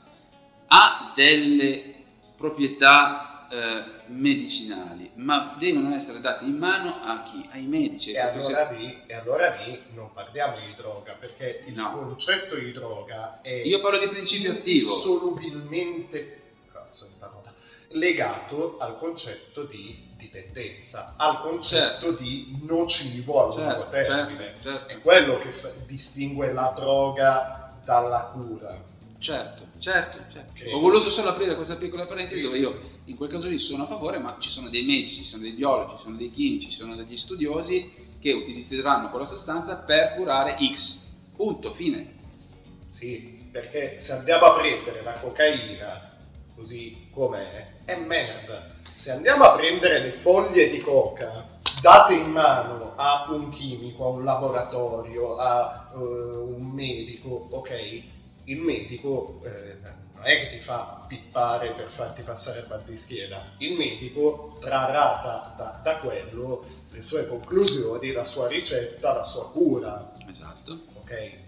ha 0.67 1.13
delle 1.15 1.95
proprietà 2.35 3.36
eh, 3.49 3.83
medicinali, 4.07 5.11
ma 5.15 5.55
devono 5.57 5.93
essere 5.95 6.19
date 6.21 6.45
in 6.45 6.57
mano 6.57 6.99
a 7.01 7.21
chi? 7.23 7.47
Ai 7.51 7.63
medici. 7.63 8.11
e 8.11 8.19
allora, 8.19 8.31
professionisti. 8.65 8.85
lì, 8.85 9.03
e 9.07 9.13
allora 9.15 9.55
lì 9.55 9.81
non 9.93 10.11
parliamo 10.13 10.57
di 10.59 10.73
droga, 10.75 11.13
perché 11.19 11.63
il 11.65 11.73
No. 11.75 11.91
concetto 11.91 12.55
di 12.55 12.71
droga 12.71 13.39
è 13.41 13.49
Io 13.49 13.79
parlo 13.79 13.99
di 13.99 14.07
principio 14.07 14.51
attivo. 14.51 14.91
cazzo 16.71 17.09
parola, 17.19 17.53
legato 17.89 18.77
al 18.79 18.97
concetto 18.97 19.63
di 19.63 20.05
dipendenza, 20.17 21.13
al 21.17 21.39
concetto 21.39 22.11
di 22.11 22.57
nocivo 22.63 23.41
a 23.41 23.55
lungo 23.55 23.87
Certo, 23.89 24.11
termine. 24.13 24.37
certo, 24.37 24.61
certo. 24.61 24.93
È 24.93 25.01
quello 25.01 25.37
che 25.39 25.51
fa- 25.51 25.71
distingue 25.85 26.51
la 26.51 26.73
droga 26.75 27.79
dalla 27.83 28.29
cura. 28.31 28.95
Certo, 29.19 29.67
certo, 29.79 30.19
certo. 30.31 30.53
Ho 30.75 30.79
voluto 30.79 31.09
solo 31.09 31.29
aprire 31.29 31.55
questa 31.55 31.75
piccola 31.75 32.05
parentesi 32.05 32.41
dove 32.41 32.57
io 32.57 32.79
in 33.07 33.15
quel 33.15 33.29
caso 33.29 33.47
lì 33.47 33.57
sono 33.57 33.83
a 33.83 33.87
favore, 33.87 34.19
ma 34.19 34.35
ci 34.39 34.49
sono 34.49 34.69
dei 34.69 34.83
medici, 34.83 35.15
ci 35.15 35.23
sono 35.23 35.41
dei 35.41 35.53
biologi, 35.53 35.95
ci 35.95 36.01
sono 36.01 36.17
dei 36.17 36.29
chimici, 36.29 36.69
ci 36.69 36.75
sono 36.75 36.95
degli 36.95 37.17
studiosi 37.17 37.89
che 38.19 38.33
utilizzeranno 38.33 39.09
quella 39.09 39.25
sostanza 39.25 39.77
per 39.77 40.13
curare 40.13 40.57
X. 40.57 41.03
Punto, 41.35 41.71
fine. 41.71 42.13
Sì, 42.87 43.47
perché 43.51 43.97
se 43.97 44.13
andiamo 44.13 44.45
a 44.45 44.53
prendere 44.55 45.01
la 45.03 45.13
cocaina 45.13 46.15
così 46.53 47.07
com'è, 47.13 47.75
è 47.85 47.95
merda. 47.95 48.75
Se 48.89 49.11
andiamo 49.11 49.43
a 49.43 49.55
prendere 49.55 49.99
le 49.99 50.11
foglie 50.11 50.69
di 50.69 50.79
coca 50.79 51.55
date 51.81 52.13
in 52.13 52.31
mano 52.31 52.93
a 52.95 53.27
un 53.29 53.49
chimico, 53.49 54.05
a 54.05 54.09
un 54.09 54.23
laboratorio, 54.23 55.37
a 55.37 55.91
eh, 55.93 55.97
un 55.97 56.71
medico, 56.73 57.47
ok, 57.51 58.03
il 58.45 58.59
medico 58.59 59.39
eh, 59.43 59.77
non 60.27 60.35
è 60.35 60.39
che 60.41 60.49
ti 60.57 60.59
fa 60.59 61.05
pippare 61.07 61.71
per 61.71 61.89
farti 61.89 62.21
passare 62.21 62.59
il 62.59 62.65
mal 62.67 62.83
di 62.83 62.97
schiena, 62.97 63.41
il 63.59 63.77
medico 63.77 64.57
trarrà 64.59 65.21
da, 65.23 65.55
da- 65.57 65.79
da 65.81 65.97
quello 65.99 66.65
le 66.91 67.01
sue 67.01 67.25
conclusioni, 67.25 68.11
la 68.11 68.25
sua 68.25 68.47
ricetta, 68.47 69.13
la 69.13 69.23
sua 69.23 69.49
cura. 69.49 70.11
Esatto. 70.27 70.77
Ok? 70.95 71.45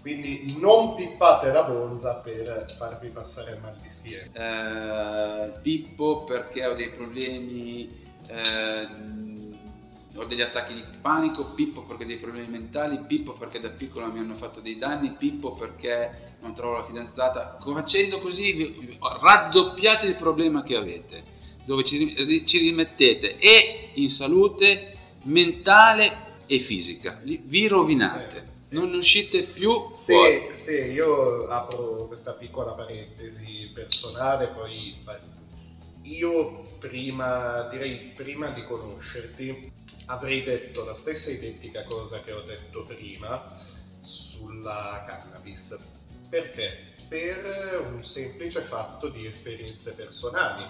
Quindi 0.00 0.58
non 0.60 0.94
pippate 0.94 1.50
la 1.50 1.62
bonza 1.64 2.16
per 2.16 2.66
farvi 2.76 3.08
passare 3.08 3.52
il 3.52 3.60
mal 3.60 3.74
di 3.80 3.90
schiena. 3.90 5.46
Eh, 5.48 5.58
Pippo 5.60 6.24
perché 6.24 6.66
ho 6.66 6.74
dei 6.74 6.90
problemi, 6.90 7.88
eh, 8.28 8.86
ho 10.16 10.24
degli 10.24 10.40
attacchi 10.40 10.74
di 10.74 10.84
panico, 11.00 11.52
Pippo 11.54 11.82
perché 11.82 12.04
ho 12.04 12.06
dei 12.06 12.16
problemi 12.16 12.48
mentali, 12.48 12.98
Pippo 13.06 13.32
perché 13.32 13.60
da 13.60 13.70
piccolo 13.70 14.06
mi 14.10 14.18
hanno 14.18 14.34
fatto 14.34 14.60
dei 14.60 14.78
danni, 14.78 15.10
Pippo 15.10 15.52
perché 15.52 16.36
non 16.40 16.54
trovo 16.54 16.76
la 16.76 16.82
fidanzata. 16.82 17.58
Facendo 17.60 18.18
così 18.18 18.98
raddoppiate 19.00 20.06
il 20.06 20.14
problema 20.14 20.62
che 20.62 20.76
avete, 20.76 21.22
dove 21.64 21.82
ci, 21.82 22.44
ci 22.46 22.58
rimettete 22.58 23.36
e 23.38 23.90
in 23.94 24.10
salute 24.10 24.96
mentale 25.24 26.32
e 26.46 26.58
fisica. 26.58 27.20
Vi 27.22 27.66
rovinate, 27.66 28.52
non 28.70 28.92
uscite 28.92 29.42
più 29.42 29.90
fuori. 29.90 30.48
Se, 30.50 30.54
se 30.54 30.92
io 30.92 31.48
apro 31.48 32.06
questa 32.06 32.32
piccola 32.32 32.72
parentesi 32.72 33.70
personale, 33.72 34.46
poi 34.48 34.96
io 36.02 36.62
prima, 36.78 37.62
direi 37.70 38.12
prima 38.14 38.48
di 38.48 38.62
conoscerti, 38.64 39.72
avrei 40.06 40.42
detto 40.42 40.84
la 40.84 40.94
stessa 40.94 41.30
identica 41.30 41.82
cosa 41.84 42.20
che 42.22 42.32
ho 42.32 42.42
detto 42.42 42.84
prima 42.84 43.42
sulla 44.00 45.04
cannabis. 45.06 45.78
Perché? 46.28 46.92
Per 47.08 47.90
un 47.92 48.04
semplice 48.04 48.60
fatto 48.62 49.08
di 49.08 49.26
esperienze 49.26 49.92
personali. 49.92 50.66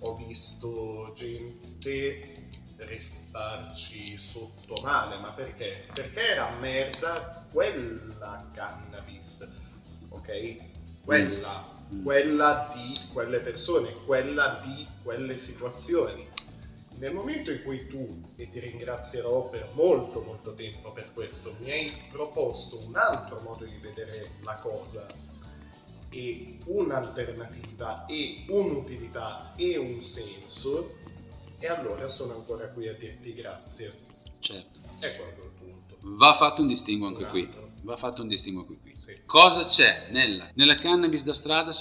Ho 0.00 0.16
visto 0.16 1.12
gente 1.14 2.50
restarci 2.78 4.16
sotto 4.16 4.80
male, 4.82 5.18
ma 5.18 5.28
perché? 5.28 5.86
Perché 5.92 6.28
era 6.28 6.50
merda 6.60 7.46
quella 7.52 8.48
cannabis, 8.52 9.48
ok? 10.08 10.56
Quella, 11.04 11.62
quella 12.02 12.72
di 12.74 12.92
quelle 13.12 13.38
persone, 13.38 13.92
quella 13.92 14.60
di 14.64 14.86
quelle 15.02 15.38
situazioni. 15.38 16.28
Nel 17.02 17.14
momento 17.14 17.50
in 17.50 17.64
cui 17.64 17.88
tu, 17.88 18.06
e 18.36 18.48
ti 18.48 18.60
ringrazierò 18.60 19.48
per 19.48 19.70
molto 19.74 20.20
molto 20.20 20.54
tempo 20.54 20.92
per 20.92 21.12
questo, 21.12 21.56
mi 21.58 21.72
hai 21.72 21.92
proposto 22.12 22.78
un 22.86 22.94
altro 22.94 23.40
modo 23.40 23.64
di 23.64 23.76
vedere 23.80 24.30
la 24.44 24.54
cosa 24.54 25.04
e 26.10 26.58
un'alternativa 26.66 28.06
e 28.06 28.44
un'utilità 28.46 29.52
e 29.56 29.78
un 29.78 30.00
senso, 30.00 30.94
e 31.58 31.66
allora 31.66 32.08
sono 32.08 32.36
ancora 32.36 32.68
qui 32.68 32.86
a 32.86 32.94
dirti 32.94 33.34
grazie. 33.34 33.92
Certo. 34.38 34.78
Quello 35.00 35.42
il 35.42 35.50
punto. 35.58 35.96
Va 36.02 36.34
fatto 36.34 36.62
un 36.62 36.68
distinguo 36.68 37.08
anche 37.08 37.24
Un 37.24 37.30
qui. 37.30 37.48
Va 37.82 37.96
fatto 37.96 38.22
un 38.22 38.28
distinguo 38.28 38.62
anche 38.62 38.78
qui. 38.80 38.94
Sì. 38.96 39.22
Cosa 39.26 39.64
c'è 39.64 40.06
nella, 40.10 40.48
nella 40.54 40.74
cannabis 40.74 41.24
da 41.24 41.32
strada? 41.32 41.72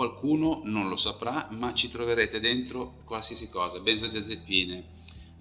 Qualcuno 0.00 0.62
non 0.64 0.88
lo 0.88 0.96
saprà, 0.96 1.48
ma 1.50 1.74
ci 1.74 1.90
troverete 1.90 2.40
dentro 2.40 2.94
qualsiasi 3.04 3.50
cosa: 3.50 3.80
benzodiazepine, 3.80 4.82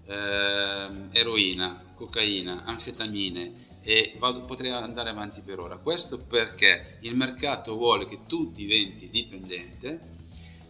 ehm, 0.05 1.09
eroina, 1.13 1.81
cocaina, 1.95 2.65
anfetamine 2.65 3.79
e 3.81 4.15
vado- 4.17 4.41
potrei 4.41 4.71
andare 4.71 5.11
avanti 5.11 5.39
per 5.45 5.59
ora. 5.59 5.77
Questo 5.77 6.17
perché 6.17 6.97
il 7.03 7.15
mercato 7.15 7.77
vuole 7.77 8.05
che 8.05 8.25
tu 8.27 8.51
diventi 8.51 9.07
dipendente 9.09 10.01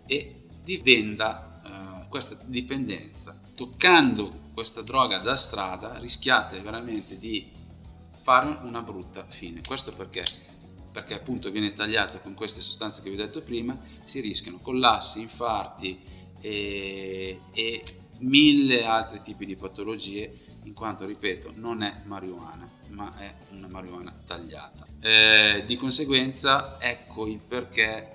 e 0.06 0.36
divenda 0.64 1.60
eh, 2.04 2.08
questa 2.10 2.38
dipendenza. 2.46 3.36
Toccando 3.56 4.52
questa 4.54 4.84
droga 4.84 5.18
da 5.18 5.36
strada 5.36 5.98
rischiate 5.98 6.60
veramente 6.60 7.18
di 7.18 7.44
fare 8.22 8.56
una 8.62 8.84
brutta 8.84 9.26
fine. 9.28 9.62
Questo 9.66 9.92
perché? 9.98 10.49
Perché 10.92 11.14
appunto 11.14 11.52
viene 11.52 11.74
tagliata 11.74 12.18
con 12.20 12.34
queste 12.34 12.62
sostanze 12.62 13.02
che 13.02 13.10
vi 13.10 13.16
ho 13.16 13.26
detto 13.26 13.42
prima, 13.42 13.78
si 14.04 14.20
rischiano 14.20 14.58
collassi, 14.58 15.22
infarti 15.22 16.00
e, 16.42 17.40
e 17.54 17.84
mille 18.20 18.86
altri 18.86 19.22
tipi 19.22 19.46
di 19.46 19.56
patologie, 19.56 20.48
in 20.64 20.74
quanto, 20.74 21.06
ripeto, 21.06 21.54
non 21.56 21.82
è 21.82 22.02
marijuana, 22.06 22.68
ma 22.90 23.18
è 23.18 23.34
una 23.52 23.68
marijuana 23.68 24.14
tagliata. 24.26 24.86
Eh, 25.02 25.64
di 25.66 25.76
conseguenza, 25.76 26.78
ecco 26.80 27.28
il 27.28 27.40
perché 27.40 28.10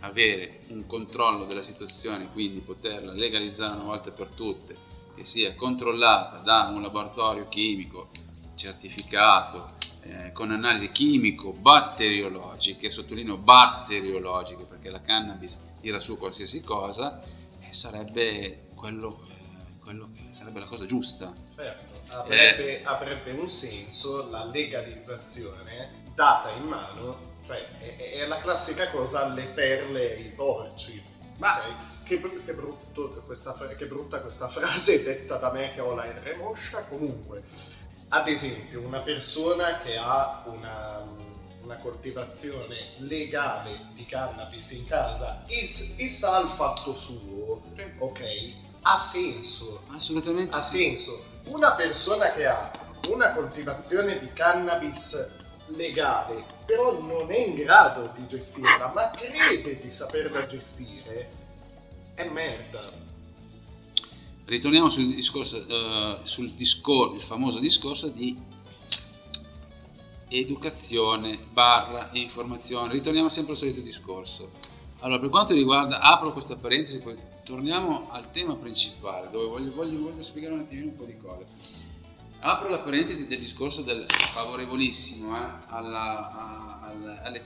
avere 0.00 0.60
un 0.68 0.86
controllo 0.86 1.44
della 1.44 1.62
situazione, 1.62 2.30
quindi 2.32 2.60
poterla 2.60 3.12
legalizzare 3.12 3.74
una 3.74 3.84
volta 3.84 4.10
per 4.10 4.28
tutte, 4.28 4.76
che 5.14 5.24
sia 5.24 5.54
controllata 5.54 6.38
da 6.38 6.70
un 6.72 6.82
laboratorio 6.82 7.48
chimico 7.48 8.08
certificato, 8.54 9.74
eh, 10.02 10.32
con 10.32 10.50
analisi 10.50 10.90
chimico-batteriologiche, 10.90 12.90
sottolineo 12.90 13.36
batteriologiche 13.36 14.64
perché 14.64 14.90
la 14.90 15.00
cannabis 15.00 15.56
tira 15.80 16.00
su 16.00 16.18
qualsiasi 16.18 16.62
cosa, 16.62 17.22
eh, 17.60 17.72
sarebbe 17.72 18.66
quello, 18.74 19.20
eh, 19.28 19.34
quello 19.82 20.08
che 20.14 20.24
sarebbe 20.30 20.60
la 20.60 20.66
cosa 20.66 20.86
giusta. 20.86 21.32
Certo, 21.54 22.16
avrebbe, 22.16 22.82
avrebbe 22.84 23.30
un 23.32 23.48
senso 23.48 24.28
la 24.30 24.44
legalizzazione 24.44 26.08
data 26.14 26.50
in 26.50 26.64
mano, 26.64 27.18
cioè 27.46 27.64
è, 27.78 28.26
la 28.26 28.38
classica 28.38 28.90
cosa 28.90 29.26
alle 29.26 29.44
perle 29.44 30.16
e 30.16 30.22
ai 30.22 30.30
porci. 30.30 31.02
ok? 31.38 31.88
Che, 32.04 32.18
br- 32.18 32.44
che 32.44 32.52
brutto 32.52 33.22
questa 33.24 33.56
che 33.76 33.86
brutta 33.86 34.20
questa 34.20 34.48
frase 34.52 35.04
detta 35.04 35.36
da 35.36 35.52
me 35.52 35.70
che 35.72 35.80
ho 35.80 35.94
la 35.94 36.04
R 36.04 36.36
moscia, 36.38 36.84
comunque. 36.84 37.42
Ad 38.12 38.26
esempio, 38.26 38.80
una 38.80 39.00
persona 39.00 39.78
che 39.78 39.96
ha 39.96 40.42
una, 40.46 41.00
una 41.62 41.76
coltivazione 41.76 42.90
legale 42.98 43.86
di 43.92 44.04
cannabis 44.04 44.72
in 44.72 44.84
casa 44.84 45.44
e, 45.46 45.68
e 45.96 46.08
sa 46.08 46.40
il 46.40 46.48
fatto 46.48 46.92
suo, 46.92 47.62
ok? 47.98 48.52
Ha 48.82 48.98
senso. 48.98 49.82
Assolutamente. 49.90 50.52
Ha 50.52 50.60
senso. 50.60 51.22
Una 51.44 51.70
persona 51.72 52.32
che 52.32 52.46
ha 52.46 52.68
una 53.10 53.32
coltivazione 53.32 54.18
di 54.18 54.32
cannabis 54.32 55.28
legale, 55.66 56.42
però 56.66 57.00
non 57.00 57.30
è 57.30 57.38
in 57.38 57.54
grado 57.54 58.10
di 58.16 58.26
gestirla, 58.26 58.90
ma 58.92 59.10
crede 59.10 59.78
di 59.78 59.92
saperla 59.92 60.46
gestire, 60.46 61.30
è 62.14 62.24
merda. 62.28 63.09
Ritorniamo 64.50 64.88
sul 64.88 65.14
discorso, 65.14 65.64
eh, 65.64 66.18
sul 66.24 66.50
discor- 66.50 67.14
il 67.14 67.20
famoso 67.20 67.60
discorso 67.60 68.08
di 68.08 68.36
educazione 70.26 71.38
barra 71.52 72.08
informazione. 72.14 72.90
Ritorniamo 72.94 73.28
sempre 73.28 73.52
al 73.52 73.58
solito 73.58 73.80
discorso. 73.80 74.50
Allora, 75.02 75.20
per 75.20 75.28
quanto 75.28 75.54
riguarda, 75.54 76.00
apro 76.00 76.32
questa 76.32 76.56
parentesi, 76.56 77.00
poi 77.00 77.16
torniamo 77.44 78.10
al 78.10 78.32
tema 78.32 78.56
principale, 78.56 79.30
dove 79.30 79.46
voglio, 79.46 79.70
voglio- 79.72 80.00
voglio 80.00 80.22
spiegare 80.24 80.54
un 80.54 80.60
attimino 80.60 80.88
un 80.88 80.96
po' 80.96 81.04
di 81.04 81.16
cose. 81.16 81.44
Apro 82.40 82.70
la 82.70 82.78
parentesi 82.78 83.28
del 83.28 83.38
discorso 83.38 83.82
del 83.82 84.04
favorevolissimo 84.32 85.36
eh, 85.36 85.50
alla- 85.68 86.28
a- 86.28 86.80
al- 86.88 87.20
alle 87.22 87.40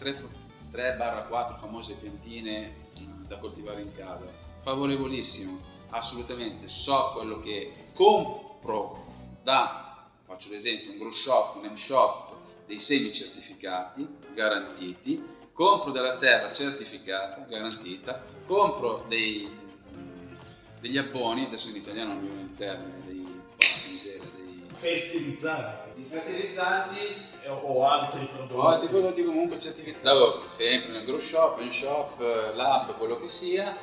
3-4 0.70 1.56
famose 1.58 1.96
piantine 2.00 2.64
eh, 2.94 3.06
da 3.28 3.36
coltivare 3.36 3.82
in 3.82 3.92
casa. 3.92 4.24
Favorevolissimo, 4.62 5.58
assolutamente. 5.94 6.68
So 6.68 7.12
quello 7.14 7.40
che 7.40 7.72
compro 7.94 9.06
da, 9.42 10.06
faccio 10.24 10.50
l'esempio, 10.50 10.92
un 10.92 10.98
grow 10.98 11.10
shop, 11.10 11.56
un 11.56 11.64
M 11.70 11.74
shop, 11.74 12.32
dei 12.66 12.78
semi 12.78 13.12
certificati, 13.12 14.06
garantiti, 14.32 15.22
compro 15.52 15.90
della 15.90 16.16
terra 16.16 16.50
certificata, 16.52 17.44
garantita, 17.48 18.20
compro 18.46 19.04
dei, 19.06 19.48
mm, 19.96 20.32
degli 20.80 20.98
abboni, 20.98 21.44
adesso 21.44 21.68
in 21.68 21.76
italiano 21.76 22.14
non 22.14 22.22
mi 22.22 22.28
viene 22.28 22.42
il 22.42 22.54
termine, 22.54 23.00
dei, 23.06 23.42
miseria, 23.90 24.22
dei 24.36 24.62
Fertilizzanti. 24.76 25.90
di 25.94 26.04
fertilizzanti 26.10 26.98
o, 27.46 27.52
o 27.54 27.86
altri 27.86 28.26
prodotti. 28.26 28.52
o 28.54 28.62
altri 28.66 28.88
prodotti 28.88 29.22
comunque 29.24 29.58
certificati, 29.58 30.06
Allora, 30.06 30.48
sempre 30.50 30.90
nel 30.92 31.04
grow 31.04 31.20
shop, 31.20 31.60
in 31.60 31.72
shop, 31.72 32.20
eh, 32.20 32.54
lab, 32.54 32.96
quello 32.96 33.18
che 33.20 33.28
sia, 33.28 33.76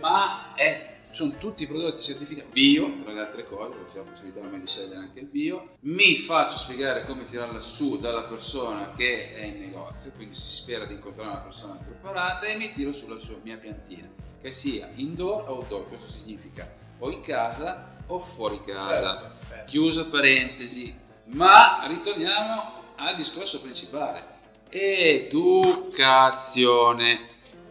ma 0.00 0.54
è- 0.54 0.90
sono 1.12 1.36
tutti 1.38 1.66
prodotti 1.66 2.00
certificati 2.00 2.48
bio, 2.50 2.96
tra 2.96 3.12
le 3.12 3.20
altre 3.20 3.44
cose, 3.44 3.68
perché 3.70 3.84
c'è 3.92 3.98
la 3.98 4.04
possibilità 4.04 4.40
ormai 4.40 4.60
di 4.60 4.66
scegliere 4.66 4.96
anche 4.96 5.20
il 5.20 5.26
bio. 5.26 5.76
Mi 5.80 6.16
faccio 6.16 6.56
spiegare 6.56 7.04
come 7.04 7.24
tirarla 7.24 7.58
su 7.60 7.98
dalla 7.98 8.22
persona 8.22 8.92
che 8.96 9.34
è 9.34 9.44
in 9.44 9.58
negozio, 9.60 10.12
quindi 10.12 10.34
si 10.34 10.50
spera 10.50 10.86
di 10.86 10.94
incontrare 10.94 11.28
una 11.28 11.40
persona 11.40 11.74
preparata 11.74 12.46
e 12.46 12.56
mi 12.56 12.72
tiro 12.72 12.92
sulla 12.92 13.18
sua 13.20 13.36
mia 13.42 13.58
piantina, 13.58 14.08
che 14.40 14.52
sia 14.52 14.90
indoor 14.94 15.48
o 15.48 15.56
outdoor, 15.56 15.88
questo 15.88 16.06
significa 16.06 16.66
o 16.98 17.10
in 17.10 17.20
casa 17.20 17.96
o 18.06 18.18
fuori 18.18 18.60
casa. 18.60 19.20
Certo, 19.20 19.46
certo. 19.48 19.70
Chiusa 19.70 20.06
parentesi, 20.06 20.94
ma 21.26 21.84
ritorniamo 21.86 22.80
al 22.96 23.14
discorso 23.16 23.60
principale. 23.60 24.40
Educazione. 24.70 26.00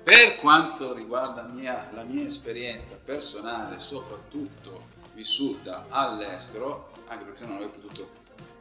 Per 0.04 0.36
quanto 0.38 0.94
riguarda 0.94 1.44
mia- 1.44 1.90
la 1.94 2.04
mia 2.04 2.26
esperienza 2.26 2.98
personale, 3.04 3.78
soprattutto 3.80 4.86
vissuta 5.14 5.86
all'estero, 5.90 6.92
anche 7.08 7.24
perché 7.24 7.38
se 7.40 7.46
no 7.46 7.54
non 7.54 7.64
avrei 7.64 7.80
potuto 7.80 8.10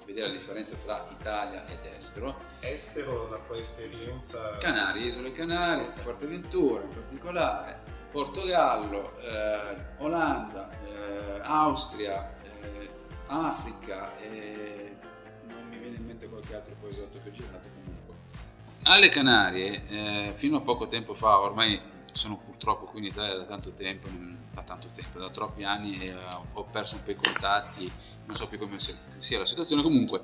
vedere 0.05 0.27
la 0.27 0.33
differenza 0.35 0.77
tra 0.85 1.07
Italia 1.11 1.65
ed 1.67 1.79
estero, 1.97 2.37
Estero, 2.61 3.31
la 3.31 3.39
tua 3.39 3.57
esperienza... 3.59 4.59
Canarie, 4.59 5.07
Isole 5.07 5.33
Canarie, 5.33 5.93
Forteventura 5.95 6.83
in 6.83 6.89
particolare, 6.89 7.81
Portogallo, 8.11 9.17
eh, 9.21 9.77
Olanda, 9.99 10.69
eh, 10.85 11.41
Austria, 11.43 12.35
eh, 12.43 12.91
Africa 13.29 14.15
e 14.19 14.97
non 15.47 15.69
mi 15.69 15.79
viene 15.79 15.97
in 15.97 16.05
mente 16.05 16.29
qualche 16.29 16.55
altro 16.55 16.75
paesotto 16.81 17.19
che 17.23 17.29
ho 17.29 17.33
girato. 17.33 17.69
Alle 18.83 19.09
Canarie, 19.09 19.83
eh, 19.89 20.33
fino 20.37 20.57
a 20.57 20.61
poco 20.61 20.89
tempo 20.89 21.15
fa, 21.15 21.41
ormai 21.41 21.81
sono 22.13 22.39
purtroppo 22.39 22.87
qui 22.87 23.01
in 23.01 23.05
Italia 23.07 23.37
da 23.37 23.45
tanto 23.45 23.73
tempo, 23.73 24.09
non- 24.09 24.49
da 24.53 24.63
tanto 24.63 24.89
tempo, 24.95 25.19
da 25.19 25.31
troppi 25.31 25.65
anni 25.65 25.99
e 25.99 26.07
eh, 26.09 26.15
ho 26.55 26.65
perso 26.65 26.97
un 26.97 27.03
po' 27.05 27.11
i 27.11 27.17
contatti, 27.17 27.91
non 28.27 28.37
so 28.37 28.49
più 28.49 28.59
come 28.59 28.79
sia 28.79 29.39
la 29.39 29.45
situazione, 29.45 29.83
comunque 29.83 30.23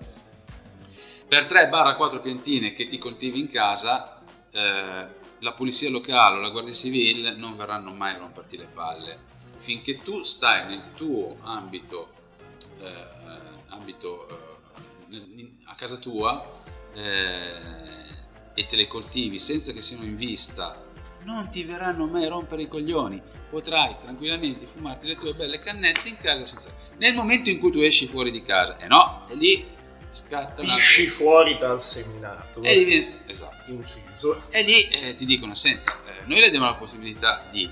per 1.29 1.45
3-4 1.47 2.21
piantine 2.21 2.73
che 2.73 2.87
ti 2.87 2.99
coltivi 2.99 3.41
in 3.41 3.49
casa, 3.49 4.23
eh, 4.51 5.15
la 5.41 5.53
polizia 5.53 5.91
locale 5.91 6.39
o 6.39 6.41
la 6.41 6.51
guardia 6.51 6.73
civile 6.73 7.35
non 7.35 7.57
verranno 7.57 7.93
mai 7.93 8.15
a 8.15 8.19
romperti 8.19 8.57
le 8.57 8.69
palle. 8.73 9.35
Finché 9.59 9.99
tu 9.99 10.23
stai 10.23 10.67
nel 10.69 10.93
tuo 10.95 11.37
ambito, 11.43 12.13
eh, 12.81 13.07
ambito 13.69 14.29
eh, 15.11 15.53
a 15.65 15.75
casa 15.75 15.97
tua 15.97 16.63
eh, 16.95 18.06
e 18.57 18.67
te 18.67 18.75
le 18.75 18.87
coltivi 18.87 19.39
senza 19.39 19.73
che 19.73 19.83
siano 19.83 20.05
in 20.05 20.17
vista, 20.17 20.83
non 21.25 21.51
ti 21.51 21.63
verranno 21.65 22.07
mai 22.07 22.25
a 22.25 22.29
rompere 22.29 22.63
i 22.63 22.69
coglioni. 22.69 23.21
Potrai 23.51 23.95
tranquillamente 24.01 24.65
fumarti 24.65 25.07
le 25.07 25.17
tue 25.17 25.35
belle 25.35 25.59
cannette 25.59 26.09
in 26.09 26.17
casa 26.17 26.45
senza... 26.45 26.73
Nel 26.97 27.15
momento 27.15 27.51
in 27.51 27.59
cui 27.59 27.71
tu 27.71 27.79
esci 27.79 28.07
fuori 28.07 28.31
di 28.31 28.43
casa, 28.43 28.79
e 28.79 28.87
no, 28.89 29.27
e 29.29 29.35
lì 29.35 29.67
scatta 30.09 30.63
una... 30.63 30.77
Esci 30.77 31.07
fuori 31.07 31.59
dal 31.59 31.81
seminato. 31.81 32.63
E 32.63 32.75
lì 32.75 33.21
esatto. 33.27 33.71
Inciso. 33.71 34.47
E 34.49 34.63
lì 34.63 34.81
eh, 34.89 35.15
ti 35.15 35.27
dicono, 35.27 35.55
senti, 35.55 35.91
eh, 35.91 36.25
noi 36.25 36.41
le 36.41 36.51
diamo 36.51 36.65
la 36.65 36.75
possibilità 36.75 37.45
di, 37.51 37.71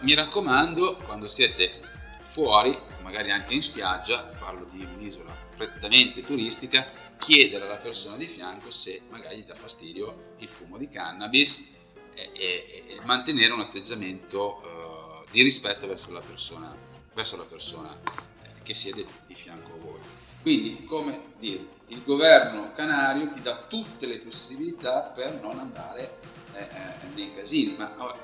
mi 0.00 0.14
raccomando, 0.14 0.96
quando 1.04 1.28
siete 1.28 1.80
fuori, 2.18 2.76
magari 3.02 3.30
anche 3.30 3.54
in 3.54 3.62
spiaggia, 3.62 4.28
parlo 4.38 4.66
di 4.72 4.86
un'isola 4.94 5.32
prettamente 5.56 6.24
turistica, 6.24 6.90
chiedere 7.22 7.64
alla 7.64 7.76
persona 7.76 8.16
di 8.16 8.26
fianco 8.26 8.70
se 8.72 9.02
magari 9.08 9.38
gli 9.38 9.44
dà 9.44 9.54
fastidio 9.54 10.34
il 10.38 10.48
fumo 10.48 10.76
di 10.76 10.88
cannabis 10.88 11.68
e, 12.14 12.30
e- 12.32 12.84
e 12.88 13.00
mantenere 13.04 13.52
un 13.52 13.60
atteggiamento 13.60 15.22
eh, 15.22 15.30
di 15.30 15.40
rispetto 15.42 15.86
verso 15.86 16.10
la 16.10 16.20
persona, 16.20 16.74
verso 17.14 17.36
la 17.36 17.44
persona 17.44 17.96
eh, 17.96 18.62
che 18.64 18.74
siede 18.74 19.06
di 19.26 19.34
fianco 19.34 19.72
a 19.72 19.76
voi. 19.78 20.00
Quindi, 20.42 20.82
come 20.82 21.20
dirti, 21.38 21.94
il 21.94 22.02
governo 22.02 22.72
canario 22.72 23.28
ti 23.28 23.40
dà 23.40 23.66
tutte 23.68 24.06
le 24.06 24.18
possibilità 24.18 25.12
per 25.14 25.40
non 25.40 25.60
andare 25.60 26.18
eh, 26.54 26.62
eh, 26.62 27.14
nei 27.14 27.30
casini, 27.30 27.76
ma 27.76 27.94
oh, 27.98 28.16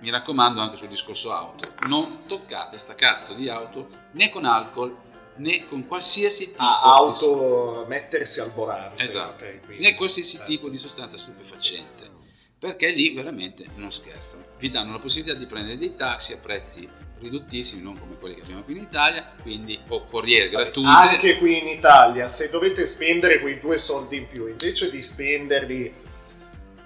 mi 0.00 0.08
raccomando 0.08 0.62
anche 0.62 0.78
sul 0.78 0.88
discorso 0.88 1.34
auto, 1.34 1.74
non 1.86 2.24
toccate 2.24 2.78
sta 2.78 2.94
cazzo 2.94 3.34
di 3.34 3.50
auto 3.50 3.88
né 4.12 4.30
con 4.30 4.46
alcol 4.46 4.96
né 5.38 5.64
con 5.66 5.86
qualsiasi 5.86 6.50
tipo 6.50 6.62
Ah, 6.62 6.82
auto 6.94 7.84
mettersi 7.88 8.40
al 8.40 8.50
volante. 8.52 9.02
di 9.02 9.08
esatto, 9.08 9.44
ok, 9.44 9.60
quindi- 9.64 9.82
né 9.84 9.94
qualsiasi 9.94 10.40
tipo 10.44 10.68
di 10.68 10.76
sostanza 10.78 11.16
stupefacente, 11.16 12.10
perché 12.58 12.88
lì 12.90 13.12
veramente 13.14 13.64
non 13.76 13.90
scherzano. 13.92 14.42
Vi 14.58 14.70
danno 14.70 14.92
la 14.92 14.98
possibilità 14.98 15.38
di 15.38 15.46
prendere 15.46 15.78
dei 15.78 15.94
taxi 15.96 16.32
a 16.32 16.38
prezzi 16.38 16.88
ridottissimi, 17.20 17.82
non 17.82 17.98
come 17.98 18.16
quelli 18.16 18.34
che 18.36 18.42
abbiamo 18.42 18.62
qui 18.62 18.76
in 18.76 18.82
Italia, 18.82 19.32
quindi 19.42 19.78
o 19.88 20.04
corriere 20.04 20.48
gratuite. 20.50 20.88
Anche 20.88 21.36
qui 21.38 21.58
in 21.58 21.66
Italia, 21.68 22.28
se 22.28 22.48
dovete 22.50 22.86
spendere 22.86 23.40
quei 23.40 23.58
due 23.60 23.78
soldi 23.78 24.16
in 24.18 24.28
più, 24.28 24.46
invece 24.46 24.90
di 24.90 25.02
spenderli... 25.02 26.06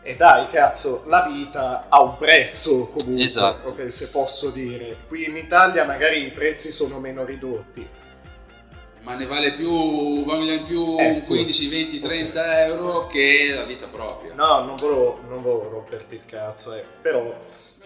E 0.05 0.16
dai, 0.16 0.48
cazzo, 0.50 1.05
la 1.07 1.28
vita 1.28 1.86
ha 1.88 2.03
un 2.03 2.16
prezzo 2.18 2.88
comunque, 2.88 3.22
Esatto. 3.24 3.68
ok, 3.68 3.92
se 3.92 4.09
posso 4.11 4.50
dire. 4.50 4.96
Qui 5.07 5.26
in 5.26 5.36
Italia 5.36 5.84
magari 5.84 6.26
i 6.26 6.30
prezzi 6.30 6.72
sono 6.72 6.98
meno 6.98 7.24
ridotti. 7.24 7.86
Ma 9.03 9.14
ne 9.14 9.26
vale 9.26 9.53
più, 9.55 10.24
vale 10.24 10.55
in 10.55 10.62
più 10.64 10.96
Ecco. 10.98 11.26
15, 11.26 11.68
20, 11.68 11.98
30 11.98 12.64
euro 12.66 13.07
che 13.07 13.53
la 13.55 13.64
vita 13.64 13.86
propria. 13.88 14.32
No, 14.34 14.62
non 14.62 14.74
volevo, 14.76 15.20
non 15.28 15.42
volevo 15.42 15.68
romperti 15.70 16.14
il 16.14 16.24
cazzo, 16.26 16.74
eh, 16.74 16.84
però... 17.00 17.20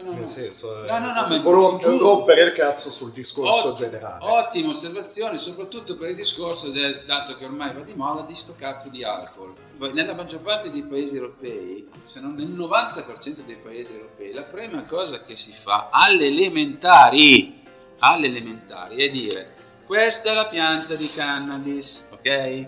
no, 0.03 0.11
nel 0.11 0.21
no. 0.21 0.27
senso, 0.27 0.85
eh, 0.85 0.87
No, 0.91 0.99
no, 0.99 1.13
no, 1.15 1.27
ma 1.27 1.39
volevo 1.41 1.77
giù- 1.77 1.99
rompere 1.99 2.43
il 2.43 2.53
cazzo 2.53 2.91
sul 2.91 3.13
discorso 3.13 3.69
Ot- 3.69 3.79
generale. 3.79 4.25
Ottima 4.27 4.69
osservazione, 4.69 5.39
soprattutto 5.39 5.97
per 5.97 6.11
il 6.11 6.17
discorso 6.17 6.69
del 6.71 7.05
dato 7.07 7.35
che 7.35 7.47
ormai 7.47 7.73
va 7.73 7.81
di 7.81 7.95
moda 7.95 8.21
di 8.21 8.35
sto 8.35 8.55
cazzo 8.55 8.91
di 8.91 9.03
alcol. 9.03 9.55
Nella 9.93 10.13
maggior 10.15 10.41
parte 10.41 10.71
dei 10.71 10.85
paesi 10.85 11.17
europei, 11.17 11.89
se 12.03 12.21
non 12.21 12.35
nel 12.35 12.49
90% 12.49 13.41
dei 13.47 13.57
paesi 13.57 13.93
europei, 13.95 14.33
la 14.35 14.45
prima 14.45 14.85
cosa 14.85 15.23
che 15.23 15.35
si 15.35 15.53
fa 15.53 15.89
alle 15.91 16.27
elementari, 16.27 17.63
alle 18.01 18.27
elementari 18.27 18.97
è 18.97 19.09
dire 19.11 19.55
questa 19.87 20.31
è 20.31 20.35
la 20.35 20.47
pianta 20.47 20.95
di 20.95 21.09
cannabis, 21.09 22.09
ok? 22.11 22.67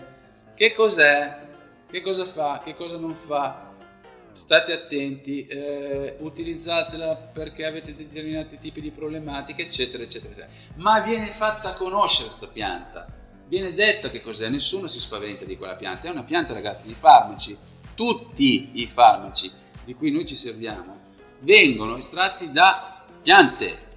Che 0.55 0.73
cos'è? 0.73 1.47
Che 1.89 2.01
cosa 2.01 2.25
fa? 2.25 2.61
Che 2.63 2.75
cosa 2.75 2.97
non 2.97 3.13
fa? 3.13 3.67
State 4.31 4.71
attenti, 4.71 5.45
eh, 5.45 6.15
utilizzatela 6.19 7.15
perché 7.15 7.65
avete 7.65 7.95
determinati 7.95 8.57
tipi 8.57 8.79
di 8.79 8.91
problematiche, 8.91 9.63
eccetera, 9.63 10.03
eccetera, 10.03 10.31
eccetera. 10.31 10.51
Ma 10.75 11.01
viene 11.01 11.25
fatta 11.25 11.73
conoscere 11.73 12.27
questa 12.27 12.47
pianta, 12.47 13.07
viene 13.47 13.73
detto 13.73 14.09
che 14.09 14.21
cos'è, 14.21 14.47
nessuno 14.49 14.87
si 14.87 14.99
spaventa 14.99 15.45
di 15.45 15.57
quella 15.57 15.75
pianta, 15.75 16.07
è 16.07 16.11
una 16.11 16.23
pianta 16.23 16.53
ragazzi 16.53 16.87
di 16.87 16.93
farmaci, 16.93 17.57
tutti 17.95 18.81
i 18.81 18.87
farmaci 18.87 19.51
di 19.83 19.93
cui 19.93 20.11
noi 20.11 20.25
ci 20.25 20.35
serviamo 20.35 21.07
vengono 21.39 21.95
estratti 21.95 22.51
da 22.51 23.03
piante, 23.21 23.87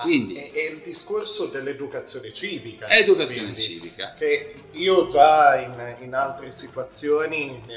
Ma 0.00 0.06
quindi 0.06 0.34
è, 0.34 0.50
è 0.50 0.70
il 0.70 0.80
discorso 0.80 1.46
dell'educazione 1.46 2.32
civica. 2.32 2.88
educazione 2.88 3.52
quindi, 3.52 3.60
civica. 3.60 4.14
Che 4.16 4.54
io 4.72 5.08
già 5.08 5.56
in, 5.56 5.96
in 6.00 6.14
altre 6.14 6.50
situazioni 6.52 7.60
mi, 7.66 7.74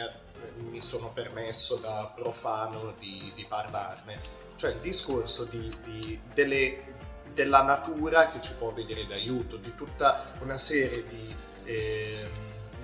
mi 0.70 0.82
sono 0.82 1.12
permesso 1.14 1.76
da 1.76 2.12
profano 2.16 2.94
di, 2.98 3.32
di 3.36 3.46
parlarne. 3.48 4.18
Cioè 4.56 4.72
il 4.72 4.80
discorso 4.80 5.44
di, 5.46 5.70
di- 5.84 6.20
delle- 6.34 6.92
della 7.34 7.64
natura 7.64 8.32
che 8.32 8.40
ci 8.42 8.54
può 8.58 8.72
vedere 8.72 9.06
d'aiuto, 9.06 9.58
di 9.58 9.74
tutta 9.76 10.34
una 10.42 10.58
serie 10.58 11.04
di, 11.10 11.36
ehm, 11.66 12.28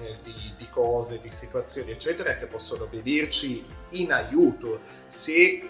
eh, 0.02 0.16
di- 0.24 0.54
di 0.58 0.68
cose, 0.70 1.22
di 1.22 1.32
situazioni, 1.32 1.92
eccetera, 1.92 2.36
che 2.38 2.46
possono 2.48 2.90
venirci 2.92 3.64
in 3.92 4.12
aiuto 4.12 4.82
se 5.08 5.70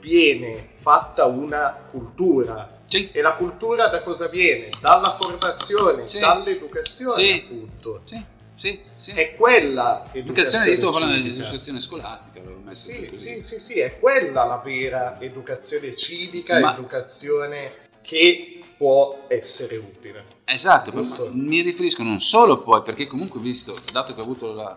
viene 0.00 0.70
fatta 0.76 1.26
una 1.26 1.84
cultura. 1.88 2.78
E 2.92 3.20
la 3.20 3.34
cultura 3.34 3.86
da 3.88 4.02
cosa 4.02 4.26
viene? 4.28 4.68
Dalla 4.80 5.16
formazione, 5.20 6.06
Sì. 6.08 6.18
dall'educazione, 6.18 7.24
Sì. 7.24 7.32
appunto. 7.44 8.02
Sì, 8.04 8.24
sì, 8.56 8.80
sì. 8.96 9.10
È 9.12 9.34
quella 9.36 10.04
Educazione, 10.12 10.66
io 10.68 10.76
sto 10.76 10.90
parlando 10.90 11.16
di 11.16 11.22
civica. 11.28 11.42
educazione 11.46 11.80
scolastica, 11.80 12.40
Sì, 12.72 13.10
sì, 13.14 13.40
sì, 13.40 13.58
sì, 13.60 13.78
è 13.78 13.98
quella 13.98 14.44
la 14.44 14.60
vera 14.62 15.20
educazione 15.20 15.94
civica, 15.94 16.58
Ma- 16.58 16.72
educazione 16.74 17.72
che 18.02 18.60
può 18.76 19.24
essere 19.28 19.76
utile. 19.76 20.24
Esatto, 20.44 20.92
mi 21.32 21.60
riferisco 21.60 22.02
non 22.02 22.20
solo 22.20 22.60
poi, 22.62 22.82
perché 22.82 23.06
comunque 23.06 23.38
visto, 23.40 23.78
dato 23.92 24.14
che 24.14 24.20
ho 24.20 24.24
avuto 24.24 24.52
la, 24.52 24.76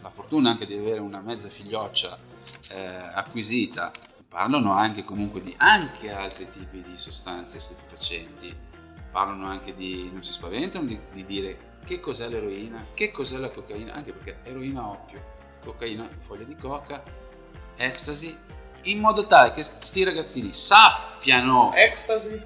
la 0.00 0.10
fortuna 0.10 0.50
anche 0.50 0.66
di 0.66 0.74
avere 0.74 1.00
una 1.00 1.20
mezza 1.20 1.48
figlioccia 1.48 2.18
eh, 2.70 2.80
acquisita, 3.14 3.92
parlano 4.32 4.72
anche 4.72 5.04
comunque 5.04 5.42
di 5.42 5.54
anche 5.58 6.10
altri 6.10 6.48
tipi 6.48 6.80
di 6.80 6.96
sostanze 6.96 7.60
stupefacenti, 7.60 8.56
parlano 9.10 9.44
anche 9.46 9.74
di, 9.74 10.10
non 10.10 10.24
si 10.24 10.32
spaventano 10.32 10.86
di, 10.86 10.98
di 11.12 11.26
dire 11.26 11.74
che 11.84 12.00
cos'è 12.00 12.30
l'eroina, 12.30 12.82
che 12.94 13.10
cos'è 13.10 13.36
la 13.36 13.50
cocaina, 13.50 13.92
anche 13.92 14.12
perché 14.12 14.38
eroina 14.42 14.88
oppio, 14.88 15.22
cocaina 15.62 16.08
foglia 16.22 16.44
di 16.44 16.54
coca, 16.54 17.02
ecstasy, 17.76 18.34
in 18.84 19.00
modo 19.00 19.26
tale 19.26 19.52
che 19.52 19.62
sti 19.62 20.02
ragazzini 20.02 20.54
sappiano... 20.54 21.70
Ecstasy? 21.74 22.42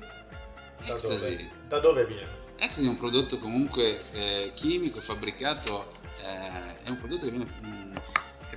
Da 0.85 0.93
Ecstasy. 0.93 1.37
dove, 1.37 1.51
da 1.69 1.79
dove 1.79 2.05
viene? 2.05 2.45
Ecstasy 2.57 2.87
è 2.87 2.91
un 2.91 2.97
prodotto 2.97 3.39
comunque 3.39 4.03
eh, 4.11 4.51
chimico, 4.55 5.01
fabbricato, 5.01 5.93
eh, 6.21 6.83
è 6.83 6.89
un 6.89 6.97
prodotto 6.97 7.27
che 7.27 7.31
viene 7.31 7.47
mm, 7.65 7.95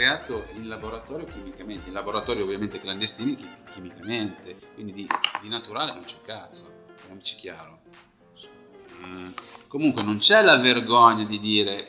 creato 0.03 0.45
in 0.55 0.69
laboratorio 0.69 1.25
chimicamente, 1.25 1.89
in 1.89 1.93
laboratorio 1.93 2.45
ovviamente 2.45 2.79
clandestini 2.79 3.35
chi- 3.35 3.49
chimicamente, 3.69 4.55
quindi 4.73 4.93
di, 4.93 5.07
di 5.41 5.49
naturale 5.49 5.91
non 5.91 6.03
c'è 6.05 6.15
un 6.17 6.25
cazzo, 6.25 6.71
parliamoci 6.95 7.35
chiaro. 7.35 7.79
Mm, 9.03 9.27
Comunque 9.67 10.01
non 10.01 10.17
c'è 10.19 10.41
la 10.41 10.55
vergogna 10.57 11.25
di 11.25 11.37
dire 11.39 11.87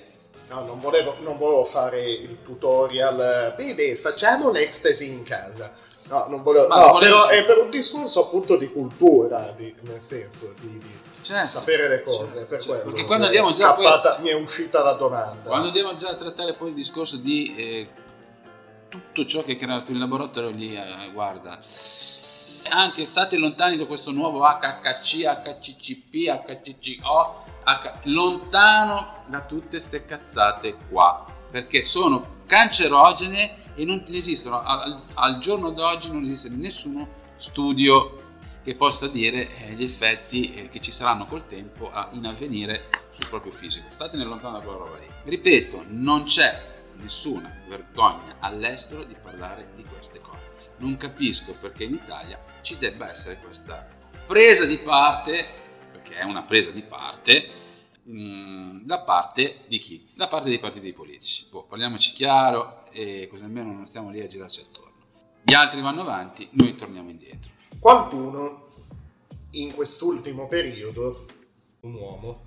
No, 0.49 0.65
non 0.65 0.81
volevo, 0.81 1.15
non 1.20 1.39
volevo 1.39 1.62
fare 1.62 2.11
il 2.11 2.39
tutorial. 2.43 3.55
Bene, 3.57 3.95
facciamo 3.95 4.51
l'ecstasy 4.51 5.07
in 5.07 5.23
casa. 5.23 5.73
No, 6.09 6.27
non 6.28 6.43
volevo. 6.43 6.66
Ma 6.66 6.81
no, 6.87 6.93
volevo- 6.95 7.27
però 7.27 7.28
è 7.28 7.45
per 7.45 7.59
un 7.59 7.70
discorso 7.70 8.24
appunto 8.24 8.57
di 8.57 8.69
cultura, 8.73 9.55
di- 9.57 9.73
nel 9.82 10.01
senso 10.01 10.53
di, 10.59 10.77
di 10.78 10.99
Certo, 11.23 11.47
sapere 11.47 11.87
le 11.87 12.03
cose. 12.03 12.19
certo, 12.32 12.39
per 12.39 12.49
certo, 12.49 12.66
quello 12.69 12.82
perché 12.91 13.05
quando 13.05 13.27
andiamo 13.27 13.49
già 13.53 13.73
poi- 13.74 13.85
scappata- 13.85 14.19
mi 14.19 14.31
è 14.31 14.32
uscita 14.35 14.82
la 14.82 14.95
domanda. 14.95 15.49
Quando 15.49 15.69
andiamo 15.69 15.95
già 15.95 16.09
a 16.09 16.15
trattare 16.16 16.55
poi 16.55 16.70
il 16.70 16.74
discorso 16.74 17.16
di 17.16 17.55
eh, 17.57 17.89
tutto 18.91 19.25
ciò 19.25 19.43
che 19.43 19.53
è 19.53 19.57
creato 19.57 19.93
in 19.93 19.99
laboratorio 19.99 20.51
lì, 20.51 20.75
eh, 20.77 21.11
guarda, 21.12 21.59
anche 22.69 23.05
state 23.07 23.37
lontani 23.39 23.77
da 23.79 23.87
questo 23.87 24.11
nuovo 24.11 24.43
HHC, 24.45 25.23
HCCP, 25.25 26.29
HCCO, 26.47 27.45
H- 27.65 27.93
lontano 28.05 29.25
da 29.27 29.41
tutte 29.41 29.79
ste 29.81 30.05
cazzate 30.05 30.77
qua, 30.91 31.25
perché 31.51 31.83
sono 31.83 32.37
cancerogene 32.47 33.75
e 33.75 33.85
non 33.85 34.05
esistono, 34.09 34.61
al, 34.61 35.01
al 35.15 35.39
giorno 35.39 35.71
d'oggi 35.71 36.11
non 36.11 36.23
esiste 36.23 36.49
nessuno 36.51 37.09
studio 37.37 38.19
che 38.62 38.75
possa 38.75 39.09
dire 39.09 39.49
eh, 39.57 39.73
gli 39.73 39.85
effetti 39.85 40.53
eh, 40.55 40.69
che 40.69 40.81
ci 40.81 40.91
saranno 40.91 41.25
col 41.27 41.47
tempo 41.47 41.91
a- 41.91 42.09
in 42.12 42.27
avvenire 42.27 42.89
sul 43.11 43.27
proprio 43.29 43.53
fisico. 43.53 43.87
Statene 43.89 44.25
lontano 44.25 44.59
da 44.59 44.65
quella 44.65 44.79
roba 44.79 44.99
lì. 44.99 45.07
Ripeto, 45.25 45.85
non 45.89 46.25
c'è 46.25 46.80
nessuna 47.01 47.55
vergogna 47.69 48.37
all'estero 48.39 49.05
di 49.05 49.15
parlare 49.21 49.71
di 49.75 49.83
queste 49.85 50.21
cose. 50.21 50.51
Non 50.79 50.97
capisco 50.97 51.55
perché 51.61 51.85
in 51.85 51.95
Italia 51.95 52.43
ci 52.63 52.79
debba 52.79 53.11
essere 53.11 53.39
questa 53.39 53.87
presa 54.27 54.65
di 54.65 54.79
parte, 54.79 55.45
perché 55.93 56.17
è 56.17 56.25
una 56.25 56.43
presa 56.43 56.71
di 56.71 56.83
parte, 56.83 57.51
mh, 58.03 58.79
da 58.83 59.01
parte 59.01 59.61
di 59.69 59.79
chi? 59.79 60.09
Da 60.15 60.29
parte 60.29 60.49
dei 60.49 60.59
partiti 60.59 60.93
politici. 60.93 61.47
Boh, 61.51 61.65
parliamoci 61.65 62.13
chiaro 62.13 62.87
e 62.91 63.29
così 63.31 63.43
almeno 63.43 63.73
non 63.73 63.87
stiamo 63.87 64.11
lì 64.11 64.21
a 64.21 64.27
girarci 64.27 64.61
attorno. 64.61 64.89
Gli 65.43 65.55
altri 65.55 65.81
vanno 65.81 66.03
avanti, 66.03 66.49
noi 66.53 66.77
torniamo 66.77 67.11
indietro. 67.11 67.51
Qualcuno 67.79 68.69
in 69.53 69.75
quest'ultimo 69.75 70.47
periodo, 70.47 71.27
un 71.81 71.95
uomo, 71.95 72.45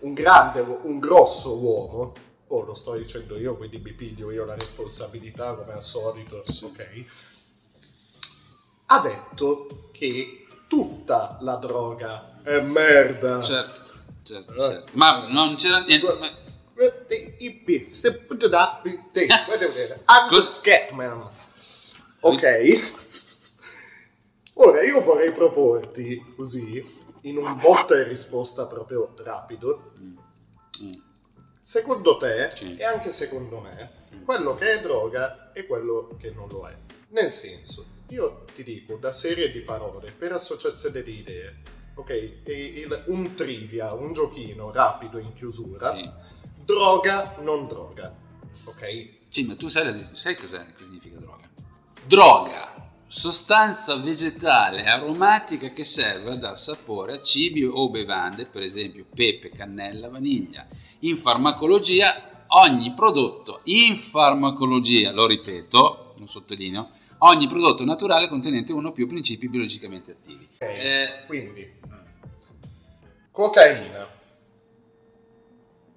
un 0.00 0.14
grande, 0.14 0.60
un 0.60 0.98
grosso 0.98 1.58
uomo, 1.58 2.12
oh 2.52 2.64
lo 2.64 2.74
sto 2.74 2.94
dicendo 2.96 3.38
io, 3.38 3.56
quindi 3.56 3.78
mi 3.78 3.92
piglio 3.92 4.30
io 4.30 4.44
la 4.44 4.54
responsabilità 4.54 5.54
come 5.54 5.72
al 5.72 5.82
solito, 5.82 6.44
ok? 6.62 7.04
Ha 8.86 9.00
detto 9.00 9.90
che 9.92 10.46
tutta 10.66 11.38
la 11.42 11.56
droga 11.56 12.40
è 12.42 12.58
merda. 12.60 13.40
Certo, 13.40 13.84
certo, 14.24 14.52
certo. 14.54 14.90
Ma 14.94 15.28
non 15.28 15.54
c'era 15.54 15.84
niente. 15.84 16.12
ma- 16.12 16.48
da, 18.48 18.82
Anche 20.06 20.40
Scatman. 20.40 21.28
Ok. 22.20 22.98
Ora 24.54 24.82
io 24.82 25.00
vorrei 25.02 25.32
proporti 25.32 26.34
così, 26.34 26.84
in 27.22 27.36
un 27.36 27.58
botta 27.60 27.94
e 27.94 28.02
risposta 28.02 28.66
proprio 28.66 29.12
rapido. 29.22 29.92
Secondo 31.62 32.16
te, 32.16 32.48
e 32.76 32.84
anche 32.84 33.12
secondo 33.12 33.60
me, 33.60 33.90
quello 34.24 34.54
che 34.54 34.74
è 34.74 34.80
droga 34.80 35.50
e 35.52 35.66
quello 35.66 36.08
che 36.18 36.30
non 36.30 36.48
lo 36.48 36.66
è. 36.66 36.74
Nel 37.08 37.30
senso, 37.30 37.86
io 38.08 38.44
ti 38.54 38.62
dico 38.62 38.94
una 38.94 39.12
serie 39.12 39.50
di 39.50 39.60
parole 39.60 40.10
per 40.10 40.32
associazione 40.32 41.02
di 41.02 41.18
idee. 41.18 41.56
Ok, 41.94 42.10
e 42.10 42.42
il- 42.46 43.04
un 43.06 43.34
trivia, 43.34 43.92
un 43.94 44.12
giochino 44.12 44.72
rapido 44.72 45.18
in 45.18 45.34
chiusura. 45.34 45.94
Droga, 46.56 47.34
non 47.40 47.66
droga. 47.66 48.14
Ok? 48.64 49.18
Sì, 49.28 49.44
ma 49.44 49.54
tu 49.54 49.68
sai, 49.68 50.04
sai 50.12 50.34
che 50.34 50.46
significa 50.76 51.18
droga? 51.18 51.48
Droga, 52.04 52.89
sostanza 53.10 53.96
vegetale 53.96 54.84
aromatica 54.84 55.66
che 55.70 55.82
serve 55.82 56.30
a 56.30 56.36
dar 56.36 56.56
sapore 56.56 57.14
a 57.14 57.20
cibi 57.20 57.64
o 57.64 57.90
bevande, 57.90 58.46
per 58.46 58.62
esempio 58.62 59.04
pepe, 59.12 59.50
cannella, 59.50 60.08
vaniglia. 60.08 60.64
In 61.00 61.16
farmacologia, 61.16 62.44
ogni 62.46 62.94
prodotto, 62.94 63.62
in 63.64 63.96
farmacologia, 63.96 65.10
lo 65.10 65.26
ripeto, 65.26 66.14
lo 66.18 66.26
sottolineo, 66.28 66.90
ogni 67.18 67.48
prodotto 67.48 67.84
naturale 67.84 68.28
contenente 68.28 68.72
uno 68.72 68.90
o 68.90 68.92
più 68.92 69.08
principi 69.08 69.48
biologicamente 69.48 70.12
attivi. 70.12 70.48
Ok, 70.54 70.60
Eh, 70.60 71.24
quindi 71.26 71.68
cocaina, 73.32 74.08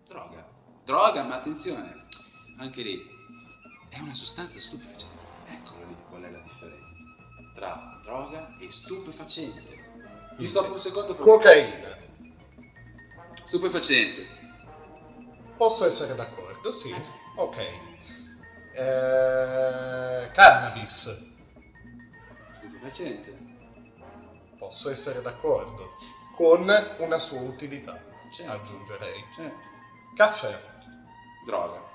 droga, 0.07 0.49
droga, 0.83 1.23
ma 1.23 1.35
attenzione, 1.35 2.05
anche 2.57 2.81
lì 2.81 2.99
è 3.89 3.99
una 3.99 4.15
sostanza 4.15 4.57
stupefacente. 4.57 5.12
Tra 7.53 7.99
droga 8.03 8.55
e 8.59 8.69
stupefacente. 8.69 9.81
Mi 10.37 10.47
stoppo 10.47 10.71
un 10.71 10.79
secondo 10.79 11.15
per 11.15 11.23
cocaina. 11.23 11.97
Stupefacente. 13.45 14.27
Posso 15.55 15.85
essere 15.85 16.15
d'accordo, 16.15 16.71
sì. 16.71 16.93
Ok. 17.35 17.57
Eh, 18.73 20.31
cannabis. 20.33 21.31
Stupefacente. 22.57 23.37
Posso 24.57 24.89
essere 24.89 25.21
d'accordo. 25.21 25.95
Con 26.35 26.67
una 26.97 27.19
sua 27.19 27.41
utilità, 27.41 28.03
aggiungerei. 28.47 29.23
Caffè. 30.15 30.59
Droga. 31.45 31.92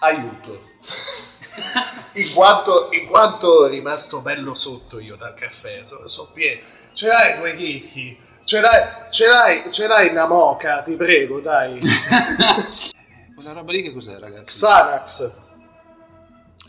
Aiuto. 0.00 0.62
in, 2.14 2.32
quanto, 2.34 2.88
in 2.92 3.06
quanto 3.06 3.66
rimasto 3.66 4.20
bello 4.20 4.54
sotto 4.54 4.98
io 5.00 5.16
dal 5.16 5.34
caffè, 5.34 5.82
so, 5.84 6.06
so 6.06 6.30
pieno. 6.32 6.60
Ce 6.92 7.06
l'hai 7.06 7.38
due 7.38 7.56
chicchi? 7.56 8.18
Ce 8.44 8.60
l'hai, 8.60 9.10
ce 9.10 9.26
l'hai, 9.26 9.70
ce 9.72 9.86
l'hai 9.86 10.08
una 10.08 10.26
moca, 10.26 10.82
ti 10.82 10.94
prego, 10.96 11.40
dai. 11.40 11.80
Quella 13.34 13.52
roba 13.52 13.72
lì 13.72 13.82
che 13.82 13.92
cos'è, 13.92 14.18
ragazzi? 14.18 14.44
Xanax. 14.44 15.32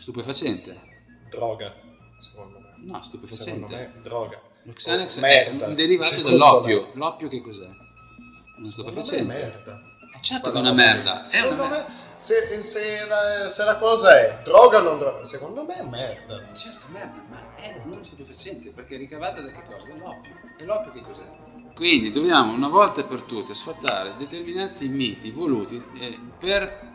Stupefacente. 0.00 0.78
Droga, 1.30 1.72
secondo 2.20 2.58
me. 2.58 2.74
No, 2.84 3.02
stupefacente. 3.02 3.66
Secondo 3.68 3.76
me, 3.76 3.92
droga. 4.02 4.40
Lo 4.64 4.72
Xanax 4.72 5.16
Oh, 5.16 5.24
è 5.24 5.28
merda. 5.50 5.66
un 5.68 5.74
derivato 5.74 6.08
Secondo 6.10 6.30
dell'oppio. 6.30 6.80
me. 6.82 6.90
L'oppio 6.94 7.28
che 7.28 7.40
cos'è? 7.40 7.68
Uno 8.58 8.70
stupefacente. 8.70 9.16
è 9.34 9.40
merda. 9.40 9.80
Eh, 10.14 10.22
certo 10.22 10.50
che 10.50 10.56
è 10.56 10.60
una 10.60 10.72
merda. 10.72 11.12
È 11.12 11.14
una 11.16 11.24
Secondo 11.24 11.66
merda. 11.68 11.86
Se, 12.20 12.62
se 12.64 13.06
la, 13.06 13.48
se 13.48 13.64
la 13.64 13.78
cosa 13.78 14.20
è 14.20 14.40
droga 14.44 14.78
o 14.78 14.82
non 14.82 14.98
droga, 14.98 15.24
secondo 15.24 15.64
me 15.64 15.76
è 15.76 15.82
merda. 15.82 16.52
Certo, 16.52 16.86
merda, 16.90 17.24
ma 17.28 17.54
è 17.54 17.80
uno 17.84 18.02
stupefacente 18.02 18.72
perché 18.72 18.96
è 18.96 18.98
ricavata 18.98 19.40
da 19.40 19.50
che 19.50 19.62
cosa? 19.66 19.88
Dall'oppio. 19.88 20.32
E 20.58 20.64
l'oppio 20.64 20.90
che 20.92 21.00
cos'è? 21.00 21.24
Quindi 21.74 22.10
dobbiamo 22.10 22.52
una 22.52 22.68
volta 22.68 23.04
per 23.04 23.22
tutte 23.22 23.54
sfatare 23.54 24.16
determinati 24.18 24.86
miti 24.86 25.30
voluti 25.30 25.82
eh, 25.98 26.18
per 26.38 26.88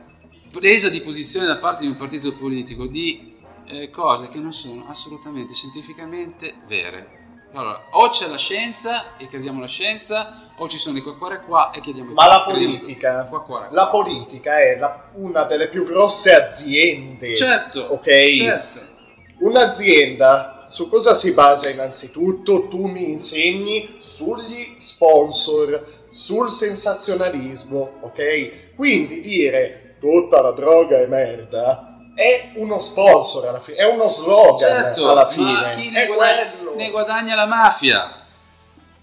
presa 0.52 0.90
di 0.90 1.02
posizione 1.02 1.48
da 1.48 1.58
parte 1.58 1.82
di 1.82 1.88
un 1.88 1.96
partito 1.96 2.36
politico 2.36 2.86
di 2.86 3.36
eh, 3.66 3.90
cose 3.90 4.28
che 4.28 4.40
non 4.40 4.54
sono 4.54 4.86
assolutamente 4.88 5.56
scientificamente 5.56 6.54
vere. 6.68 7.25
Allora, 7.58 7.86
o 7.92 8.10
c'è 8.10 8.28
la 8.28 8.38
scienza 8.38 9.16
e 9.18 9.28
crediamo 9.28 9.60
alla 9.60 9.68
scienza, 9.68 10.42
o 10.58 10.68
ci 10.68 10.78
sono 10.78 10.98
i 10.98 11.02
qua 11.02 11.16
qua 11.18 11.40
qua 11.40 11.72
e 11.72 11.80
chiediamo 11.80 12.12
Ma 12.12 12.28
la 12.28 12.44
politica, 12.44 13.24
qua 13.30 13.44
qua. 13.44 13.68
la 13.72 13.88
politica 13.88 14.60
è 14.60 14.78
la- 14.78 15.10
una 15.14 15.46
delle 15.46 15.70
più 15.70 15.86
grosse 15.86 16.34
aziende. 16.36 17.34
Certo, 17.36 17.80
ok? 17.80 18.32
certo. 18.34 18.94
Un'azienda 19.40 20.64
su 20.66 20.90
cosa 20.90 21.14
si 21.14 21.34
basa 21.34 21.70
innanzitutto? 21.70 22.68
Tu 22.68 22.88
mi 22.88 23.10
insegni 23.10 24.00
sugli 24.02 24.76
sponsor, 24.80 26.08
sul 26.12 26.52
sensazionalismo, 26.52 28.00
ok? 28.02 28.74
Quindi 28.76 29.22
dire 29.22 29.96
tutta 30.00 30.42
la 30.42 30.52
droga 30.52 30.98
è 31.00 31.06
merda 31.06 31.95
è 32.16 32.52
uno 32.56 32.80
sponsor 32.80 33.46
alla 33.48 33.60
fine, 33.60 33.78
è 33.78 33.86
uno 33.86 34.08
slogan 34.08 34.58
Certo, 34.70 35.10
alla 35.10 35.26
ma 35.26 35.30
fine. 35.32 35.76
chi 35.76 35.90
è 35.90 35.92
ne 35.92 36.06
guadagna, 36.08 36.50
quello. 36.52 36.76
ne 36.76 36.90
guadagna 36.90 37.36
la 37.36 37.46
mafia? 37.46 38.26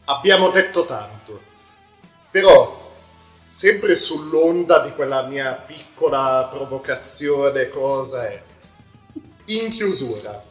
Abbiamo 0.06 0.48
detto 0.50 0.84
tanto, 0.84 1.40
però 2.30 2.80
sempre 3.48 3.94
sull'onda 3.94 4.78
di 4.80 4.92
quella 4.92 5.22
mia 5.22 5.52
piccola 5.52 6.48
provocazione, 6.50 7.68
cosa 7.68 8.26
è? 8.28 8.42
In 9.46 9.70
chiusura, 9.70 10.42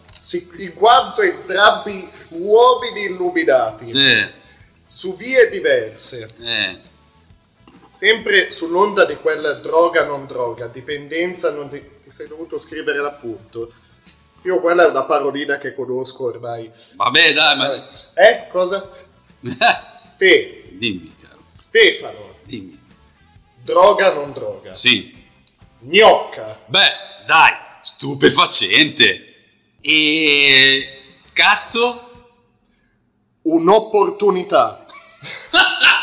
in 0.57 0.73
quanto 0.75 1.21
entrambi 1.23 2.07
uomini 2.29 3.01
illuminati, 3.05 3.89
Eh, 3.91 4.31
su 4.88 5.15
vie 5.15 5.49
diverse, 5.49 6.29
eh. 6.41 6.79
sempre 7.91 8.51
sull'onda 8.51 9.05
di 9.05 9.15
quel 9.17 9.59
droga 9.61 10.03
non 10.03 10.27
droga, 10.27 10.67
dipendenza 10.67 11.51
non 11.51 11.69
di- 11.69 11.99
ti 12.11 12.17
sei 12.17 12.27
dovuto 12.27 12.57
scrivere 12.57 12.99
l'appunto. 12.99 13.73
Io 14.43 14.59
quella 14.59 14.85
è 14.85 14.89
una 14.89 15.03
parolina 15.03 15.57
che 15.57 15.73
conosco 15.73 16.25
ormai. 16.25 16.69
Vabbè, 16.95 17.33
dai, 17.33 17.57
ma... 17.57 17.89
Eh, 18.13 18.47
cosa? 18.51 18.88
Ste, 19.97 20.69
Dimmi, 20.71 21.15
caro. 21.21 21.43
Stefano, 21.51 22.35
Dimmi. 22.43 22.77
droga 23.63 24.13
non 24.13 24.33
droga. 24.33 24.75
Sì. 24.75 25.19
Gnocca. 25.79 26.59
Beh, 26.65 27.23
dai, 27.25 27.53
stupefacente. 27.81 29.35
E... 29.79 31.03
Cazzo? 31.31 32.09
Un'opportunità. 33.43 34.85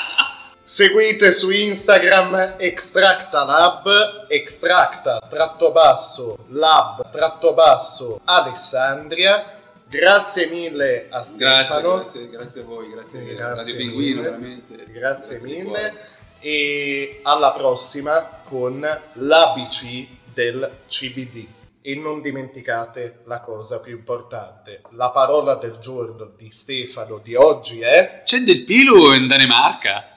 Seguite 0.79 1.33
su 1.33 1.51
Instagram 1.51 2.55
Extractalab, 2.57 4.27
extracta 4.29 5.21
tratto 5.29 5.73
basso, 5.73 6.45
lab 6.51 7.11
tratto 7.11 7.53
basso, 7.53 8.21
Alessandria. 8.23 9.59
Grazie 9.89 10.47
mille 10.47 11.09
a 11.11 11.25
Stefano. 11.25 11.97
Grazie, 11.97 12.29
grazie 12.29 12.61
a 12.61 12.65
voi, 12.65 12.91
grazie, 12.91 13.25
Grazie 13.25 13.43
a 13.43 13.55
Radio 13.57 13.75
Pinguino, 13.75 14.21
mille. 14.21 14.23
veramente. 14.23 14.85
Grazie 14.87 15.41
di 15.41 15.51
mille 15.51 15.95
e 16.39 17.23
alla 17.25 17.51
prossima 17.51 18.43
con 18.45 18.79
l'ABC 19.15 20.07
del 20.33 20.71
CBD. 20.87 21.45
E 21.83 21.97
non 21.97 22.21
dimenticate 22.21 23.23
la 23.25 23.41
cosa 23.41 23.81
più 23.81 23.97
importante, 23.97 24.83
la 24.91 25.11
parola 25.11 25.57
del 25.57 25.79
giorno 25.81 26.31
di 26.37 26.53
Stefano 26.53 27.19
di 27.19 27.35
oggi 27.35 27.81
è 27.81 28.23
C'è 28.25 28.39
del 28.43 28.63
pilo 28.63 29.13
in 29.13 29.27
Danimarca? 29.27 30.13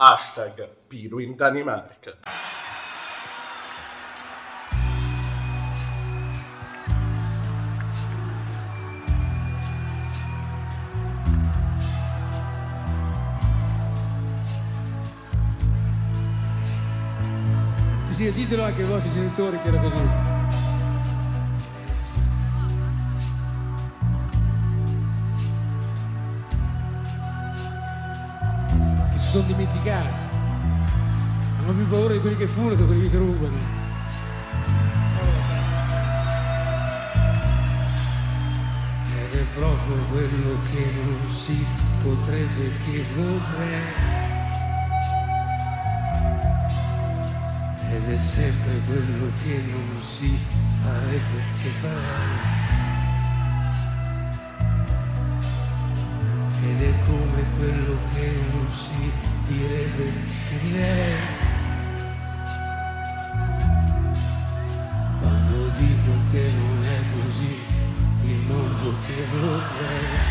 Hashtag 0.00 0.68
Pilo 0.86 1.18
in 1.18 1.34
Danimarca. 1.34 2.16
Sì, 18.10 18.32
ditelo 18.32 18.64
anche 18.64 18.82
ai 18.82 18.88
vostri 18.88 19.12
genitori 19.12 19.60
che 19.60 19.68
era 19.68 19.78
così. 19.78 20.37
Sono 29.28 29.44
dimenticati. 29.46 30.08
Hanno 31.60 31.72
più 31.72 31.86
paura 31.86 32.14
di 32.14 32.20
quelli 32.20 32.36
che 32.36 32.46
fumano 32.46 32.76
che 32.76 32.84
quelli 32.86 33.10
che 33.10 33.18
rubano. 33.18 33.56
Ed 39.04 39.38
è 39.38 39.44
proprio 39.54 39.96
quello 40.10 40.58
che 40.70 40.92
non 40.94 41.28
si 41.28 41.66
potrebbe 42.02 42.72
che 42.86 43.04
vorrei. 43.16 43.82
Ed 47.90 48.08
è 48.10 48.16
sempre 48.16 48.80
quello 48.86 49.30
che 49.42 49.62
non 49.70 50.00
si 50.00 50.38
farebbe 50.82 51.42
che 51.60 51.68
farei. 51.68 52.56
Ed 56.64 56.82
è 56.82 56.98
come 57.06 57.37
quello 57.58 57.98
che 58.14 58.32
non 58.52 58.68
si 58.68 59.10
direbbe 59.48 60.12
che 60.48 60.58
direi. 60.62 61.16
Quando 65.20 65.68
dico 65.76 66.12
che 66.30 66.52
non 66.56 66.84
è 66.84 66.98
così 67.20 67.58
il 68.22 68.38
mondo 68.46 68.94
che 69.06 69.24
vorrei. 69.32 70.27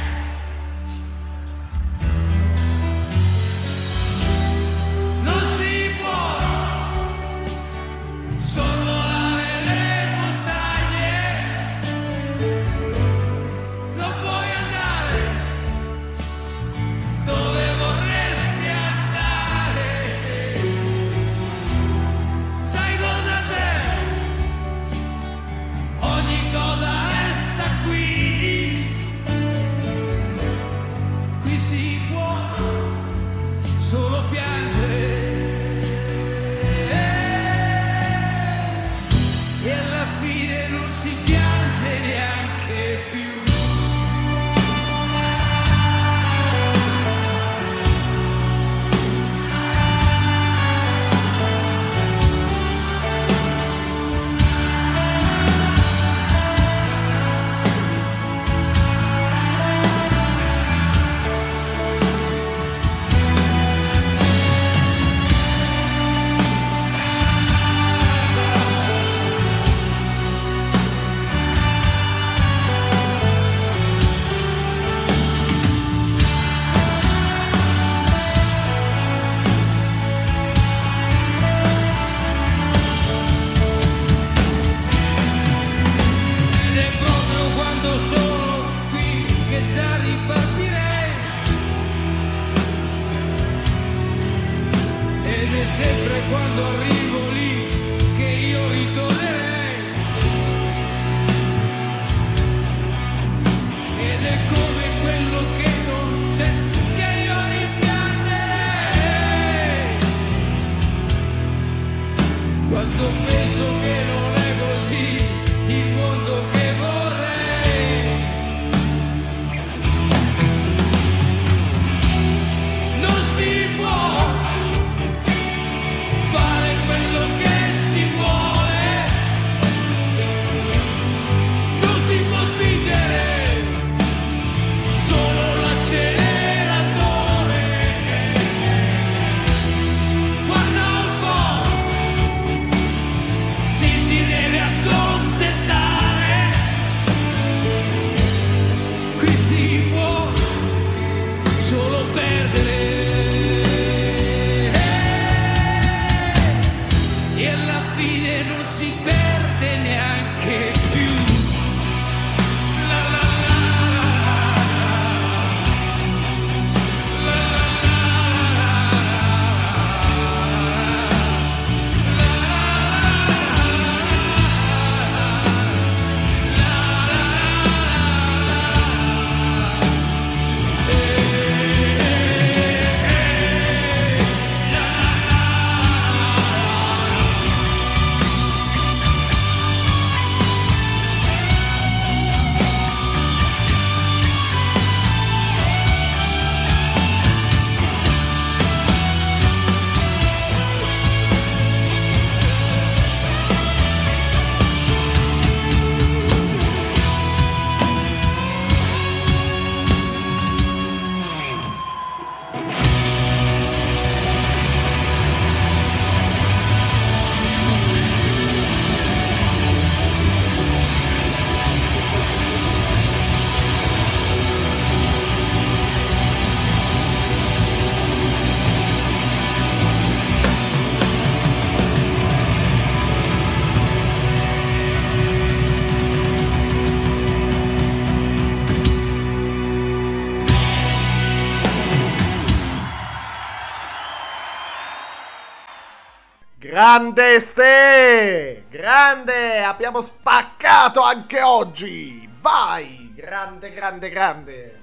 Grande 246.77 247.39
Ste! 247.39 248.65
Grande! 248.69 249.63
Abbiamo 249.63 249.99
spaccato 249.99 251.01
anche 251.01 251.41
oggi! 251.41 252.29
Vai! 252.39 253.13
Grande, 253.15 253.73
grande, 253.73 254.09
grande! 254.11 254.81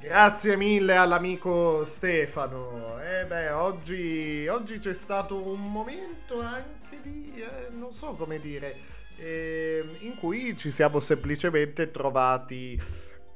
Grazie 0.00 0.56
mille 0.56 0.96
all'amico 0.96 1.84
Stefano. 1.84 2.98
E 3.02 3.26
beh, 3.26 3.50
oggi, 3.50 4.46
oggi 4.48 4.78
c'è 4.78 4.94
stato 4.94 5.36
un 5.36 5.70
momento 5.70 6.40
anche 6.40 6.98
di... 7.02 7.34
eh, 7.36 7.68
non 7.72 7.92
so 7.92 8.14
come 8.14 8.40
dire... 8.40 8.74
eh, 9.18 9.84
in 9.98 10.16
cui 10.16 10.56
ci 10.56 10.70
siamo 10.70 10.98
semplicemente 10.98 11.90
trovati 11.90 12.80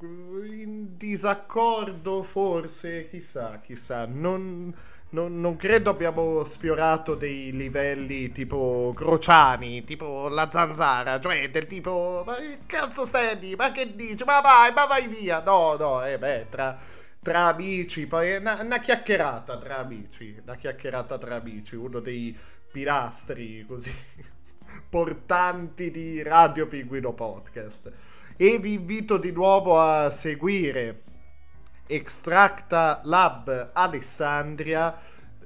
in 0.00 0.96
disaccordo 0.96 2.22
forse, 2.22 3.06
chissà, 3.06 3.60
chissà, 3.62 4.06
non, 4.06 4.74
non, 5.16 5.40
non 5.40 5.56
credo 5.56 5.88
abbiamo 5.88 6.44
sfiorato 6.44 7.14
dei 7.14 7.50
livelli 7.50 8.30
tipo 8.32 8.92
Crociani, 8.94 9.82
tipo 9.82 10.28
la 10.28 10.50
zanzara, 10.50 11.18
cioè 11.18 11.50
del 11.50 11.66
tipo, 11.66 12.22
ma 12.26 12.34
che 12.34 12.58
cazzo 12.66 13.06
stai 13.06 13.38
dire, 13.38 13.56
ma 13.56 13.72
che 13.72 13.96
dici, 13.96 14.24
ma 14.24 14.40
vai, 14.40 14.72
ma 14.74 14.84
vai 14.84 15.08
via, 15.08 15.42
no, 15.42 15.74
no, 15.76 16.04
eh 16.04 16.18
beh, 16.18 16.48
tra, 16.50 16.78
tra 17.22 17.46
amici, 17.46 18.06
poi 18.06 18.36
una, 18.36 18.60
una 18.60 18.78
chiacchierata 18.78 19.56
tra 19.56 19.78
amici, 19.78 20.38
una 20.42 20.54
chiacchierata 20.54 21.16
tra 21.16 21.36
amici, 21.36 21.76
uno 21.76 22.00
dei 22.00 22.36
pilastri 22.70 23.64
così 23.66 23.94
portanti 24.90 25.90
di 25.90 26.22
Radio 26.22 26.66
Pinguino 26.66 27.14
Podcast. 27.14 27.90
E 28.36 28.58
vi 28.58 28.74
invito 28.74 29.16
di 29.16 29.32
nuovo 29.32 29.80
a 29.80 30.10
seguire 30.10 31.04
Extracta 31.86 33.00
Lab 33.04 33.70
Alessandria. 33.72 34.94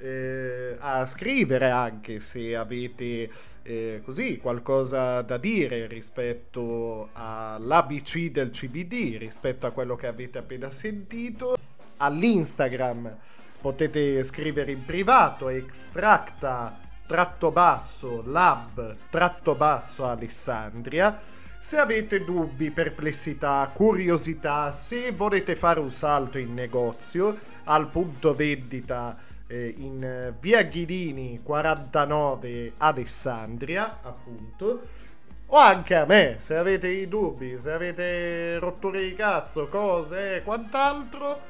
eh, 0.00 0.76
a 0.78 1.04
scrivere 1.04 1.70
anche 1.70 2.20
se 2.20 2.56
avete 2.56 3.30
eh, 3.62 4.00
così 4.02 4.38
qualcosa 4.38 5.20
da 5.22 5.36
dire 5.36 5.86
rispetto 5.86 7.10
all'ABC 7.12 8.30
del 8.30 8.50
CBD, 8.50 9.18
rispetto 9.18 9.66
a 9.66 9.70
quello 9.70 9.96
che 9.96 10.06
avete 10.06 10.38
appena 10.38 10.70
sentito. 10.70 11.56
All'Instagram 11.98 13.14
potete 13.60 14.22
scrivere 14.22 14.72
in 14.72 14.84
privato 14.84 15.50
extracta 15.50 16.78
tratto 17.06 17.50
basso 17.50 18.22
lab 18.24 18.96
tratto 19.10 19.54
basso 19.54 20.06
Alessandria. 20.06 21.18
Se 21.62 21.76
avete 21.76 22.24
dubbi, 22.24 22.70
perplessità, 22.70 23.70
curiosità, 23.74 24.72
se 24.72 25.12
volete 25.12 25.54
fare 25.54 25.78
un 25.78 25.90
salto 25.90 26.38
in 26.38 26.54
negozio 26.54 27.36
al 27.64 27.90
punto 27.90 28.34
vendita 28.34 29.14
eh, 29.46 29.74
in 29.76 30.02
eh, 30.02 30.34
via 30.40 30.62
Ghidini 30.62 31.40
49 31.42 32.72
Alessandria, 32.78 33.98
appunto, 34.00 34.86
o 35.48 35.56
anche 35.58 35.96
a 35.96 36.06
me, 36.06 36.36
se 36.38 36.56
avete 36.56 36.88
i 36.88 37.06
dubbi, 37.06 37.58
se 37.58 37.72
avete 37.72 38.58
rotture 38.58 39.02
di 39.02 39.14
cazzo, 39.14 39.68
cose 39.68 40.36
e 40.36 40.42
quant'altro, 40.42 41.40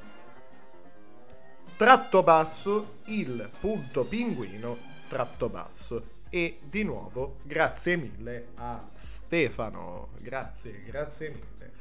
tratto 1.76 2.22
basso 2.24 2.96
il 3.04 3.48
punto 3.60 4.02
pinguino 4.02 4.76
tratto 5.08 5.48
basso. 5.48 6.19
E 6.32 6.60
di 6.62 6.84
nuovo 6.84 7.38
grazie 7.42 7.96
mille 7.96 8.50
a 8.54 8.80
Stefano. 8.94 10.10
Grazie, 10.20 10.84
grazie 10.86 11.28
mille. 11.30 11.72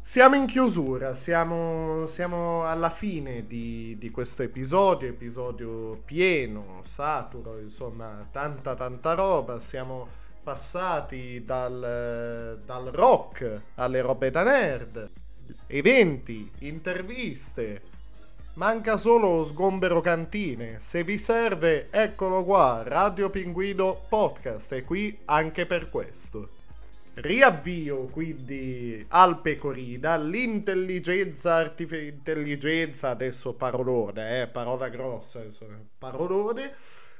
Siamo 0.00 0.36
in 0.36 0.46
chiusura, 0.46 1.14
siamo, 1.14 2.06
siamo 2.06 2.64
alla 2.64 2.90
fine 2.90 3.48
di, 3.48 3.96
di 3.98 4.10
questo 4.12 4.44
episodio, 4.44 5.08
episodio 5.08 6.00
pieno, 6.04 6.80
saturo, 6.84 7.58
insomma, 7.58 8.24
tanta 8.30 8.76
tanta 8.76 9.14
roba. 9.14 9.58
Siamo 9.58 10.06
passati 10.44 11.42
dal, 11.44 12.60
dal 12.64 12.90
rock 12.92 13.62
alle 13.74 14.00
robe 14.00 14.30
da 14.30 14.44
nerd, 14.44 15.10
eventi, 15.66 16.48
interviste, 16.60 17.82
Manca 18.54 18.96
solo 18.96 19.44
Sgombero 19.44 20.00
Cantine. 20.00 20.80
Se 20.80 21.04
vi 21.04 21.18
serve, 21.18 21.86
eccolo 21.90 22.44
qua, 22.44 22.82
Radio 22.84 23.30
Pinguino 23.30 24.02
Podcast. 24.08 24.74
È 24.74 24.84
qui 24.84 25.16
anche 25.26 25.66
per 25.66 25.88
questo. 25.88 26.48
Riavvio 27.14 28.06
quindi 28.06 29.04
al 29.10 29.40
Pecorina 29.40 30.16
l'intelligenza 30.16 31.54
artificiale. 31.54 32.08
Intelligenza, 32.08 33.10
adesso 33.10 33.54
parolone, 33.54 34.42
eh, 34.42 34.46
parola 34.48 34.88
grossa, 34.88 35.40
parolone. 35.96 36.74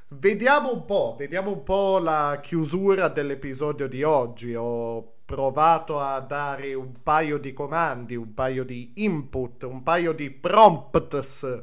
Vediamo 0.08 0.72
un 0.72 0.84
po', 0.84 1.14
vediamo 1.16 1.52
un 1.52 1.62
po' 1.62 1.98
la 2.00 2.40
chiusura 2.42 3.06
dell'episodio 3.08 3.86
di 3.86 4.02
oggi. 4.02 4.54
Ho 4.56 5.12
provato 5.30 6.00
a 6.00 6.18
dare 6.18 6.74
un 6.74 7.02
paio 7.04 7.38
di 7.38 7.52
comandi, 7.52 8.16
un 8.16 8.34
paio 8.34 8.64
di 8.64 8.94
input, 8.96 9.62
un 9.62 9.84
paio 9.84 10.10
di 10.10 10.28
prompts 10.28 11.62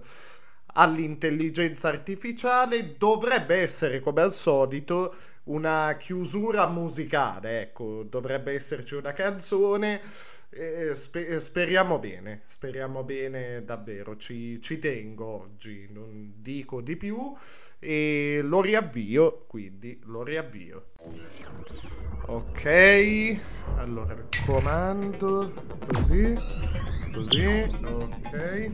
all'intelligenza 0.68 1.90
artificiale. 1.90 2.96
Dovrebbe 2.98 3.58
essere, 3.58 4.00
come 4.00 4.22
al 4.22 4.32
solito, 4.32 5.14
una 5.46 5.98
chiusura 6.00 6.66
musicale. 6.68 7.64
Ecco, 7.64 8.04
dovrebbe 8.04 8.54
esserci 8.54 8.96
una 8.96 9.12
canzone. 9.12 10.00
Eh, 10.60 10.96
spe- 10.96 11.40
speriamo 11.40 12.00
bene, 12.00 12.42
speriamo 12.48 13.04
bene 13.04 13.64
davvero. 13.64 14.18
Ci, 14.18 14.60
ci 14.60 14.80
tengo 14.80 15.26
oggi, 15.26 15.88
non 15.92 16.34
dico 16.38 16.82
di 16.82 16.96
più. 16.96 17.32
E 17.78 18.40
lo 18.44 18.62
riavvio, 18.62 19.46
quindi 19.46 20.02
lo 20.06 20.24
riavvio. 20.24 20.94
Ok, 22.26 23.40
allora 23.76 24.16
comando 24.48 25.54
così, 25.86 26.34
così, 27.14 27.46
ok. 27.86 28.72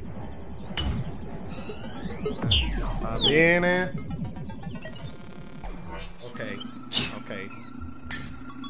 Va 3.01 3.19
bene. 3.19 3.93
Ok, 6.23 6.55
ok. 7.17 7.82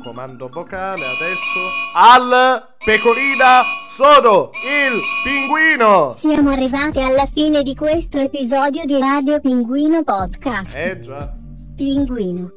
Comando 0.01 0.49
vocale 0.49 1.05
adesso 1.05 1.59
al 1.93 2.75
pecorina 2.83 3.61
sono 3.87 4.49
il 4.53 4.99
pinguino. 5.23 6.15
Siamo 6.17 6.49
arrivati 6.49 6.99
alla 6.99 7.27
fine 7.31 7.63
di 7.63 7.75
questo 7.75 8.17
episodio 8.17 8.85
di 8.85 8.97
Radio 8.97 9.39
Pinguino 9.39 10.03
Podcast. 10.03 10.73
Eh 10.75 10.99
già, 10.99 11.33
Pinguino. 11.75 12.51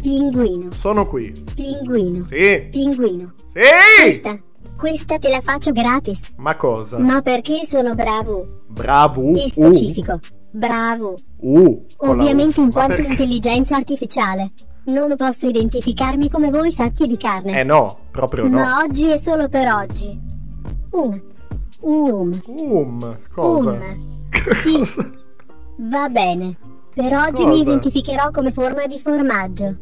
Pinguino. 0.00 0.70
sono 0.72 1.06
qui. 1.06 1.32
Pinguino. 1.54 2.20
Sì. 2.22 2.68
Pinguino. 2.70 3.34
Sì! 3.42 3.60
Questa. 4.02 4.38
Questa 4.76 5.18
te 5.18 5.28
la 5.28 5.40
faccio 5.40 5.72
gratis. 5.72 6.18
Ma 6.36 6.56
cosa? 6.56 6.98
Ma 6.98 7.22
perché 7.22 7.64
sono 7.64 7.94
bravo? 7.94 8.64
Bravo. 8.66 9.34
E 9.34 9.48
specifico. 9.50 10.18
Bravo. 10.50 11.16
Uh, 11.38 11.58
uh, 11.58 11.86
con 11.96 12.16
la 12.16 12.22
Ovviamente 12.22 12.60
in 12.60 12.70
quanto 12.70 13.00
intelligenza 13.00 13.76
artificiale. 13.76 14.52
Non 14.86 15.16
posso 15.16 15.48
identificarmi 15.48 16.30
come 16.30 16.50
voi 16.50 16.70
sacchi 16.70 17.06
di 17.06 17.16
carne. 17.16 17.58
Eh 17.60 17.64
no, 17.64 17.98
proprio 18.10 18.44
no. 18.44 18.50
Ma 18.50 18.78
oggi 18.78 19.10
è 19.10 19.18
solo 19.18 19.48
per 19.48 19.68
oggi. 19.68 20.18
Un. 20.90 21.20
Um. 21.80 22.40
Um, 22.46 23.16
cosa? 23.32 23.72
Um. 23.72 24.14
Sì. 24.62 24.80
Va 25.78 26.08
bene. 26.08 26.56
Per 26.94 27.12
oggi 27.14 27.44
mi 27.44 27.58
Cosa? 27.58 27.70
identificherò 27.70 28.30
come 28.30 28.52
forma 28.52 28.86
di 28.86 29.00
formaggio. 29.02 29.76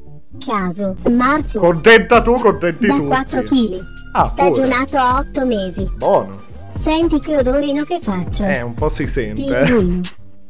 Caso. 0.44 0.96
Marzo. 1.10 1.60
Contenta 1.60 2.20
tu, 2.22 2.34
contenti 2.38 2.86
da 2.86 2.94
tutti. 2.94 3.06
4 3.06 3.42
kg. 3.42 3.84
Ah. 4.14 4.28
Stagionato 4.30 4.96
a 4.96 5.18
8 5.18 5.46
mesi. 5.46 5.88
Buono. 5.96 6.40
Senti 6.82 7.20
che 7.20 7.36
odorino 7.36 7.84
che 7.84 8.00
faccio. 8.02 8.44
Eh, 8.44 8.62
un 8.62 8.74
po' 8.74 8.88
si 8.88 9.06
sente. 9.06 9.44
Pinguino. 9.44 10.00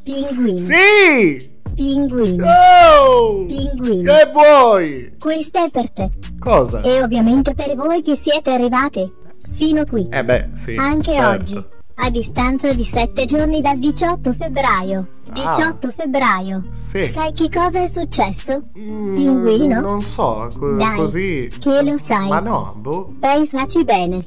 Pinguino. 0.01 0.59
Sì! 0.59 1.54
Pinguino. 1.75 2.45
Oh! 2.47 3.45
Pinguino. 3.45 4.11
Che 4.11 4.31
vuoi? 4.31 5.15
Questa 5.19 5.65
è 5.65 5.69
per 5.69 5.91
te. 5.91 6.09
Cosa? 6.39 6.81
E 6.81 7.03
ovviamente 7.03 7.53
per 7.53 7.75
voi 7.75 8.01
che 8.01 8.15
siete 8.15 8.51
arrivati 8.51 9.11
fino 9.53 9.83
qui. 9.85 10.07
Eh 10.09 10.23
beh, 10.23 10.49
sì. 10.53 10.75
Anche 10.77 11.13
certo. 11.13 11.29
oggi, 11.53 11.65
a 11.95 12.09
distanza 12.09 12.73
di 12.73 12.83
7 12.83 13.25
giorni 13.25 13.59
dal 13.61 13.77
18 13.77 14.33
febbraio. 14.33 15.07
18 15.33 15.93
febbraio. 15.95 16.57
Ah. 16.57 16.75
Sì. 16.75 17.07
Sai 17.09 17.33
che 17.33 17.49
cosa 17.49 17.83
è 17.83 17.87
successo? 17.89 18.61
Pinguino? 18.73 19.81
Non 19.81 20.01
so, 20.01 20.49
co- 20.57 20.75
Dai, 20.75 20.95
così. 20.95 21.51
che 21.59 21.81
lo 21.81 21.97
sai. 21.97 22.27
Ma 22.29 22.39
no, 22.39 22.73
boh. 22.77 23.13
Pensaci 23.19 23.83
bene. 23.83 24.21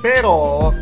Però 0.00 0.72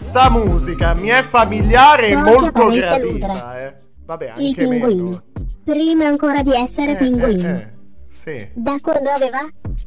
sta 0.00 0.30
musica 0.30 0.94
mi 0.94 1.08
è 1.08 1.22
familiare 1.22 2.08
e 2.08 2.16
molto 2.16 2.68
ludra. 2.68 3.66
eh. 3.66 3.76
Vabbè, 4.06 4.32
Il 4.38 4.46
anche 4.46 4.66
meno. 4.66 4.86
pinguino. 4.86 5.22
Prima 5.62 6.06
ancora 6.06 6.42
di 6.42 6.52
essere 6.54 6.92
Eh, 6.92 6.96
pinguino. 6.96 7.48
eh, 7.48 7.52
eh, 7.52 7.68
Sì. 8.08 8.48
Da 8.54 8.76
quando 8.80 9.10
aveva? 9.10 9.40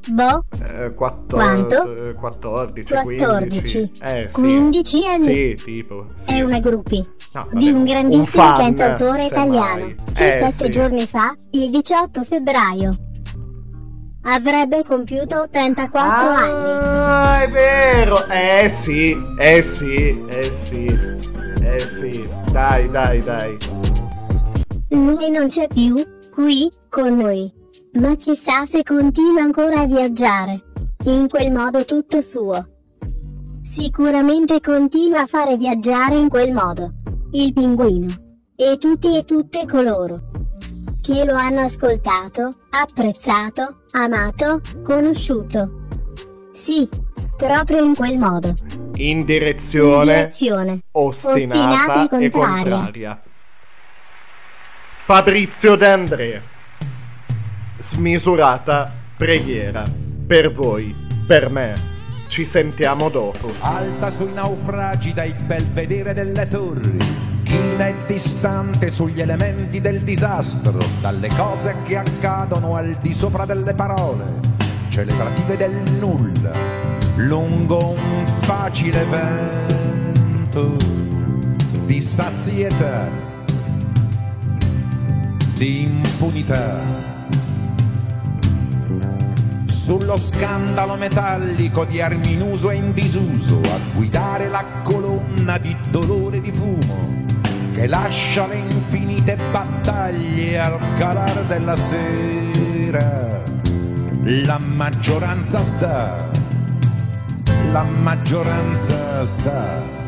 Boh, 0.10 0.46
Eh, 0.64 0.94
quattro- 0.94 1.38
Quanto? 1.38 2.10
eh, 2.10 2.14
14, 2.14 2.94
14. 2.94 3.42
15. 3.50 3.92
Eh, 4.02 4.26
sì. 4.30 4.42
15 4.42 5.06
anni. 5.08 5.18
Sì, 5.20 5.60
tipo. 5.64 6.08
Sì. 6.16 6.32
è 6.32 6.42
una 6.42 6.60
gruppi. 6.60 7.06
No, 7.34 7.48
di 7.52 7.70
un 7.72 7.84
grandissimo 7.84 8.22
un 8.22 8.26
fan, 8.56 8.58
cantautore 8.76 9.26
italiano 9.26 9.94
che 10.14 10.38
Eh, 10.38 10.52
sette 10.52 10.66
sì. 10.66 10.70
giorni 10.72 11.08
fa, 11.08 11.36
il 11.52 11.70
18 11.72 12.24
febbraio, 12.24 12.96
avrebbe 14.24 14.84
compiuto 14.84 15.42
84 15.42 16.28
anni. 16.28 16.70
Ah, 16.70 17.42
è 17.44 17.50
vero. 17.50 18.26
Eh 18.28 18.70
sì, 18.70 19.16
eh 19.38 19.62
sì, 19.62 20.26
eh 20.28 20.52
sì. 20.52 20.86
Eh 21.62 21.80
sì. 21.80 22.28
Dai, 22.52 22.90
dai, 22.90 23.24
dai. 23.24 23.58
Lui 24.90 25.30
non 25.30 25.48
c'è 25.48 25.68
più 25.68 25.96
qui 26.32 26.72
con 26.90 27.18
noi. 27.18 27.52
Ma 27.94 28.16
chissà 28.16 28.66
se 28.66 28.84
continua 28.84 29.42
ancora 29.42 29.82
a 29.82 29.86
viaggiare. 29.86 30.62
In 31.06 31.28
quel 31.28 31.52
modo 31.52 31.86
tutto 31.86 32.22
suo. 32.22 32.68
Sicuramente 33.62 34.60
continua 34.62 35.22
a 35.22 35.28
fare 35.28 35.58
viaggiare 35.58 36.16
in 36.16 36.30
quel 36.30 36.52
modo. 36.54 36.94
Il 37.32 37.54
pinguino. 37.54 38.22
E 38.56 38.78
tutti 38.78 39.18
e 39.18 39.26
tutte 39.26 39.66
coloro 39.66 40.32
che 41.04 41.26
lo 41.26 41.36
hanno 41.36 41.62
ascoltato, 41.64 42.50
apprezzato, 42.70 43.82
amato, 43.92 44.62
conosciuto. 44.86 45.82
Sì, 46.54 46.88
proprio 47.36 47.84
in 47.84 47.94
quel 47.94 48.18
modo. 48.18 48.54
In 48.96 49.26
direzione, 49.26 50.14
In 50.14 50.18
direzione 50.20 50.80
ostinata, 50.92 52.04
ostinata 52.04 52.18
e 52.20 52.26
e 52.26 52.30
contraria. 52.30 52.76
contraria. 52.76 53.22
Fabrizio 54.96 55.76
De 55.76 55.88
André. 55.92 56.42
Smisurata 57.78 58.90
preghiera. 59.18 59.84
Per 60.26 60.52
voi, 60.52 60.96
per 61.28 61.50
me. 61.50 61.74
Ci 62.30 62.46
sentiamo 62.46 63.10
dopo. 63.10 63.52
Alta 63.60 64.10
sui 64.10 64.32
naufragi 64.32 65.14
dai 65.14 65.34
belvedere 65.34 66.14
delle 66.14 66.48
torri, 66.48 66.98
china 67.54 67.88
e 67.88 67.96
distante 68.08 68.90
sugli 68.90 69.22
elementi 69.22 69.80
del 69.80 70.02
disastro, 70.02 70.84
dalle 71.02 71.28
cose 71.36 71.76
che 71.84 71.98
accadono 71.98 72.76
al 72.76 72.98
di 73.00 73.14
sopra 73.14 73.46
delle 73.46 73.76
parole, 73.76 74.40
celebrative 74.90 75.56
del 75.56 75.84
nulla, 76.00 76.52
lungo 77.18 77.90
un 77.90 78.26
facile 78.42 79.06
vento 79.06 80.76
di 81.86 82.02
sazietà, 82.02 83.08
di 85.56 85.84
impunità. 85.84 86.80
Sullo 89.66 90.18
scandalo 90.18 90.96
metallico 90.96 91.86
di 91.86 92.02
armi 92.02 92.34
in 92.34 92.42
uso 92.42 92.72
e 92.72 92.76
in 92.76 92.94
disuso, 92.94 93.60
a 93.62 93.78
guidare 93.94 94.50
la 94.50 94.66
colonna 94.82 95.60
di 95.60 95.76
dolore 95.92 96.42
di 96.42 96.52
fumo 96.52 97.33
che 97.74 97.88
lascia 97.88 98.46
le 98.48 98.58
infinite 98.58 99.38
battaglie 99.52 100.60
al 100.60 100.80
calar 100.96 101.44
della 101.46 101.76
sera. 101.76 103.42
La 104.24 104.60
maggioranza 104.60 105.62
sta, 105.64 106.30
la 107.72 107.84
maggioranza 107.84 109.26
sta 109.26 110.02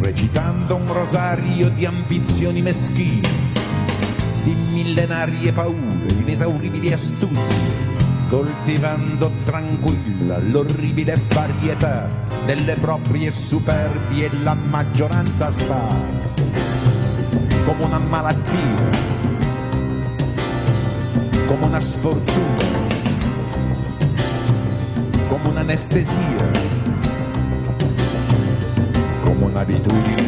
recitando 0.00 0.76
un 0.76 0.92
rosario 0.92 1.68
di 1.70 1.86
ambizioni 1.86 2.60
meschine 2.60 3.28
di 4.42 4.54
millenarie 4.72 5.52
paure, 5.52 6.12
inesauribili 6.20 6.92
astuzie, 6.92 7.60
coltivando 8.28 9.30
tranquilla 9.44 10.38
l'orribile 10.38 11.14
varietà 11.28 12.31
delle 12.44 12.74
proprie 12.74 13.30
superbie 13.30 14.30
la 14.42 14.54
maggioranza 14.54 15.50
sta 15.50 15.80
come 17.64 17.84
una 17.84 17.98
malattia, 17.98 18.90
come 21.46 21.64
una 21.64 21.80
sfortuna, 21.80 22.64
come 25.28 25.48
un'anestesia, 25.48 26.50
come 29.22 29.44
un'abitudine. 29.44 30.21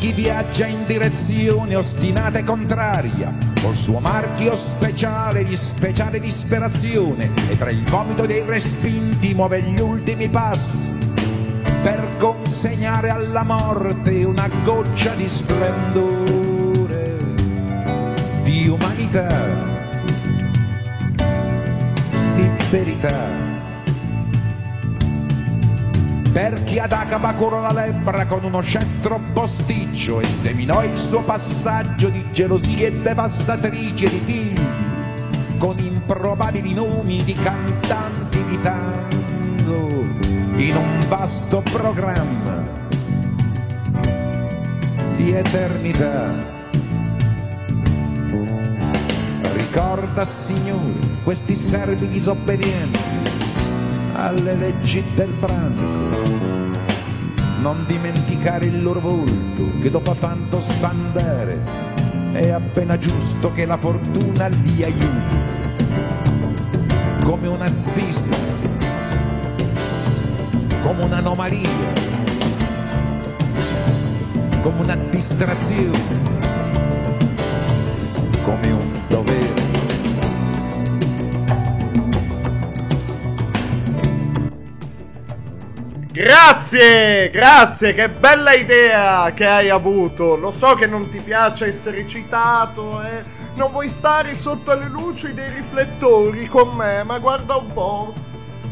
Chi 0.00 0.12
viaggia 0.12 0.64
in 0.64 0.86
direzione 0.86 1.76
ostinata 1.76 2.38
e 2.38 2.42
contraria, 2.42 3.36
col 3.60 3.76
suo 3.76 4.00
marchio 4.00 4.54
speciale 4.54 5.44
di 5.44 5.54
speciale 5.54 6.18
disperazione, 6.18 7.28
e 7.50 7.58
tra 7.58 7.68
il 7.68 7.84
vomito 7.84 8.24
dei 8.24 8.42
respinti 8.42 9.34
muove 9.34 9.60
gli 9.60 9.78
ultimi 9.78 10.30
passi, 10.30 10.96
per 11.82 12.16
consegnare 12.18 13.10
alla 13.10 13.42
morte 13.42 14.24
una 14.24 14.48
goccia 14.64 15.12
di 15.12 15.28
splendore, 15.28 17.18
di 18.42 18.68
umanità, 18.68 19.28
di 22.36 22.50
verità 22.70 23.49
per 26.32 26.62
chi 26.62 26.78
ad 26.78 26.92
Acaba 26.92 27.32
curò 27.32 27.60
la 27.60 27.72
lebbra 27.72 28.24
con 28.26 28.44
uno 28.44 28.60
scettro 28.60 29.20
posticcio 29.32 30.20
e 30.20 30.26
seminò 30.26 30.84
il 30.84 30.96
suo 30.96 31.22
passaggio 31.22 32.08
di 32.08 32.24
gelosie 32.30 33.02
devastatrici 33.02 34.08
di 34.08 34.20
figli 34.24 35.58
con 35.58 35.76
improbabili 35.78 36.72
nomi 36.72 37.22
di 37.24 37.32
cantanti 37.32 38.42
di 38.44 38.60
tango 38.62 39.88
in 40.56 40.76
un 40.76 41.00
vasto 41.08 41.62
programma 41.70 42.66
di 45.16 45.32
eternità. 45.32 46.58
Ricorda, 49.52 50.24
Signore, 50.24 50.98
questi 51.24 51.54
servi 51.54 52.08
disobbedienti 52.08 53.29
alle 54.20 54.54
leggi 54.54 55.02
del 55.14 55.30
branco. 55.30 56.18
Non 57.60 57.84
dimenticare 57.86 58.66
il 58.66 58.82
loro 58.82 59.00
volto 59.00 59.80
che 59.80 59.90
dopo 59.90 60.14
tanto 60.14 60.60
spandere 60.60 61.58
è 62.32 62.50
appena 62.50 62.98
giusto 62.98 63.50
che 63.52 63.64
la 63.64 63.78
fortuna 63.78 64.48
li 64.48 64.84
aiuti. 64.84 65.38
Come 67.24 67.48
una 67.48 67.70
svista, 67.70 68.36
come 70.82 71.02
un'anomalia, 71.04 71.68
come 74.62 74.80
una 74.80 74.96
distrazione, 74.96 76.29
Grazie, 86.42 87.28
grazie, 87.28 87.94
che 87.94 88.08
bella 88.08 88.54
idea 88.54 89.30
che 89.34 89.46
hai 89.46 89.68
avuto. 89.68 90.36
Lo 90.36 90.50
so 90.50 90.74
che 90.74 90.86
non 90.86 91.10
ti 91.10 91.18
piace 91.18 91.66
essere 91.66 92.06
citato, 92.06 93.02
eh. 93.02 93.22
Non 93.56 93.70
vuoi 93.70 93.90
stare 93.90 94.34
sotto 94.34 94.72
le 94.72 94.88
luci 94.88 95.34
dei 95.34 95.50
riflettori 95.50 96.46
con 96.48 96.70
me, 96.70 97.04
ma 97.04 97.18
guarda 97.18 97.56
un 97.56 97.70
po'. 97.72 98.14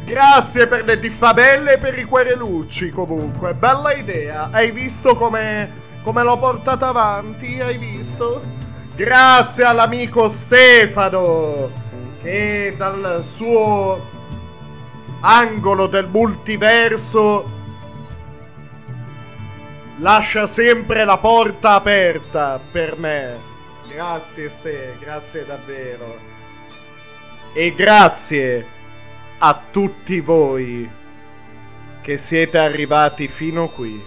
Grazie 0.07 0.67
per 0.67 0.87
le 0.87 0.99
diffabelle 0.99 1.75
e 1.75 1.79
per 1.79 1.99
i 1.99 2.05
querelucci, 2.05 2.91
comunque. 2.91 3.55
Bella 3.55 3.93
idea. 3.93 4.49
Hai 4.51 4.71
visto 4.71 5.15
come, 5.15 5.71
come 6.03 6.23
l'ho 6.23 6.39
portata 6.39 6.89
avanti? 6.89 7.61
Hai 7.61 7.77
visto? 7.77 8.43
Grazie 8.97 9.65
all'amico 9.65 10.27
Stefano, 10.29 11.71
che 12.23 12.75
dal 12.79 13.21
suo 13.23 14.17
angolo 15.21 15.87
del 15.87 16.07
multiverso 16.07 17.57
lascia 19.99 20.47
sempre 20.47 21.05
la 21.05 21.19
porta 21.19 21.73
aperta 21.75 22.61
per 22.71 22.99
me. 22.99 23.39
Grazie 23.89 24.49
Ste, 24.49 24.97
grazie 25.01 25.45
davvero. 25.47 26.17
E 27.53 27.75
grazie 27.75 28.67
a 29.39 29.61
tutti 29.71 30.21
voi 30.21 30.89
che 32.03 32.17
siete 32.17 32.59
arrivati 32.59 33.29
fino 33.29 33.69
qui. 33.69 34.03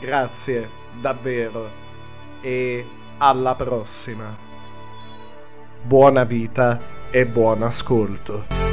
Grazie 0.00 0.68
davvero 1.00 1.68
e 2.40 2.86
alla 3.18 3.54
prossima. 3.54 4.36
Buona 5.82 6.24
vita 6.24 6.80
e 7.10 7.26
buon 7.26 7.62
ascolto. 7.62 8.67